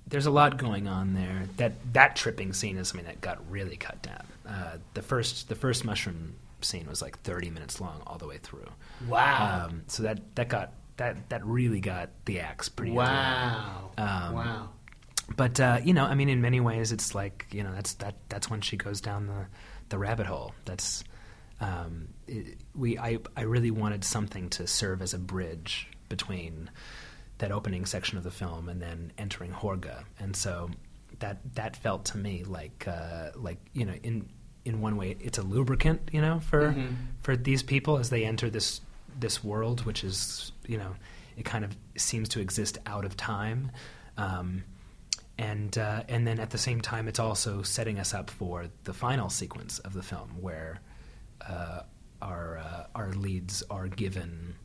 there's 0.07 0.25
a 0.25 0.31
lot 0.31 0.57
going 0.57 0.88
on 0.88 1.13
there. 1.13 1.43
That 1.57 1.73
that 1.93 2.15
tripping 2.15 2.51
scene 2.51 2.77
is 2.77 2.88
something 2.88 3.05
that 3.05 3.21
got 3.21 3.39
really 3.49 3.77
cut 3.77 4.01
down. 4.01 4.25
Uh, 4.47 4.77
the 4.95 5.03
first 5.03 5.49
the 5.49 5.55
first 5.55 5.86
mushroom 5.86 6.36
scene 6.61 6.88
was 6.88 7.03
like 7.03 7.21
30 7.21 7.51
minutes 7.51 7.79
long 7.79 8.01
all 8.07 8.17
the 8.17 8.27
way 8.27 8.39
through. 8.39 8.67
Wow. 9.07 9.67
Um, 9.67 9.83
so 9.86 10.01
that 10.01 10.19
that 10.36 10.49
got 10.49 10.71
that 10.97 11.29
that 11.29 11.45
really 11.45 11.79
got 11.79 12.09
the 12.25 12.39
axe 12.39 12.69
pretty. 12.69 12.91
Wow. 12.91 13.91
Um, 13.99 14.33
wow. 14.33 14.69
But 15.36 15.59
uh, 15.59 15.79
you 15.83 15.93
know, 15.93 16.05
I 16.05 16.15
mean, 16.15 16.29
in 16.29 16.41
many 16.41 16.59
ways, 16.59 16.91
it's 16.91 17.13
like 17.13 17.45
you 17.51 17.63
know 17.63 17.71
that's 17.71 17.93
that 17.95 18.15
that's 18.29 18.49
when 18.49 18.61
she 18.61 18.77
goes 18.77 18.99
down 18.99 19.27
the 19.27 19.45
the 19.89 19.97
rabbit 19.97 20.25
hole. 20.27 20.53
That's 20.65 21.03
um, 21.61 22.09
it, 22.27 22.57
we. 22.75 22.97
I 22.97 23.19
I 23.36 23.41
really 23.41 23.71
wanted 23.71 24.03
something 24.03 24.49
to 24.51 24.67
serve 24.67 25.01
as 25.01 25.13
a 25.13 25.19
bridge 25.19 25.88
between 26.09 26.69
that 27.38 27.51
opening 27.51 27.86
section 27.86 28.17
of 28.17 28.23
the 28.23 28.31
film 28.31 28.69
and 28.69 28.81
then 28.81 29.11
entering 29.17 29.51
Hårga, 29.51 30.03
and 30.19 30.36
so 30.36 30.69
that 31.19 31.38
that 31.55 31.75
felt 31.75 32.05
to 32.05 32.17
me 32.17 32.43
like 32.43 32.86
uh, 32.88 33.31
like 33.36 33.57
you 33.73 33.86
know 33.86 33.93
in 34.03 34.29
in 34.65 34.81
one 34.81 34.97
way 34.97 35.15
it's 35.19 35.38
a 35.38 35.43
lubricant 35.43 36.09
you 36.11 36.19
know 36.19 36.39
for 36.39 36.71
mm-hmm. 36.71 36.93
for 37.21 37.38
these 37.38 37.61
people 37.61 37.99
as 37.99 38.09
they 38.09 38.25
enter 38.25 38.49
this 38.49 38.81
this 39.19 39.43
world 39.43 39.86
which 39.86 40.03
is 40.03 40.51
you 40.67 40.77
know 40.77 40.95
it 41.38 41.45
kind 41.45 41.65
of 41.65 41.75
seems 41.97 42.29
to 42.29 42.39
exist 42.39 42.77
out 42.86 43.05
of 43.05 43.17
time. 43.17 43.71
Um, 44.17 44.63
and 45.38 45.77
uh, 45.77 46.03
and 46.07 46.25
then 46.25 46.39
at 46.39 46.49
the 46.49 46.57
same 46.57 46.81
time, 46.81 47.07
it's 47.07 47.19
also 47.19 47.61
setting 47.61 47.99
us 47.99 48.13
up 48.13 48.29
for 48.29 48.67
the 48.83 48.93
final 48.93 49.29
sequence 49.29 49.79
of 49.79 49.93
the 49.93 50.03
film, 50.03 50.29
where 50.39 50.79
uh, 51.47 51.81
our 52.21 52.57
uh, 52.57 52.86
our 52.95 53.11
leads 53.13 53.63
are 53.69 53.88
given. 53.88 54.55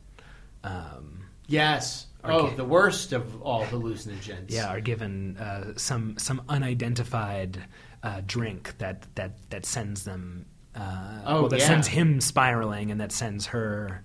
Um, 0.63 1.25
yes. 1.47 2.07
Oh, 2.23 2.51
the 2.51 2.63
worst 2.63 3.13
of 3.13 3.41
all 3.41 3.65
hallucinogens. 3.65 4.45
Yeah, 4.49 4.67
are 4.67 4.79
given 4.79 5.37
uh, 5.37 5.73
some 5.75 6.17
some 6.17 6.41
unidentified 6.47 7.63
uh, 8.03 8.21
drink 8.25 8.77
that 8.77 9.13
that 9.15 9.31
that 9.49 9.65
sends 9.65 10.03
them. 10.03 10.45
Uh, 10.73 11.21
oh, 11.25 11.41
well, 11.41 11.49
that 11.49 11.59
yeah. 11.59 11.67
sends 11.67 11.87
him 11.87 12.21
spiraling, 12.21 12.91
and 12.91 13.01
that 13.01 13.11
sends 13.11 13.47
her 13.47 14.03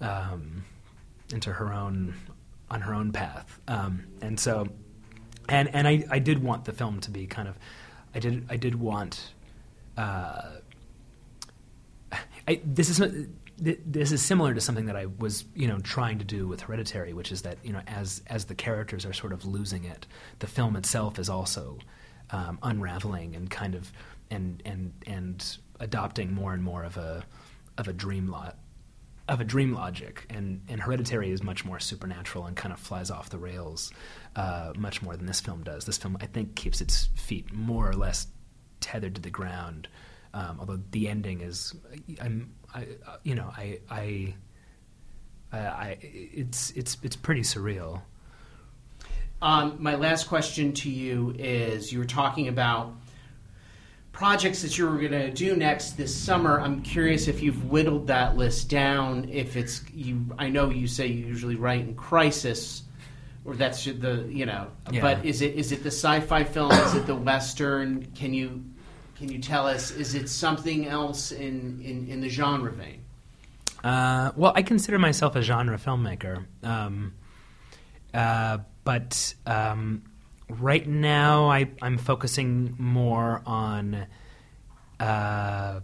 um, 0.00 0.64
into 1.32 1.52
her 1.52 1.72
own 1.72 2.14
on 2.70 2.80
her 2.80 2.94
own 2.94 3.12
path. 3.12 3.60
Um, 3.68 4.04
and 4.20 4.40
so 4.40 4.66
and 5.48 5.74
and 5.74 5.86
I, 5.86 6.04
I 6.10 6.18
did 6.18 6.42
want 6.42 6.64
the 6.64 6.72
film 6.72 7.00
to 7.00 7.10
be 7.10 7.26
kind 7.26 7.48
of 7.48 7.58
I 8.14 8.18
did 8.18 8.46
I 8.48 8.56
did 8.56 8.74
want 8.76 9.32
uh, 9.96 10.42
I, 12.48 12.60
this 12.64 12.88
is 12.88 13.26
this 13.58 14.12
is 14.12 14.22
similar 14.22 14.52
to 14.52 14.60
something 14.60 14.86
that 14.86 14.96
I 14.96 15.06
was 15.06 15.44
you 15.54 15.66
know 15.66 15.78
trying 15.78 16.18
to 16.18 16.24
do 16.24 16.46
with 16.46 16.62
Hereditary, 16.62 17.12
which 17.12 17.32
is 17.32 17.42
that 17.42 17.58
you 17.62 17.72
know 17.72 17.82
as 17.86 18.22
as 18.26 18.46
the 18.46 18.54
characters 18.54 19.06
are 19.06 19.12
sort 19.12 19.32
of 19.32 19.44
losing 19.44 19.84
it, 19.84 20.06
the 20.38 20.46
film 20.46 20.76
itself 20.76 21.18
is 21.18 21.28
also 21.28 21.78
um, 22.30 22.58
unraveling 22.62 23.34
and 23.34 23.50
kind 23.50 23.74
of 23.74 23.92
and 24.30 24.62
and 24.64 24.92
and 25.06 25.58
adopting 25.80 26.34
more 26.34 26.52
and 26.52 26.62
more 26.62 26.84
of 26.84 26.96
a 26.96 27.24
of 27.78 27.88
a 27.88 27.92
dream 27.92 28.28
lot 28.28 28.56
of 29.28 29.40
a 29.40 29.44
dream 29.44 29.74
logic, 29.74 30.24
and, 30.30 30.62
and 30.68 30.80
Hereditary 30.80 31.32
is 31.32 31.42
much 31.42 31.64
more 31.64 31.80
supernatural 31.80 32.46
and 32.46 32.56
kind 32.56 32.72
of 32.72 32.78
flies 32.78 33.10
off 33.10 33.28
the 33.28 33.38
rails 33.38 33.92
uh, 34.36 34.72
much 34.76 35.02
more 35.02 35.16
than 35.16 35.26
this 35.26 35.40
film 35.40 35.64
does. 35.64 35.84
This 35.84 35.98
film, 35.98 36.16
I 36.20 36.26
think, 36.26 36.54
keeps 36.54 36.80
its 36.80 37.08
feet 37.16 37.52
more 37.52 37.88
or 37.88 37.94
less 37.94 38.28
tethered 38.80 39.16
to 39.16 39.20
the 39.20 39.30
ground, 39.30 39.88
um, 40.32 40.58
although 40.60 40.78
the 40.90 41.08
ending 41.08 41.40
is, 41.40 41.74
I'm, 42.20 42.54
I, 42.72 42.86
you 43.24 43.34
know, 43.34 43.52
I, 43.56 43.80
I, 43.90 44.34
I, 45.52 45.98
it's 46.00 46.70
it's 46.72 46.98
it's 47.02 47.16
pretty 47.16 47.40
surreal. 47.40 48.02
Um, 49.40 49.76
my 49.80 49.94
last 49.94 50.28
question 50.28 50.72
to 50.74 50.90
you 50.90 51.34
is: 51.38 51.92
you 51.92 51.98
were 51.98 52.04
talking 52.04 52.48
about 52.48 52.94
projects 54.16 54.62
that 54.62 54.78
you 54.78 54.88
were 54.88 54.96
going 54.96 55.12
to 55.12 55.30
do 55.30 55.54
next 55.54 55.90
this 55.90 56.14
summer. 56.14 56.58
I'm 56.58 56.80
curious 56.80 57.28
if 57.28 57.42
you've 57.42 57.70
whittled 57.70 58.06
that 58.06 58.34
list 58.34 58.70
down. 58.70 59.28
If 59.30 59.56
it's 59.56 59.82
you, 59.92 60.24
I 60.38 60.48
know 60.48 60.70
you 60.70 60.86
say 60.86 61.06
you 61.06 61.26
usually 61.26 61.54
write 61.54 61.82
in 61.82 61.94
crisis, 61.94 62.84
or 63.44 63.54
that's 63.54 63.84
the 63.84 64.26
you 64.28 64.46
know. 64.46 64.68
Yeah. 64.90 65.02
But 65.02 65.24
is 65.26 65.42
it 65.42 65.54
is 65.54 65.70
it 65.70 65.82
the 65.82 65.90
sci-fi 65.90 66.44
film? 66.44 66.72
is 66.72 66.94
it 66.94 67.06
the 67.06 67.14
western? 67.14 68.06
Can 68.14 68.32
you 68.32 68.64
can 69.18 69.30
you 69.30 69.38
tell 69.38 69.66
us? 69.66 69.90
Is 69.90 70.14
it 70.14 70.30
something 70.30 70.86
else 70.86 71.30
in 71.30 71.82
in, 71.84 72.08
in 72.08 72.20
the 72.22 72.30
genre 72.30 72.72
vein? 72.72 73.02
Uh, 73.84 74.32
well, 74.34 74.52
I 74.56 74.62
consider 74.62 74.98
myself 74.98 75.36
a 75.36 75.42
genre 75.42 75.76
filmmaker, 75.76 76.46
um, 76.62 77.12
uh, 78.14 78.58
but. 78.82 79.34
Um, 79.44 80.04
right 80.48 80.86
now 80.86 81.48
I, 81.48 81.70
I'm 81.82 81.98
focusing 81.98 82.74
more 82.78 83.42
on, 83.46 84.06
uh, 85.00 85.80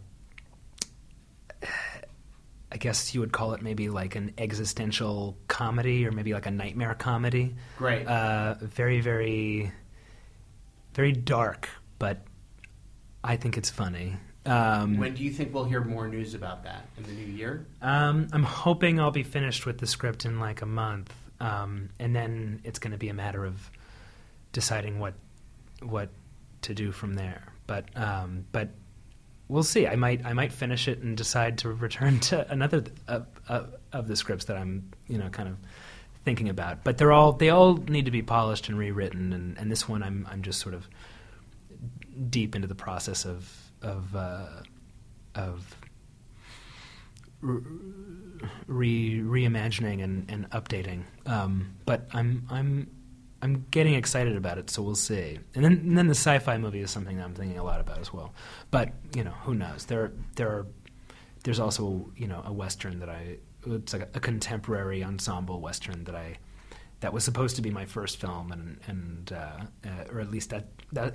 I 2.72 2.76
guess 2.78 3.14
you 3.14 3.20
would 3.20 3.32
call 3.32 3.52
it 3.52 3.62
maybe 3.62 3.88
like 3.88 4.14
an 4.14 4.32
existential 4.38 5.36
comedy 5.48 6.06
or 6.06 6.12
maybe 6.12 6.32
like 6.32 6.46
a 6.46 6.50
nightmare 6.50 6.94
comedy. 6.94 7.54
Great. 7.76 8.06
Uh, 8.06 8.54
very, 8.60 9.00
very, 9.00 9.72
very 10.94 11.12
dark, 11.12 11.68
but 11.98 12.22
I 13.22 13.36
think 13.36 13.58
it's 13.58 13.70
funny. 13.70 14.16
Um, 14.44 14.98
when 14.98 15.14
do 15.14 15.22
you 15.22 15.30
think 15.30 15.54
we'll 15.54 15.64
hear 15.64 15.84
more 15.84 16.08
news 16.08 16.34
about 16.34 16.64
that 16.64 16.88
in 16.96 17.04
the 17.04 17.12
new 17.12 17.32
year? 17.32 17.64
Um, 17.80 18.26
I'm 18.32 18.42
hoping 18.42 18.98
I'll 18.98 19.12
be 19.12 19.22
finished 19.22 19.66
with 19.66 19.78
the 19.78 19.86
script 19.86 20.24
in 20.24 20.40
like 20.40 20.62
a 20.62 20.66
month, 20.66 21.14
um, 21.38 21.90
and 22.00 22.14
then 22.16 22.60
it's 22.64 22.80
going 22.80 22.90
to 22.90 22.98
be 22.98 23.08
a 23.08 23.14
matter 23.14 23.44
of 23.44 23.70
deciding 24.52 24.98
what 24.98 25.14
what 25.82 26.10
to 26.62 26.74
do 26.74 26.92
from 26.92 27.14
there. 27.14 27.52
But 27.66 27.86
um, 27.96 28.46
but 28.52 28.70
we'll 29.48 29.62
see. 29.62 29.86
I 29.86 29.96
might 29.96 30.24
I 30.24 30.32
might 30.32 30.52
finish 30.52 30.88
it 30.88 31.00
and 31.00 31.16
decide 31.16 31.58
to 31.58 31.70
return 31.70 32.20
to 32.30 32.50
another 32.50 32.84
of, 33.08 33.26
of, 33.48 33.74
of 33.92 34.08
the 34.08 34.16
scripts 34.16 34.46
that 34.46 34.56
I'm 34.56 34.90
you 35.08 35.18
know 35.18 35.28
kind 35.28 35.48
of 35.48 35.56
thinking 36.24 36.48
about. 36.48 36.84
But 36.84 36.98
they're 36.98 37.12
all 37.12 37.32
they 37.32 37.50
all 37.50 37.76
need 37.76 38.04
to 38.06 38.10
be 38.10 38.22
polished 38.22 38.68
and 38.68 38.78
rewritten. 38.78 39.32
And, 39.32 39.58
and 39.58 39.70
this 39.70 39.88
one 39.88 40.02
I'm 40.02 40.26
I'm 40.30 40.42
just 40.42 40.60
sort 40.60 40.74
of 40.74 40.88
deep 42.28 42.54
into 42.54 42.68
the 42.68 42.74
process 42.74 43.24
of 43.24 43.52
of 43.82 44.14
uh, 44.14 44.46
of 45.34 45.76
re 48.66 49.20
reimagining 49.20 50.02
and, 50.02 50.30
and 50.30 50.50
updating. 50.50 51.02
Um, 51.26 51.74
but 51.84 52.08
I'm 52.12 52.46
I'm 52.50 52.88
I'm 53.42 53.66
getting 53.72 53.94
excited 53.94 54.36
about 54.36 54.58
it, 54.58 54.70
so 54.70 54.82
we'll 54.82 54.94
see. 54.94 55.40
And 55.56 55.64
then, 55.64 55.72
and 55.72 55.98
then 55.98 56.06
the 56.06 56.14
sci-fi 56.14 56.58
movie 56.58 56.80
is 56.80 56.92
something 56.92 57.16
that 57.16 57.24
I'm 57.24 57.34
thinking 57.34 57.58
a 57.58 57.64
lot 57.64 57.80
about 57.80 57.98
as 57.98 58.12
well. 58.12 58.32
But 58.70 58.90
you 59.16 59.24
know, 59.24 59.32
who 59.42 59.54
knows? 59.54 59.84
There, 59.86 60.12
there 60.36 60.48
are, 60.48 60.66
there's 61.42 61.58
also 61.58 62.08
you 62.16 62.28
know 62.28 62.40
a 62.46 62.52
western 62.52 63.00
that 63.00 63.08
I, 63.08 63.38
it's 63.66 63.92
like 63.92 64.02
a, 64.02 64.08
a 64.14 64.20
contemporary 64.20 65.02
ensemble 65.02 65.60
western 65.60 66.04
that 66.04 66.14
I, 66.14 66.38
that 67.00 67.12
was 67.12 67.24
supposed 67.24 67.56
to 67.56 67.62
be 67.62 67.70
my 67.70 67.84
first 67.84 68.20
film, 68.20 68.52
and 68.52 68.78
and 68.86 69.32
uh, 69.32 69.88
uh, 69.88 70.12
or 70.12 70.20
at 70.20 70.30
least 70.30 70.50
that 70.50 70.66
that 70.92 71.14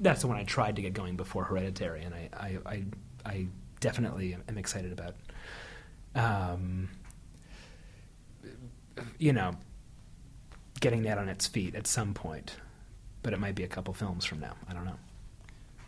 that's 0.00 0.22
the 0.22 0.26
one 0.26 0.38
I 0.38 0.42
tried 0.42 0.74
to 0.76 0.82
get 0.82 0.94
going 0.94 1.16
before 1.16 1.44
Hereditary, 1.44 2.02
and 2.02 2.12
I 2.12 2.28
I 2.32 2.58
I, 2.66 2.84
I 3.24 3.46
definitely 3.78 4.36
am 4.48 4.58
excited 4.58 4.90
about. 4.90 5.14
Um, 6.16 6.88
you 9.18 9.32
know 9.32 9.54
getting 10.82 11.04
that 11.04 11.16
on 11.16 11.30
its 11.30 11.46
feet 11.46 11.74
at 11.74 11.86
some 11.86 12.12
point. 12.12 12.56
But 13.22 13.32
it 13.32 13.40
might 13.40 13.54
be 13.54 13.62
a 13.62 13.68
couple 13.68 13.94
films 13.94 14.26
from 14.26 14.40
now. 14.40 14.54
I 14.68 14.74
don't 14.74 14.84
know. 14.84 14.98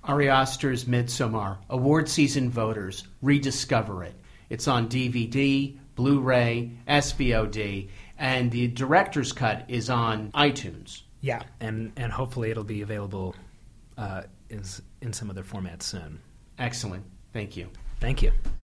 Ari 0.04 0.30
Aster's 0.30 0.86
Midsommar. 0.86 1.58
Award 1.68 2.08
season 2.08 2.48
voters, 2.48 3.04
rediscover 3.20 4.04
it. 4.04 4.14
It's 4.48 4.68
on 4.68 4.88
DVD, 4.88 5.76
Blu 5.96 6.20
ray, 6.20 6.70
SVOD, 6.88 7.88
and 8.18 8.50
the 8.50 8.68
director's 8.68 9.32
cut 9.32 9.64
is 9.68 9.90
on 9.90 10.30
iTunes. 10.32 11.02
Yeah, 11.20 11.42
and, 11.60 11.92
and 11.96 12.12
hopefully 12.12 12.50
it'll 12.50 12.64
be 12.64 12.82
available 12.82 13.34
uh, 13.96 14.22
is 14.50 14.82
in 15.00 15.12
some 15.12 15.30
other 15.30 15.42
format 15.42 15.82
soon. 15.82 16.20
Excellent. 16.58 17.04
Thank 17.32 17.56
you. 17.56 17.68
Thank 18.00 18.22
you. 18.22 18.32